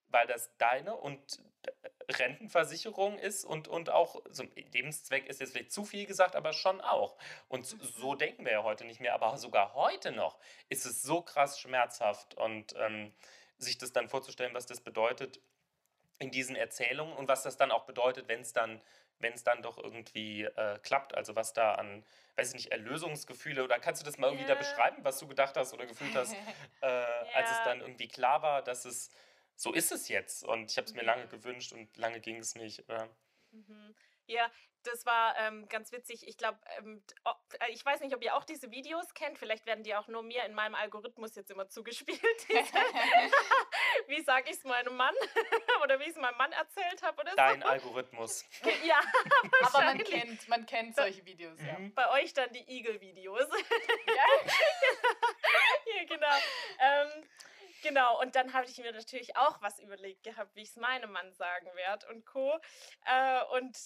weil 0.07 0.27
das 0.27 0.55
deine 0.57 0.95
und 0.95 1.41
Rentenversicherung 2.09 3.19
ist 3.19 3.45
und, 3.45 3.67
und 3.67 3.89
auch, 3.89 4.21
so 4.29 4.43
Lebenszweck 4.73 5.27
ist 5.27 5.39
jetzt 5.39 5.51
vielleicht 5.51 5.71
zu 5.71 5.85
viel 5.85 6.05
gesagt, 6.05 6.35
aber 6.35 6.53
schon 6.53 6.81
auch. 6.81 7.17
Und 7.47 7.71
mhm. 7.71 7.79
so 7.83 8.15
denken 8.15 8.45
wir 8.45 8.53
ja 8.53 8.63
heute 8.63 8.85
nicht 8.85 8.99
mehr, 8.99 9.13
aber 9.13 9.37
sogar 9.37 9.73
heute 9.75 10.11
noch 10.11 10.39
ist 10.69 10.85
es 10.85 11.03
so 11.03 11.21
krass 11.21 11.59
schmerzhaft 11.59 12.35
und 12.35 12.73
ähm, 12.77 13.13
sich 13.57 13.77
das 13.77 13.91
dann 13.91 14.09
vorzustellen, 14.09 14.53
was 14.53 14.65
das 14.65 14.81
bedeutet, 14.81 15.39
in 16.19 16.31
diesen 16.31 16.55
Erzählungen 16.55 17.15
und 17.15 17.27
was 17.27 17.43
das 17.43 17.57
dann 17.57 17.71
auch 17.71 17.85
bedeutet, 17.85 18.27
wenn 18.27 18.41
es 18.41 18.53
dann, 18.53 18.81
wenn 19.19 19.33
es 19.33 19.43
dann 19.43 19.61
doch 19.61 19.77
irgendwie 19.77 20.43
äh, 20.43 20.77
klappt. 20.79 21.15
Also 21.15 21.35
was 21.35 21.53
da 21.53 21.75
an, 21.75 22.05
weiß 22.35 22.49
ich 22.49 22.55
nicht, 22.55 22.71
Erlösungsgefühle 22.71 23.63
oder 23.63 23.79
kannst 23.79 24.01
du 24.01 24.05
das 24.05 24.17
mal 24.17 24.27
irgendwie 24.27 24.45
yeah. 24.45 24.55
da 24.55 24.59
beschreiben, 24.59 25.03
was 25.03 25.19
du 25.19 25.27
gedacht 25.27 25.55
hast 25.57 25.73
oder 25.73 25.85
gefühlt 25.85 26.13
hast, 26.15 26.33
äh, 26.81 26.87
ja. 26.87 27.25
als 27.33 27.51
es 27.51 27.63
dann 27.63 27.81
irgendwie 27.81 28.07
klar 28.07 28.41
war, 28.41 28.61
dass 28.61 28.85
es 28.85 29.09
so 29.55 29.73
ist 29.73 29.91
es 29.91 30.07
jetzt 30.07 30.45
und 30.45 30.71
ich 30.71 30.77
habe 30.77 30.85
es 30.85 30.93
mir 30.93 31.03
lange 31.03 31.27
gewünscht 31.27 31.73
und 31.73 31.95
lange 31.97 32.19
ging 32.21 32.37
es 32.37 32.55
nicht. 32.55 32.83
Mhm. 33.51 33.95
Ja, 34.29 34.49
das 34.83 35.05
war 35.05 35.35
ähm, 35.39 35.67
ganz 35.67 35.91
witzig. 35.91 36.27
Ich 36.27 36.37
glaube, 36.37 36.59
ähm, 36.77 37.03
äh, 37.59 37.71
ich 37.71 37.83
weiß 37.83 37.99
nicht, 38.01 38.15
ob 38.15 38.23
ihr 38.23 38.35
auch 38.35 38.45
diese 38.45 38.71
Videos 38.71 39.13
kennt. 39.13 39.39
Vielleicht 39.39 39.65
werden 39.65 39.83
die 39.83 39.95
auch 39.95 40.07
nur 40.07 40.21
mir 40.23 40.43
in 40.45 40.53
meinem 40.53 40.75
Algorithmus 40.75 41.35
jetzt 41.35 41.49
immer 41.49 41.67
zugespielt. 41.67 42.19
wie 44.07 44.21
sage 44.21 44.51
ich 44.51 44.57
es 44.57 44.63
meinem 44.63 44.95
Mann? 44.95 45.15
oder 45.83 45.99
wie 45.99 46.03
ich 46.03 46.09
es 46.09 46.15
meinem 46.17 46.37
Mann 46.37 46.51
erzählt 46.51 47.01
habe 47.01 47.19
oder 47.21 47.35
Dein 47.35 47.61
so. 47.61 47.67
Algorithmus. 47.67 48.45
Ja, 48.85 49.01
aber 49.63 49.81
man 49.81 49.97
kennt, 49.97 50.47
man 50.47 50.65
kennt 50.65 50.95
solche 50.95 51.25
Videos, 51.25 51.59
ja. 51.59 51.79
Mhm. 51.79 51.93
Bei 51.95 52.09
euch 52.11 52.33
dann 52.33 52.51
die 52.53 52.67
Eagle-Videos. 52.69 53.47
ja. 54.07 54.51
ja, 55.95 56.03
genau. 56.07 56.35
Ähm, 56.79 57.23
Genau, 57.81 58.19
und 58.19 58.35
dann 58.35 58.53
habe 58.53 58.65
ich 58.65 58.77
mir 58.77 58.91
natürlich 58.91 59.37
auch 59.37 59.61
was 59.61 59.79
überlegt 59.79 60.23
gehabt, 60.23 60.53
wie 60.55 60.61
ich 60.61 60.69
es 60.69 60.75
meinem 60.75 61.11
Mann 61.11 61.31
sagen 61.33 61.67
werde 61.75 62.07
und 62.07 62.25
Co. 62.25 62.59
Äh, 63.05 63.41
und 63.57 63.77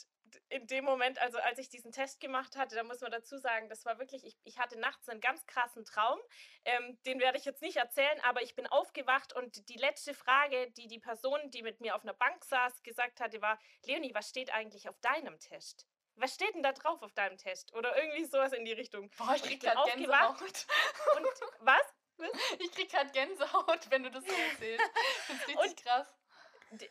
in 0.49 0.67
dem 0.67 0.85
Moment, 0.85 1.19
also 1.19 1.37
als 1.39 1.59
ich 1.59 1.69
diesen 1.69 1.91
Test 1.91 2.19
gemacht 2.19 2.55
hatte, 2.55 2.75
da 2.75 2.83
muss 2.83 3.01
man 3.01 3.11
dazu 3.11 3.37
sagen, 3.37 3.69
das 3.69 3.85
war 3.85 3.99
wirklich, 3.99 4.23
ich, 4.25 4.37
ich 4.43 4.59
hatte 4.59 4.79
nachts 4.79 5.07
einen 5.09 5.21
ganz 5.21 5.45
krassen 5.45 5.85
Traum. 5.85 6.19
Ähm, 6.65 6.97
den 7.05 7.19
werde 7.19 7.37
ich 7.37 7.45
jetzt 7.45 7.61
nicht 7.61 7.77
erzählen, 7.77 8.19
aber 8.21 8.41
ich 8.41 8.55
bin 8.55 8.67
aufgewacht 8.67 9.33
und 9.33 9.69
die 9.69 9.77
letzte 9.77 10.13
Frage, 10.13 10.71
die 10.71 10.87
die 10.87 10.99
Person, 10.99 11.39
die 11.51 11.63
mit 11.63 11.81
mir 11.81 11.95
auf 11.95 12.03
einer 12.03 12.13
Bank 12.13 12.43
saß, 12.45 12.83
gesagt 12.83 13.19
hatte, 13.19 13.41
war, 13.41 13.59
Leonie, 13.85 14.13
was 14.13 14.29
steht 14.29 14.53
eigentlich 14.53 14.89
auf 14.89 14.99
deinem 14.99 15.39
Test? 15.39 15.87
Was 16.15 16.35
steht 16.35 16.53
denn 16.53 16.63
da 16.63 16.73
drauf 16.73 17.01
auf 17.01 17.13
deinem 17.13 17.37
Test? 17.37 17.73
Oder 17.73 17.97
irgendwie 17.97 18.25
sowas 18.25 18.53
in 18.53 18.65
die 18.65 18.73
Richtung. 18.73 19.09
Boah, 19.17 19.33
ich 19.35 19.43
krieg 19.43 19.61
gerade 19.61 19.89
Gänsehaut. 19.89 20.39
Und 21.17 21.27
was? 21.59 21.81
Ich 22.59 22.71
krieg 22.71 22.89
gerade 22.89 23.09
Gänsehaut, 23.11 23.89
wenn 23.89 24.03
du 24.03 24.11
das 24.11 24.23
so 24.23 24.31
erzählst. 24.31 24.85
Das 25.27 25.37
ist 25.37 25.47
richtig 25.47 25.71
und, 25.71 25.83
krass 25.83 26.22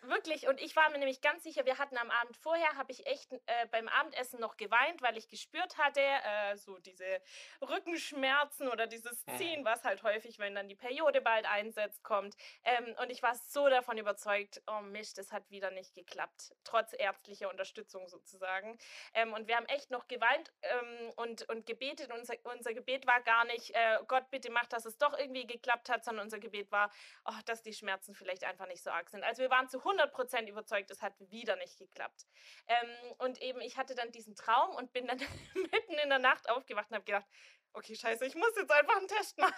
wirklich, 0.03 0.49
und 0.49 0.61
ich 0.61 0.77
war 0.77 0.91
mir 0.91 0.99
nämlich 0.99 1.21
ganz 1.21 1.43
sicher, 1.43 1.65
wir 1.65 1.79
hatten 1.79 1.97
am 1.97 2.11
Abend 2.11 2.37
vorher, 2.37 2.77
habe 2.77 2.93
ich 2.93 3.07
echt 3.07 3.33
äh, 3.33 3.67
beim 3.71 3.89
Abendessen 3.89 4.41
noch 4.41 4.57
geweint, 4.57 5.03
weil 5.03 5.17
ich 5.17 5.29
gespürt 5.29 5.79
hatte, 5.79 6.01
äh, 6.01 6.57
so 6.57 6.79
diese 6.79 7.21
Rückenschmerzen 7.61 8.69
oder 8.69 8.87
dieses 8.87 9.27
mhm. 9.27 9.37
Ziehen, 9.37 9.65
was 9.65 9.85
halt 9.85 10.03
häufig, 10.03 10.39
wenn 10.39 10.55
dann 10.55 10.69
die 10.69 10.75
Periode 10.75 11.21
bald 11.21 11.47
einsetzt, 11.47 12.03
kommt. 12.03 12.37
Ähm, 12.65 12.95
und 13.01 13.11
ich 13.11 13.23
war 13.23 13.35
so 13.35 13.69
davon 13.69 13.99
überzeugt, 13.99 14.63
oh 14.67 14.81
Mist, 14.81 15.19
das 15.19 15.33
hat 15.33 15.51
wieder 15.51 15.71
nicht 15.71 15.95
geklappt, 15.95 16.55
trotz 16.65 16.93
ärztlicher 16.99 17.51
Unterstützung 17.51 18.09
sozusagen. 18.09 18.79
Ähm, 19.15 19.33
und 19.33 19.49
wir 19.49 19.57
haben 19.57 19.67
echt 19.67 19.91
noch 19.91 20.09
geweint 20.09 20.53
ähm, 20.63 21.13
und, 21.17 21.49
und 21.49 21.67
gebetet. 21.67 22.13
Unser, 22.13 22.35
unser 22.45 22.75
Gebet 22.75 23.07
war 23.07 23.21
gar 23.23 23.45
nicht, 23.45 23.75
äh, 23.75 23.99
Gott 24.07 24.31
bitte 24.31 24.51
mach, 24.51 24.67
dass 24.67 24.85
es 24.85 24.99
doch 24.99 25.19
irgendwie 25.19 25.47
geklappt 25.47 25.89
hat, 25.89 26.05
sondern 26.05 26.25
unser 26.25 26.39
Gebet 26.39 26.71
war, 26.71 26.91
oh, 27.25 27.41
dass 27.47 27.63
die 27.63 27.73
Schmerzen 27.73 28.15
vielleicht 28.15 28.45
einfach 28.45 28.67
nicht 28.67 28.83
so 28.83 28.91
arg 28.91 29.11
sind. 29.11 29.25
Also 29.25 29.43
wir 29.43 29.51
waren 29.51 29.69
zu 29.73 29.79
100% 29.79 30.47
überzeugt, 30.49 30.91
es 30.91 31.01
hat 31.01 31.15
wieder 31.31 31.57
nicht 31.57 31.79
geklappt. 31.79 32.27
Ähm, 32.69 33.15
und 33.19 33.41
eben, 33.41 33.63
ich 33.63 33.79
hatte 33.79 33.95
dann 33.95 34.13
diesen 34.13 34.37
Traum 34.37 34.77
und 34.77 34.93
bin 34.93 35.07
dann 35.07 35.19
mitten 35.73 35.95
in 35.95 36.11
der 36.11 36.19
Nacht 36.19 36.51
aufgewacht 36.51 36.91
und 36.91 36.97
habe 36.97 37.05
gedacht, 37.07 37.27
okay, 37.75 37.95
scheiße, 37.95 38.25
ich 38.27 38.35
muss 38.35 38.53
jetzt 38.57 38.71
einfach 38.71 38.97
einen 38.97 39.09
Test 39.09 39.39
machen. 39.39 39.55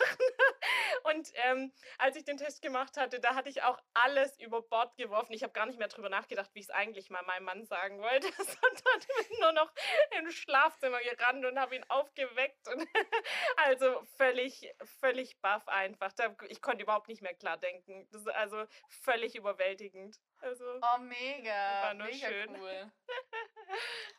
und 1.05 1.31
ähm, 1.45 1.73
als 1.99 2.17
ich 2.17 2.25
den 2.25 2.37
Test 2.37 2.63
gemacht 2.63 2.97
hatte, 2.97 3.21
da 3.21 3.35
hatte 3.35 3.49
ich 3.49 3.63
auch 3.63 3.79
alles 3.95 4.39
über 4.39 4.63
Bord 4.63 4.97
geworfen. 4.97 5.33
Ich 5.33 5.43
habe 5.43 5.53
gar 5.53 5.67
nicht 5.67 5.79
mehr 5.79 5.89
drüber 5.89 6.09
nachgedacht, 6.09 6.51
wie 6.55 6.61
ich 6.61 6.67
es 6.67 6.71
eigentlich 6.71 7.11
mal 7.11 7.23
meinem 7.23 7.45
Mann 7.45 7.65
sagen 7.65 8.01
wollte, 8.01 8.27
sondern 8.37 9.01
bin 9.29 9.39
nur 9.41 9.53
noch 9.53 9.73
ins 10.19 10.35
Schlafzimmer 10.35 11.01
gerannt 11.01 11.45
und 11.45 11.59
habe 11.59 11.77
ihn 11.77 11.85
aufgeweckt. 11.89 12.69
Und 12.69 12.87
also 13.57 14.03
völlig, 14.17 14.73
völlig 15.01 15.41
baff 15.41 15.67
einfach. 15.69 16.13
ich 16.49 16.61
konnte 16.63 16.83
überhaupt 16.83 17.09
nicht 17.09 17.23
mehr 17.23 17.35
klar 17.35 17.57
denken. 17.57 18.09
Das 18.11 18.23
ist 18.23 18.29
also 18.29 18.65
völlig 18.89 19.35
überwältigend. 19.35 20.21
Also, 20.41 20.65
oh, 20.65 20.99
mega. 20.99 21.83
War 21.83 21.95
nur 21.95 22.07
mega 22.07 22.29
schön. 22.29 22.57
cool. 22.57 22.93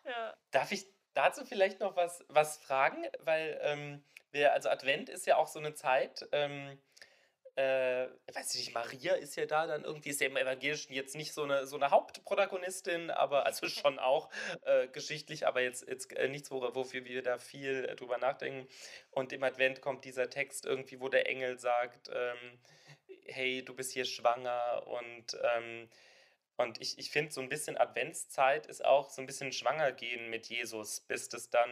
ja. 0.05 0.35
Darf 0.51 0.71
ich 0.71 0.85
dazu 1.15 1.45
vielleicht 1.45 1.79
noch 1.79 1.95
was, 1.95 2.23
was 2.27 2.57
fragen, 2.57 3.03
weil 3.19 3.59
ähm, 3.61 4.03
wir, 4.31 4.53
also 4.53 4.69
Advent 4.69 5.09
ist 5.09 5.25
ja 5.25 5.37
auch 5.37 5.47
so 5.47 5.59
eine 5.59 5.73
Zeit, 5.73 6.27
ähm, 6.31 6.77
äh, 7.55 8.07
weiß 8.33 8.53
ich 8.53 8.65
nicht, 8.65 8.73
Maria 8.73 9.13
ist 9.13 9.37
ja 9.37 9.45
da, 9.45 9.65
dann 9.65 9.85
irgendwie 9.85 10.09
ist 10.09 10.19
ja 10.19 10.27
im 10.27 10.35
Evangelischen 10.35 10.93
jetzt 10.93 11.15
nicht 11.15 11.33
so 11.33 11.43
eine, 11.43 11.65
so 11.65 11.77
eine 11.77 11.89
Hauptprotagonistin, 11.89 13.11
aber 13.11 13.45
also 13.45 13.67
schon 13.69 13.97
auch 13.97 14.29
äh, 14.63 14.87
geschichtlich, 14.89 15.47
aber 15.47 15.61
jetzt, 15.61 15.87
jetzt 15.87 16.11
äh, 16.13 16.27
nichts, 16.27 16.51
wofür 16.51 17.05
wir 17.05 17.23
da 17.23 17.37
viel 17.37 17.85
äh, 17.85 17.95
drüber 17.95 18.17
nachdenken. 18.17 18.67
Und 19.11 19.31
im 19.31 19.43
Advent 19.43 19.81
kommt 19.81 20.03
dieser 20.03 20.29
Text 20.29 20.65
irgendwie, 20.65 20.99
wo 20.99 21.07
der 21.07 21.29
Engel 21.29 21.57
sagt, 21.57 22.09
ähm, 22.13 22.59
hey, 23.25 23.63
du 23.63 23.73
bist 23.73 23.93
hier 23.93 24.05
schwanger 24.05 24.83
und 24.87 25.37
ähm, 25.55 25.89
und 26.57 26.81
ich, 26.81 26.97
ich 26.97 27.11
finde, 27.11 27.31
so 27.31 27.41
ein 27.41 27.49
bisschen 27.49 27.77
Adventszeit 27.77 28.65
ist 28.67 28.83
auch 28.83 29.09
so 29.09 29.21
ein 29.21 29.25
bisschen 29.25 29.51
schwanger 29.51 29.91
gehen 29.91 30.29
mit 30.29 30.47
Jesus, 30.47 31.01
bis 31.01 31.27
das 31.27 31.49
dann, 31.49 31.69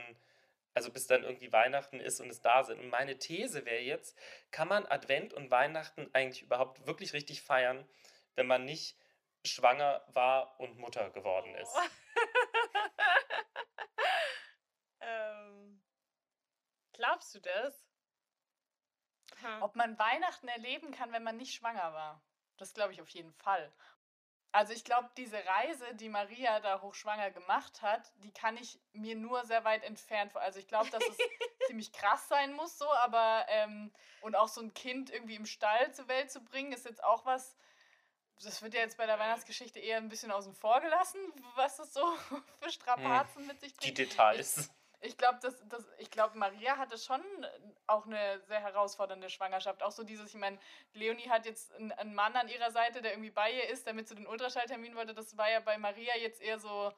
also 0.73 0.91
bis 0.91 1.07
dann 1.07 1.23
irgendwie 1.23 1.53
Weihnachten 1.53 1.99
ist 1.99 2.19
und 2.19 2.29
es 2.29 2.41
da 2.41 2.63
sind. 2.63 2.79
Und 2.79 2.89
meine 2.89 3.17
These 3.17 3.65
wäre 3.65 3.81
jetzt, 3.81 4.17
kann 4.51 4.67
man 4.67 4.85
Advent 4.85 5.33
und 5.33 5.51
Weihnachten 5.51 6.09
eigentlich 6.13 6.41
überhaupt 6.41 6.85
wirklich 6.85 7.13
richtig 7.13 7.41
feiern, 7.41 7.87
wenn 8.35 8.47
man 8.47 8.65
nicht 8.65 8.97
schwanger 9.45 10.03
war 10.07 10.59
und 10.59 10.77
Mutter 10.77 11.09
geworden 11.11 11.55
ist? 11.55 11.75
ähm, 14.99 15.81
glaubst 16.91 17.33
du 17.35 17.39
das? 17.39 17.87
Hm. 19.39 19.61
Ob 19.61 19.75
man 19.75 19.97
Weihnachten 19.97 20.49
erleben 20.49 20.91
kann, 20.91 21.13
wenn 21.13 21.23
man 21.23 21.37
nicht 21.37 21.53
schwanger 21.53 21.93
war? 21.93 22.21
Das 22.57 22.73
glaube 22.73 22.91
ich 22.91 23.01
auf 23.01 23.09
jeden 23.09 23.33
Fall. 23.33 23.73
Also 24.53 24.71
ich 24.71 24.83
glaube, 24.83 25.09
diese 25.17 25.43
Reise, 25.43 25.95
die 25.95 26.09
Maria 26.09 26.59
da 26.59 26.79
hochschwanger 26.79 27.31
gemacht 27.31 27.81
hat, 27.81 28.13
die 28.23 28.31
kann 28.31 28.55
ich 28.55 28.79
mir 28.93 29.15
nur 29.15 29.43
sehr 29.45 29.63
weit 29.65 29.83
entfernt 29.83 30.31
vor. 30.31 30.41
Also 30.41 30.59
ich 30.59 30.67
glaube, 30.67 30.91
dass 30.91 31.03
es 31.03 31.17
ziemlich 31.67 31.91
krass 31.91 32.27
sein 32.27 32.53
muss, 32.53 32.77
so, 32.77 32.87
aber 32.93 33.47
ähm, 33.49 33.91
und 34.21 34.35
auch 34.35 34.47
so 34.47 34.61
ein 34.61 34.71
Kind 34.75 35.09
irgendwie 35.09 35.35
im 35.35 35.47
Stall 35.47 35.91
zur 35.91 36.07
Welt 36.07 36.31
zu 36.31 36.39
bringen, 36.43 36.71
ist 36.71 36.85
jetzt 36.85 37.03
auch 37.03 37.25
was. 37.25 37.57
Das 38.43 38.61
wird 38.61 38.75
ja 38.75 38.81
jetzt 38.81 38.97
bei 38.97 39.07
der 39.07 39.17
Weihnachtsgeschichte 39.17 39.79
eher 39.79 39.97
ein 39.97 40.09
bisschen 40.09 40.31
außen 40.31 40.53
vor 40.53 40.81
gelassen, 40.81 41.19
was 41.55 41.79
es 41.79 41.91
so 41.91 42.05
für 42.61 42.69
Strapazen 42.69 43.41
hm. 43.41 43.47
mit 43.47 43.59
sich 43.59 43.75
bringt. 43.75 43.97
Die 43.97 44.03
Details. 44.05 44.69
Ich 45.05 45.17
glaube, 45.17 45.37
das, 45.41 45.55
das, 45.67 45.85
glaub, 46.11 46.33
Maria 46.33 46.77
hatte 46.77 46.97
schon 46.97 47.21
auch 47.87 48.05
eine 48.05 48.39
sehr 48.47 48.61
herausfordernde 48.61 49.29
Schwangerschaft. 49.29 49.83
Auch 49.83 49.91
so 49.91 50.03
dieses, 50.03 50.29
ich 50.29 50.39
meine, 50.39 50.57
Leonie 50.93 51.29
hat 51.29 51.45
jetzt 51.45 51.73
einen 51.75 52.15
Mann 52.15 52.33
an 52.35 52.47
ihrer 52.47 52.71
Seite, 52.71 53.01
der 53.01 53.11
irgendwie 53.11 53.31
bei 53.31 53.51
ihr 53.51 53.67
ist, 53.69 53.85
der 53.85 53.93
mit 53.93 54.07
zu 54.07 54.15
den 54.15 54.25
Ultraschallterminen 54.25 54.95
wollte. 54.95 55.13
Das 55.13 55.37
war 55.37 55.51
ja 55.51 55.59
bei 55.59 55.77
Maria 55.77 56.15
jetzt 56.17 56.41
eher 56.41 56.57
so, 56.57 56.93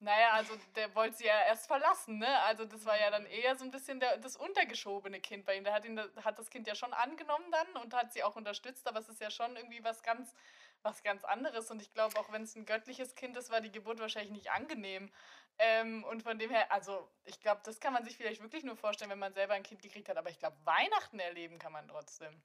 naja, 0.00 0.32
also 0.32 0.54
der 0.74 0.94
wollte 0.94 1.16
sie 1.16 1.24
ja 1.24 1.46
erst 1.46 1.66
verlassen, 1.66 2.18
ne? 2.18 2.40
Also 2.42 2.66
das 2.66 2.84
war 2.84 3.00
ja 3.00 3.10
dann 3.10 3.24
eher 3.24 3.56
so 3.56 3.64
ein 3.64 3.70
bisschen 3.70 4.00
der, 4.00 4.18
das 4.18 4.36
untergeschobene 4.36 5.20
Kind 5.20 5.46
bei 5.46 5.56
ihm. 5.56 5.64
Der 5.64 5.72
hat, 5.72 5.86
ihn, 5.86 5.98
hat 6.22 6.38
das 6.38 6.50
Kind 6.50 6.66
ja 6.66 6.74
schon 6.74 6.92
angenommen 6.92 7.50
dann 7.50 7.82
und 7.82 7.94
hat 7.94 8.12
sie 8.12 8.22
auch 8.22 8.36
unterstützt, 8.36 8.86
aber 8.86 9.00
es 9.00 9.08
ist 9.08 9.22
ja 9.22 9.30
schon 9.30 9.56
irgendwie 9.56 9.82
was 9.82 10.02
ganz, 10.02 10.34
was 10.82 11.02
ganz 11.02 11.24
anderes. 11.24 11.70
Und 11.70 11.80
ich 11.80 11.90
glaube, 11.94 12.18
auch 12.20 12.30
wenn 12.30 12.42
es 12.42 12.54
ein 12.54 12.66
göttliches 12.66 13.14
Kind 13.14 13.36
ist, 13.38 13.50
war 13.50 13.62
die 13.62 13.72
Geburt 13.72 13.98
wahrscheinlich 13.98 14.32
nicht 14.32 14.50
angenehm. 14.50 15.10
Ähm, 15.58 16.04
und 16.04 16.22
von 16.22 16.38
dem 16.38 16.50
her, 16.50 16.70
also 16.70 17.08
ich 17.24 17.40
glaube, 17.40 17.62
das 17.64 17.80
kann 17.80 17.92
man 17.92 18.04
sich 18.04 18.16
vielleicht 18.16 18.42
wirklich 18.42 18.64
nur 18.64 18.76
vorstellen, 18.76 19.10
wenn 19.10 19.18
man 19.18 19.32
selber 19.32 19.54
ein 19.54 19.62
Kind 19.62 19.80
gekriegt 19.80 20.08
hat. 20.08 20.16
Aber 20.16 20.30
ich 20.30 20.38
glaube, 20.38 20.56
Weihnachten 20.64 21.18
erleben 21.18 21.58
kann 21.58 21.72
man 21.72 21.88
trotzdem. 21.88 22.42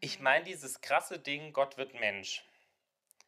Ich 0.00 0.20
meine 0.20 0.44
dieses 0.44 0.80
krasse 0.80 1.18
Ding, 1.18 1.52
Gott 1.52 1.76
wird 1.76 1.94
Mensch. 1.94 2.44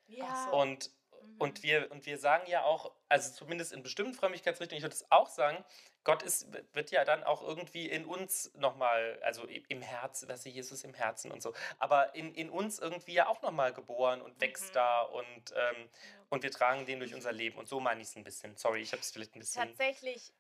Ja. 0.06 0.50
Und, 0.50 0.90
mhm. 1.22 1.36
und, 1.38 1.62
wir, 1.62 1.90
und 1.90 2.06
wir 2.06 2.18
sagen 2.18 2.44
ja 2.48 2.62
auch, 2.64 2.92
also 3.08 3.32
zumindest 3.32 3.72
in 3.72 3.82
bestimmten 3.82 4.14
Frömmigkeitsrichtungen, 4.14 4.78
ich 4.78 4.82
würde 4.82 4.94
es 4.94 5.10
auch 5.10 5.28
sagen, 5.28 5.64
Gott 6.04 6.22
ist, 6.22 6.48
wird 6.74 6.90
ja 6.90 7.04
dann 7.04 7.22
auch 7.22 7.42
irgendwie 7.42 7.88
in 7.88 8.04
uns 8.04 8.52
nochmal, 8.56 9.20
also 9.22 9.44
im 9.44 9.82
Herz, 9.82 10.24
was 10.26 10.44
ist 10.44 10.52
Jesus 10.52 10.82
im 10.84 10.94
Herzen 10.94 11.30
und 11.30 11.42
so, 11.42 11.54
aber 11.78 12.14
in, 12.14 12.34
in 12.34 12.50
uns 12.50 12.78
irgendwie 12.78 13.14
ja 13.14 13.28
auch 13.28 13.40
nochmal 13.42 13.72
geboren 13.72 14.20
und 14.20 14.40
wächst 14.40 14.70
mhm. 14.70 14.74
da 14.74 15.02
und, 15.02 15.54
ähm, 15.54 15.88
und 16.28 16.42
wir 16.42 16.50
tragen 16.50 16.86
den 16.86 16.98
durch 16.98 17.14
unser 17.14 17.30
Leben. 17.30 17.56
Und 17.58 17.68
so 17.68 17.78
meine 17.78 18.00
ich 18.00 18.08
es 18.08 18.16
ein 18.16 18.24
bisschen. 18.24 18.56
Sorry, 18.56 18.80
ich 18.80 18.92
habe 18.92 19.02
es 19.02 19.12
vielleicht 19.12 19.36
ein 19.36 19.40
bisschen 19.40 19.62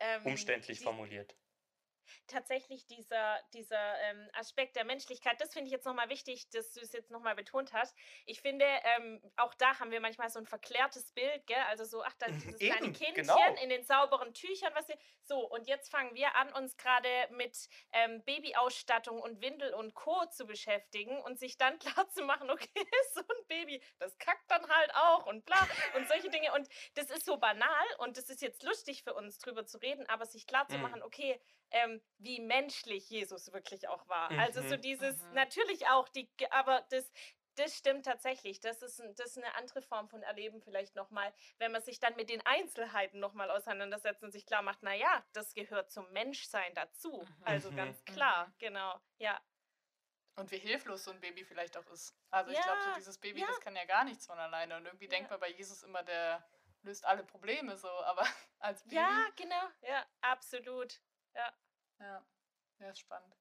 ähm, 0.00 0.26
umständlich 0.26 0.78
die, 0.78 0.84
formuliert 0.84 1.36
tatsächlich 2.26 2.86
dieser, 2.86 3.38
dieser 3.52 4.00
ähm, 4.00 4.28
Aspekt 4.34 4.76
der 4.76 4.84
Menschlichkeit, 4.84 5.40
das 5.40 5.52
finde 5.52 5.66
ich 5.66 5.72
jetzt 5.72 5.86
nochmal 5.86 6.08
wichtig, 6.08 6.48
dass 6.50 6.72
du 6.72 6.80
es 6.80 6.92
jetzt 6.92 7.10
nochmal 7.10 7.34
betont 7.34 7.72
hast. 7.72 7.96
Ich 8.26 8.40
finde, 8.40 8.64
ähm, 8.96 9.20
auch 9.36 9.54
da 9.54 9.78
haben 9.78 9.90
wir 9.90 10.00
manchmal 10.00 10.30
so 10.30 10.38
ein 10.38 10.46
verklärtes 10.46 11.12
Bild, 11.12 11.46
gell? 11.46 11.62
Also 11.68 11.84
so, 11.84 12.02
ach, 12.02 12.14
da 12.18 12.26
dieses 12.26 12.60
Eben, 12.60 12.76
kleine 12.76 12.92
Kindchen 12.92 13.14
genau. 13.14 13.62
in 13.62 13.68
den 13.68 13.84
sauberen 13.84 14.34
Tüchern, 14.34 14.72
was 14.74 14.88
wir. 14.88 14.96
So, 15.24 15.38
und 15.48 15.66
jetzt 15.68 15.90
fangen 15.90 16.14
wir 16.14 16.34
an, 16.36 16.52
uns 16.54 16.76
gerade 16.76 17.08
mit 17.30 17.56
ähm, 17.92 18.22
Babyausstattung 18.24 19.20
und 19.20 19.40
Windel 19.40 19.74
und 19.74 19.94
Co. 19.94 20.26
zu 20.30 20.46
beschäftigen 20.46 21.20
und 21.22 21.38
sich 21.38 21.56
dann 21.58 21.78
klar 21.78 22.08
zu 22.10 22.24
machen, 22.24 22.50
okay, 22.50 22.68
so 23.14 23.20
ein 23.20 23.46
Baby, 23.48 23.82
das 23.98 24.16
kackt 24.18 24.50
dann 24.50 24.68
halt 24.68 24.94
auch 24.94 25.26
und 25.26 25.44
bla 25.44 25.68
und 25.96 26.08
solche 26.08 26.30
Dinge. 26.30 26.52
Und 26.52 26.68
das 26.94 27.10
ist 27.10 27.24
so 27.24 27.36
banal 27.36 27.86
und 27.98 28.16
das 28.16 28.28
ist 28.28 28.42
jetzt 28.42 28.62
lustig 28.62 29.02
für 29.02 29.14
uns, 29.14 29.38
drüber 29.38 29.66
zu 29.66 29.78
reden, 29.78 30.08
aber 30.08 30.26
sich 30.26 30.46
klar 30.46 30.66
zu 30.68 30.76
mhm. 30.76 30.82
machen, 30.82 31.02
okay, 31.02 31.40
ähm, 31.70 32.01
wie 32.18 32.40
menschlich 32.40 33.10
Jesus 33.10 33.52
wirklich 33.52 33.88
auch 33.88 34.08
war. 34.08 34.32
Mhm. 34.32 34.38
Also 34.38 34.62
so 34.62 34.76
mhm. 34.76 34.80
dieses, 34.80 35.20
mhm. 35.22 35.34
natürlich 35.34 35.88
auch, 35.88 36.08
die, 36.08 36.28
aber 36.50 36.84
das, 36.90 37.10
das 37.56 37.76
stimmt 37.76 38.04
tatsächlich. 38.04 38.60
Das 38.60 38.82
ist, 38.82 39.02
das 39.16 39.36
ist 39.36 39.38
eine 39.38 39.54
andere 39.56 39.82
Form 39.82 40.08
von 40.08 40.22
Erleben 40.22 40.62
vielleicht 40.62 40.94
nochmal, 40.94 41.32
wenn 41.58 41.72
man 41.72 41.82
sich 41.82 42.00
dann 42.00 42.14
mit 42.16 42.30
den 42.30 42.44
Einzelheiten 42.46 43.20
nochmal 43.20 43.50
auseinandersetzt 43.50 44.22
und 44.22 44.32
sich 44.32 44.46
klar 44.46 44.62
macht, 44.62 44.82
naja, 44.82 45.24
das 45.32 45.54
gehört 45.54 45.90
zum 45.90 46.10
Menschsein 46.12 46.74
dazu. 46.74 47.12
Mhm. 47.12 47.44
Also 47.44 47.70
mhm. 47.70 47.76
ganz 47.76 48.04
klar, 48.04 48.46
mhm. 48.46 48.54
genau, 48.58 49.00
ja. 49.18 49.40
Und 50.36 50.50
wie 50.50 50.58
hilflos 50.58 51.04
so 51.04 51.10
ein 51.10 51.20
Baby 51.20 51.44
vielleicht 51.44 51.76
auch 51.76 51.86
ist. 51.90 52.16
Also 52.30 52.52
ich 52.52 52.60
glaube, 52.60 52.80
so 52.82 52.94
dieses 52.96 53.18
Baby, 53.18 53.40
ja. 53.40 53.46
das 53.48 53.60
kann 53.60 53.76
ja 53.76 53.84
gar 53.84 54.04
nichts 54.04 54.26
von 54.26 54.38
alleine. 54.38 54.76
Und 54.78 54.86
irgendwie 54.86 55.04
ja. 55.04 55.10
denkt 55.10 55.30
man 55.30 55.38
bei 55.38 55.50
Jesus 55.50 55.82
immer, 55.82 56.02
der 56.02 56.42
löst 56.82 57.04
alle 57.04 57.22
Probleme 57.22 57.76
so, 57.76 57.88
aber 57.88 58.22
als 58.58 58.82
Baby. 58.84 58.96
Ja, 58.96 59.26
genau, 59.36 59.68
ja, 59.82 60.06
absolut. 60.22 61.00
Ja. 61.34 61.52
Ja, 62.02 62.22
ja, 62.80 62.90
ist 62.90 62.98
spannend. 62.98 63.34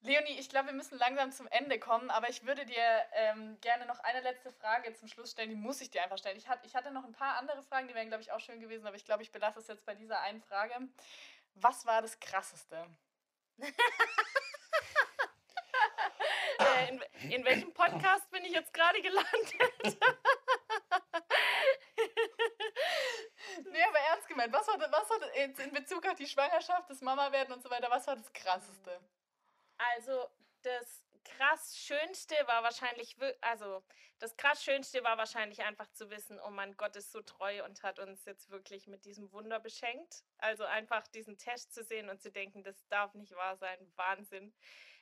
Leonie, 0.00 0.38
ich 0.38 0.48
glaube, 0.48 0.66
wir 0.68 0.74
müssen 0.74 0.98
langsam 0.98 1.32
zum 1.32 1.46
Ende 1.48 1.78
kommen, 1.78 2.10
aber 2.10 2.28
ich 2.28 2.44
würde 2.44 2.66
dir 2.66 3.04
ähm, 3.12 3.58
gerne 3.60 3.86
noch 3.86 3.98
eine 4.00 4.20
letzte 4.20 4.52
Frage 4.52 4.92
zum 4.94 5.08
Schluss 5.08 5.30
stellen. 5.30 5.50
Die 5.50 5.56
muss 5.56 5.80
ich 5.80 5.90
dir 5.90 6.02
einfach 6.02 6.18
stellen. 6.18 6.36
Ich, 6.36 6.48
hat, 6.48 6.64
ich 6.64 6.74
hatte 6.76 6.90
noch 6.90 7.04
ein 7.04 7.12
paar 7.12 7.36
andere 7.36 7.62
Fragen, 7.62 7.88
die 7.88 7.94
wären, 7.94 8.08
glaube 8.08 8.22
ich, 8.22 8.32
auch 8.32 8.40
schön 8.40 8.60
gewesen, 8.60 8.86
aber 8.86 8.96
ich 8.96 9.04
glaube, 9.04 9.22
ich 9.22 9.32
belasse 9.32 9.60
es 9.60 9.68
jetzt 9.68 9.86
bei 9.86 9.94
dieser 9.94 10.20
einen 10.20 10.42
Frage. 10.42 10.74
Was 11.54 11.86
war 11.86 12.02
das 12.02 12.20
Krasseste? 12.20 12.86
äh, 16.58 16.88
in, 16.88 17.00
in 17.30 17.44
welchem 17.44 17.72
Podcast 17.72 18.30
bin 18.30 18.44
ich 18.44 18.52
jetzt 18.52 18.74
gerade 18.74 19.00
gelandet? 19.00 19.56
nee, 23.76 23.84
aber 23.88 23.98
ernst 23.98 24.28
gemeint, 24.28 24.52
was 24.52 24.66
war, 24.66 24.78
was 24.80 25.10
war 25.10 25.34
in 25.34 25.72
Bezug 25.72 26.06
auf 26.06 26.16
die 26.16 26.26
Schwangerschaft, 26.26 26.88
das 26.90 27.00
Mama 27.00 27.30
werden 27.32 27.52
und 27.52 27.62
so 27.62 27.70
weiter, 27.70 27.90
was 27.90 28.06
war 28.06 28.16
das 28.16 28.32
Krasseste? 28.32 29.00
Also, 29.78 30.28
das 30.62 31.02
krass 31.24 31.76
Schönste 31.76 32.34
war 32.46 32.62
wahrscheinlich, 32.62 33.16
also 33.40 33.82
das 34.18 34.36
krass 34.36 34.64
Schönste 34.64 35.02
war 35.04 35.18
wahrscheinlich 35.18 35.62
einfach 35.62 35.90
zu 35.92 36.08
wissen, 36.10 36.40
oh 36.40 36.50
mein 36.50 36.76
Gott 36.76 36.96
ist 36.96 37.12
so 37.12 37.20
treu 37.20 37.64
und 37.64 37.82
hat 37.82 37.98
uns 37.98 38.24
jetzt 38.24 38.50
wirklich 38.50 38.86
mit 38.86 39.04
diesem 39.04 39.30
Wunder 39.32 39.60
beschenkt. 39.60 40.24
Also 40.38 40.64
einfach 40.64 41.06
diesen 41.08 41.36
Test 41.36 41.74
zu 41.74 41.82
sehen 41.84 42.08
und 42.08 42.22
zu 42.22 42.30
denken, 42.30 42.62
das 42.62 42.86
darf 42.88 43.14
nicht 43.14 43.34
wahr 43.34 43.56
sein, 43.56 43.78
Wahnsinn. 43.96 44.54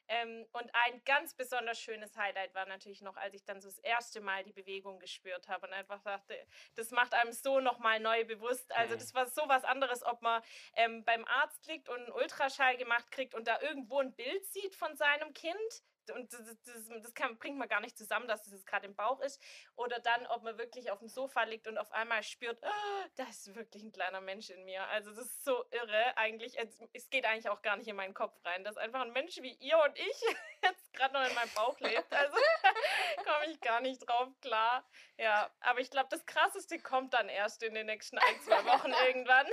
Ähm, 0.09 0.47
und 0.53 0.71
ein 0.75 1.03
ganz 1.05 1.35
besonders 1.35 1.79
schönes 1.81 2.17
Highlight 2.17 2.55
war 2.55 2.67
natürlich 2.67 3.03
noch, 3.03 3.17
als 3.17 3.35
ich 3.35 3.45
dann 3.45 3.61
so 3.61 3.69
das 3.69 3.79
erste 3.79 4.21
Mal 4.21 4.45
die 4.45 4.53
Bewegung 4.53 4.99
gespürt 4.99 5.49
habe 5.49 5.67
und 5.67 5.73
einfach 5.73 6.03
dachte, 6.03 6.37
das 6.75 6.91
macht 6.91 7.15
einem 7.15 7.33
so 7.33 7.61
nochmal 7.61 8.01
neu 8.01 8.25
bewusst. 8.25 8.71
Also 8.75 8.95
mhm. 8.95 8.99
das 8.99 9.15
war 9.15 9.27
so 9.27 9.43
was 9.47 9.65
anderes, 9.65 10.03
ob 10.05 10.23
man 10.23 10.43
ähm, 10.75 11.05
beim 11.05 11.25
Arzt 11.25 11.67
liegt 11.67 11.89
und 11.89 11.97
einen 11.97 12.13
Ultraschall 12.13 12.77
gemacht 12.77 13.11
kriegt 13.11 13.35
und 13.35 13.49
da 13.49 13.61
irgendwo 13.61 14.01
ein 14.01 14.15
Bild 14.15 14.47
sieht 14.47 14.75
von 14.75 14.97
seinem 14.97 15.33
Kind 15.33 15.83
und 16.11 16.33
das, 16.33 16.57
das, 16.65 16.89
das 17.03 17.15
kann, 17.15 17.39
bringt 17.39 17.59
man 17.59 17.69
gar 17.69 17.81
nicht 17.81 17.97
zusammen, 17.97 18.29
dass 18.29 18.47
es 18.47 18.67
gerade 18.67 18.87
im 18.87 18.95
Bauch 18.95 19.21
ist. 19.21 19.41
Oder 19.77 20.01
dann, 20.01 20.27
ob 20.29 20.43
man 20.43 20.59
wirklich 20.59 20.91
auf 20.91 20.99
dem 20.99 21.09
Sofa 21.09 21.45
liegt 21.45 21.67
und 21.67 21.79
auf 21.79 21.93
einmal 21.93 22.23
spürt, 22.23 22.59
oh, 22.63 23.09
da 23.17 23.25
ist 23.25 23.55
wirklich 23.55 23.83
ein 23.83 23.93
kleiner 23.93 24.21
Mensch 24.21 24.51
in 24.51 24.65
mir. 24.65 24.87
Also 24.89 25.11
das 25.11 25.27
ist 25.27 25.45
so 25.45 25.65
irre 25.71 26.17
eigentlich. 26.17 26.57
Es 26.93 27.11
geht 27.11 27.25
eigentlich 27.25 27.49
auch 27.49 27.63
gar 27.63 27.77
nicht 27.77 27.89
in 27.89 27.97
meinen 27.97 28.15
Kopf 28.15 28.35
rein, 28.45 28.65
dass 28.65 28.77
einfach 28.77 29.03
ein 29.03 29.13
Mensch 29.13 29.37
wie 29.41 29.55
ihr 29.55 29.79
und 29.79 29.99
ich 29.99 30.21
jetzt 30.63 30.93
gerade 30.93 31.15
noch 31.15 31.27
in 31.27 31.35
meinem 31.35 31.51
Bauch 31.55 31.79
lebt. 31.81 32.13
Also 32.13 32.37
komme 33.25 33.47
ich 33.47 33.61
gar 33.61 33.81
nicht 33.81 34.07
drauf 34.07 34.29
klar. 34.41 34.85
Ja, 35.17 35.51
aber 35.61 35.81
ich 35.81 35.91
glaube, 35.91 36.09
das 36.11 36.25
Krasseste 36.27 36.79
kommt 36.79 37.15
dann 37.15 37.29
erst 37.29 37.63
in 37.63 37.75
den 37.75 37.87
nächsten 37.87 38.19
ein, 38.19 38.41
zwei 38.41 38.65
Wochen 38.65 38.93
irgendwann. 39.07 39.47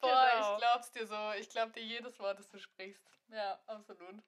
Boah, 0.00 0.30
genau. 0.32 0.52
ich 0.52 0.58
glaub's 0.58 0.92
dir 0.92 1.06
so. 1.06 1.32
Ich 1.38 1.48
glaub 1.48 1.72
dir 1.72 1.82
jedes 1.82 2.18
Wort, 2.18 2.38
das 2.38 2.48
du 2.48 2.58
sprichst. 2.58 3.02
Ja, 3.28 3.58
absolut. 3.66 4.22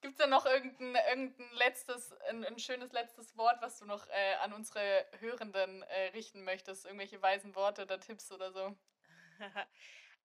Gibt 0.00 0.14
es 0.14 0.18
da 0.18 0.26
noch 0.26 0.46
irgendein, 0.46 0.94
irgendein 1.08 1.50
letztes, 1.52 2.12
ein, 2.28 2.44
ein, 2.44 2.58
schönes 2.58 2.92
letztes 2.92 3.36
Wort, 3.36 3.56
was 3.60 3.78
du 3.78 3.86
noch 3.86 4.06
äh, 4.08 4.34
an 4.42 4.52
unsere 4.52 5.06
Hörenden 5.18 5.82
äh, 5.82 6.08
richten 6.08 6.44
möchtest? 6.44 6.84
Irgendwelche 6.84 7.20
weisen 7.22 7.54
Worte 7.54 7.82
oder 7.82 7.98
Tipps 7.98 8.30
oder 8.30 8.52
so? 8.52 8.76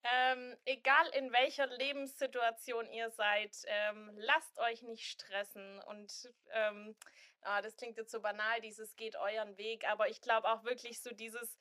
ähm, 0.03 0.57
egal 0.65 1.07
in 1.13 1.31
welcher 1.31 1.67
Lebenssituation 1.67 2.91
ihr 2.91 3.09
seid, 3.11 3.55
ähm, 3.65 4.11
lasst 4.17 4.59
euch 4.59 4.81
nicht 4.81 5.09
stressen. 5.09 5.79
Und 5.83 6.29
ähm, 6.51 6.95
ah, 7.41 7.61
das 7.61 7.77
klingt 7.77 7.97
jetzt 7.97 8.11
so 8.11 8.21
banal, 8.21 8.61
dieses 8.61 8.95
geht 8.95 9.15
euren 9.15 9.57
Weg, 9.57 9.87
aber 9.87 10.09
ich 10.09 10.21
glaube 10.21 10.49
auch 10.49 10.63
wirklich 10.63 11.01
so 11.01 11.11
dieses 11.13 11.57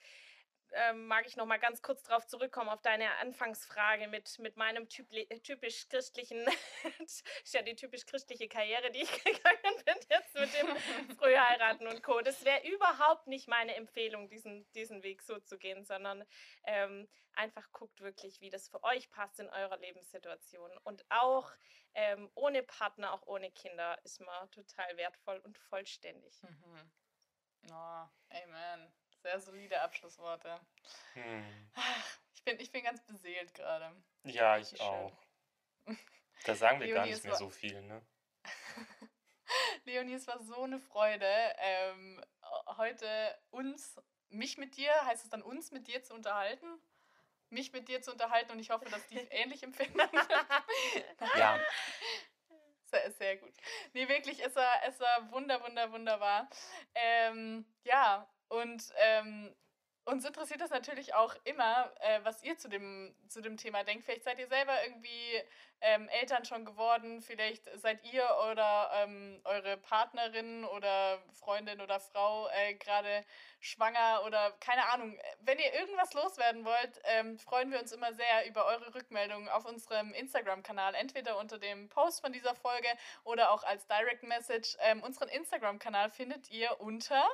ähm, 0.73 1.07
mag 1.07 1.27
ich 1.27 1.37
noch 1.37 1.47
mal 1.47 1.59
ganz 1.59 1.83
kurz 1.83 2.03
darauf 2.03 2.27
zurückkommen, 2.27 2.69
auf 2.69 2.83
deine 2.83 3.11
Anfangsfrage 3.19 4.09
mit, 4.09 4.39
mit 4.39 4.57
meinem 4.57 4.89
typ, 4.89 5.09
typisch 5.43 5.89
christlichen, 5.89 6.47
ist 6.99 7.25
ja 7.53 7.63
die 7.63 7.75
typisch 7.75 8.07
christliche 8.07 8.49
Karriere, 8.49 8.91
die 8.91 9.03
ich 9.03 9.25
gegangen 9.25 9.85
bin, 9.85 9.95
jetzt 10.09 10.35
mit 10.35 10.55
dem 10.55 10.77
früh 11.19 11.37
heiraten 11.37 11.87
und 11.87 12.03
Co. 12.03 12.21
Das 12.21 12.45
wäre 12.45 12.67
überhaupt 12.69 13.27
nicht 13.27 13.49
meine 13.49 13.75
Empfehlung, 13.75 14.29
diesen, 14.29 14.71
diesen 14.73 15.03
Weg 15.03 15.23
so 15.23 15.39
zu 15.41 15.59
gehen, 15.59 15.85
sondern 15.85 16.25
ähm, 16.65 17.09
einfach 17.35 17.71
guckt 17.73 18.01
wirklich, 18.01 18.41
wie 18.41 18.51
das 18.51 18.69
für 18.69 18.83
euch 18.85 19.11
passt 19.11 19.41
in 19.41 19.49
eurer 19.49 19.79
Lebenssituation. 19.79 20.71
Und 20.85 21.05
auch 21.09 21.51
ähm, 21.95 22.31
ohne 22.35 22.63
Partner, 22.63 23.13
auch 23.13 23.27
ohne 23.27 23.51
Kinder 23.51 23.99
ist 24.05 24.21
man 24.21 24.51
total 24.51 24.97
wertvoll 24.97 25.39
und 25.39 25.59
vollständig. 25.59 26.41
Mhm. 26.43 26.91
Oh, 27.71 28.07
amen. 28.31 28.93
Sehr 29.23 29.41
solide 29.41 29.81
Abschlussworte. 29.81 30.61
Hm. 31.15 31.71
Ich, 32.35 32.45
bin, 32.45 32.61
ich 32.61 32.73
bin 32.73 32.85
ganz 32.85 33.05
beseelt 33.05 33.53
gerade. 33.55 33.95
Ja, 34.25 34.57
ich 34.59 34.81
auch. 34.81 35.13
Da 36.45 36.55
sagen 36.55 36.81
wir 36.81 36.93
gar 36.95 37.07
nicht 37.07 37.23
mehr 37.25 37.35
so 37.35 37.51
viel, 37.51 37.81
ne? 37.83 38.01
Leonie, 39.85 40.15
es 40.15 40.27
war 40.27 40.41
so 40.41 40.63
eine 40.63 40.79
Freude, 40.79 41.27
ähm, 41.59 42.25
heute 42.77 43.39
uns, 43.51 44.01
mich 44.29 44.57
mit 44.57 44.77
dir, 44.77 44.93
heißt 45.05 45.25
es 45.25 45.31
dann 45.31 45.43
uns 45.43 45.71
mit 45.71 45.87
dir 45.87 46.03
zu 46.03 46.15
unterhalten? 46.15 46.67
Mich 47.51 47.73
mit 47.73 47.89
dir 47.89 48.01
zu 48.01 48.13
unterhalten 48.13 48.53
und 48.53 48.61
ich 48.61 48.71
hoffe, 48.71 48.87
dass 48.87 49.07
die 49.09 49.19
ähnlich 49.31 49.63
empfinden. 49.63 49.99
ja. 51.37 51.59
Sehr, 52.85 53.13
sehr 53.13 53.37
gut. 53.37 53.53
Nee, 53.93 54.09
wirklich, 54.09 54.43
es 54.45 54.57
war, 54.57 54.83
es 54.87 54.99
war 54.99 55.31
wunder, 55.31 55.63
wunder, 55.63 55.93
wunderbar. 55.93 56.49
Ähm, 56.95 57.65
ja, 57.85 58.29
und 58.51 58.93
ähm, 58.97 59.55
uns 60.07 60.25
interessiert 60.25 60.61
das 60.61 60.71
natürlich 60.71 61.15
auch 61.15 61.37
immer, 61.45 61.93
äh, 62.01 62.21
was 62.25 62.43
ihr 62.43 62.59
zu 62.59 62.69
dem, 62.69 63.15
zu 63.29 63.41
dem 63.41 63.57
Thema 63.57 63.85
denkt. 63.85 64.05
Vielleicht 64.05 64.25
seid 64.25 64.39
ihr 64.39 64.49
selber 64.49 64.73
irgendwie 64.85 65.43
ähm, 65.83 66.09
Eltern 66.09 66.45
schon 66.45 66.65
geworden, 66.65 67.21
vielleicht 67.21 67.65
seid 67.81 68.05
ihr 68.13 68.25
oder 68.51 68.91
ähm, 68.97 69.41
eure 69.45 69.77
Partnerin 69.77 70.65
oder 70.65 71.23
Freundin 71.35 71.81
oder 71.81 72.01
Frau 72.01 72.49
äh, 72.49 72.75
gerade 72.75 73.25
schwanger 73.61 74.23
oder 74.27 74.53
keine 74.61 74.87
Ahnung. 74.91 75.19
Wenn 75.41 75.59
ihr 75.59 75.73
irgendwas 75.75 76.13
loswerden 76.13 76.65
wollt, 76.65 77.01
ähm, 77.05 77.39
freuen 77.39 77.71
wir 77.71 77.79
uns 77.79 77.93
immer 77.93 78.13
sehr 78.13 78.49
über 78.49 78.67
eure 78.67 78.95
Rückmeldungen 78.95 79.49
auf 79.49 79.65
unserem 79.65 80.13
Instagram-Kanal, 80.13 80.95
entweder 80.95 81.39
unter 81.39 81.59
dem 81.59 81.89
Post 81.89 82.21
von 82.21 82.33
dieser 82.33 82.55
Folge 82.55 82.89
oder 83.25 83.53
auch 83.53 83.63
als 83.63 83.87
Direct 83.87 84.25
Message. 84.25 84.77
Ähm, 84.81 85.03
unseren 85.03 85.29
Instagram-Kanal 85.29 86.11
findet 86.11 86.51
ihr 86.51 86.81
unter 86.81 87.29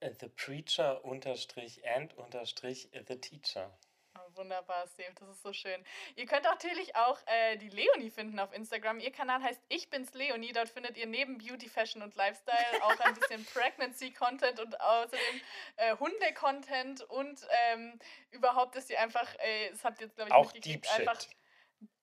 The 0.00 0.28
Preacher 0.28 1.04
unterstrich 1.04 1.80
and 1.86 2.14
unterstrich 2.14 2.88
The 2.92 3.20
Teacher. 3.20 3.70
Oh, 4.18 4.36
wunderbar, 4.36 4.86
Steve, 4.88 5.12
das 5.18 5.28
ist 5.28 5.42
so 5.42 5.52
schön. 5.52 5.84
Ihr 6.16 6.26
könnt 6.26 6.42
natürlich 6.42 6.96
auch 6.96 7.18
äh, 7.26 7.56
die 7.58 7.68
Leonie 7.68 8.10
finden 8.10 8.40
auf 8.40 8.52
Instagram. 8.52 8.98
Ihr 8.98 9.12
Kanal 9.12 9.42
heißt 9.42 9.60
Ich 9.68 9.88
bin's 9.88 10.12
Leonie. 10.14 10.52
Dort 10.52 10.68
findet 10.68 10.96
ihr 10.96 11.06
neben 11.06 11.38
Beauty, 11.38 11.68
Fashion 11.68 12.02
und 12.02 12.16
Lifestyle 12.16 12.82
auch 12.82 12.98
ein 13.00 13.14
bisschen 13.14 13.44
Pregnancy-Content 13.54 14.58
und 14.58 14.80
außerdem 14.80 15.40
äh, 15.76 15.96
Hunde-Content 15.96 17.02
und 17.02 17.46
ähm, 17.70 17.98
überhaupt 18.32 18.74
ist 18.76 18.88
sie 18.88 18.96
einfach, 18.96 19.32
äh, 19.38 19.70
das 19.70 19.84
habt 19.84 20.00
ihr 20.00 20.06
jetzt, 20.06 20.16
glaube 20.16 20.30
ich, 20.30 20.34
auch 20.34 20.52
mitgekriegt, 20.52 20.90
einfach 20.98 21.18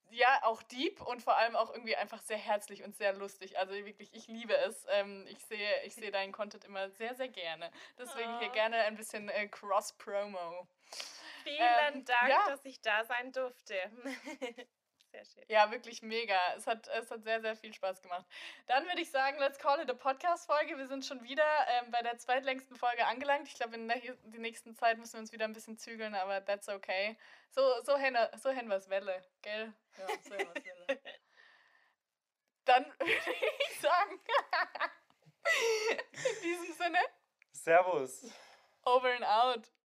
ja, 0.10 0.42
auch 0.44 0.64
deep 0.64 1.02
und 1.02 1.22
vor 1.22 1.38
allem 1.38 1.56
auch 1.56 1.72
irgendwie 1.72 1.96
einfach 1.96 2.22
sehr 2.22 2.38
herzlich 2.38 2.84
und 2.84 2.96
sehr 2.96 3.14
lustig. 3.14 3.58
Also 3.58 3.74
wirklich, 3.74 4.14
ich 4.14 4.28
liebe 4.28 4.56
es. 4.58 4.86
Ähm, 4.90 5.26
ich 5.28 5.44
sehe, 5.46 5.84
ich 5.86 5.96
sehe 5.96 6.12
deinen 6.12 6.32
Content 6.32 6.66
immer 6.66 6.90
sehr, 6.90 7.16
sehr 7.16 7.30
gerne. 7.30 7.72
Deswegen 7.98 8.36
oh. 8.36 8.40
hier 8.40 8.50
gerne 8.50 8.78
ein 8.78 8.96
bisschen 8.96 9.30
äh, 9.30 9.48
Cross-Promo. 9.48 10.68
Vielen 11.44 11.96
ähm, 11.96 12.06
Dank, 12.06 12.30
ja. 12.30 12.46
dass 12.48 12.64
ich 12.66 12.82
da 12.82 13.06
sein 13.06 13.32
durfte. 13.32 13.76
Sehr 15.18 15.26
schön. 15.26 15.44
Ja, 15.48 15.72
wirklich 15.72 16.04
mega. 16.04 16.38
Es 16.56 16.68
hat, 16.68 16.88
es 16.90 17.10
hat 17.10 17.24
sehr, 17.24 17.42
sehr 17.42 17.56
viel 17.56 17.74
Spaß 17.74 18.04
gemacht. 18.04 18.26
Dann 18.68 18.86
würde 18.86 19.02
ich 19.02 19.10
sagen, 19.10 19.40
let's 19.40 19.58
call 19.58 19.80
it 19.80 19.90
a 19.90 19.94
Podcast-Folge. 19.96 20.78
Wir 20.78 20.88
sind 20.88 21.06
schon 21.06 21.24
wieder 21.24 21.44
ähm, 21.70 21.90
bei 21.90 22.04
der 22.04 22.20
zweitlängsten 22.20 22.76
Folge 22.76 23.06
angelangt. 23.06 23.48
Ich 23.48 23.56
glaube, 23.56 23.76
in 23.76 23.88
der 23.88 23.98
die 23.98 24.38
nächsten 24.38 24.76
Zeit 24.76 25.00
müssen 25.00 25.14
wir 25.14 25.22
uns 25.22 25.32
wieder 25.32 25.46
ein 25.46 25.54
bisschen 25.54 25.78
zügeln, 25.78 26.14
aber 26.14 26.46
that's 26.46 26.70
okay. 26.70 27.18
So, 27.50 27.62
so 27.84 27.98
haben 27.98 28.16
so 28.38 28.50
wir 28.50 28.76
es 28.76 28.90
Welle, 28.90 29.24
gell? 29.42 29.74
Ja, 29.98 30.08
so 30.22 30.32
wir 30.32 30.38
Welle. 30.38 31.02
Dann 32.66 32.86
würde 33.00 33.36
ich 33.70 33.80
sagen, 33.80 34.20
in 36.14 36.42
diesem 36.44 36.74
Sinne. 36.76 37.00
Servus. 37.54 38.32
Over 38.86 39.16
and 39.16 39.26
out. 39.26 39.68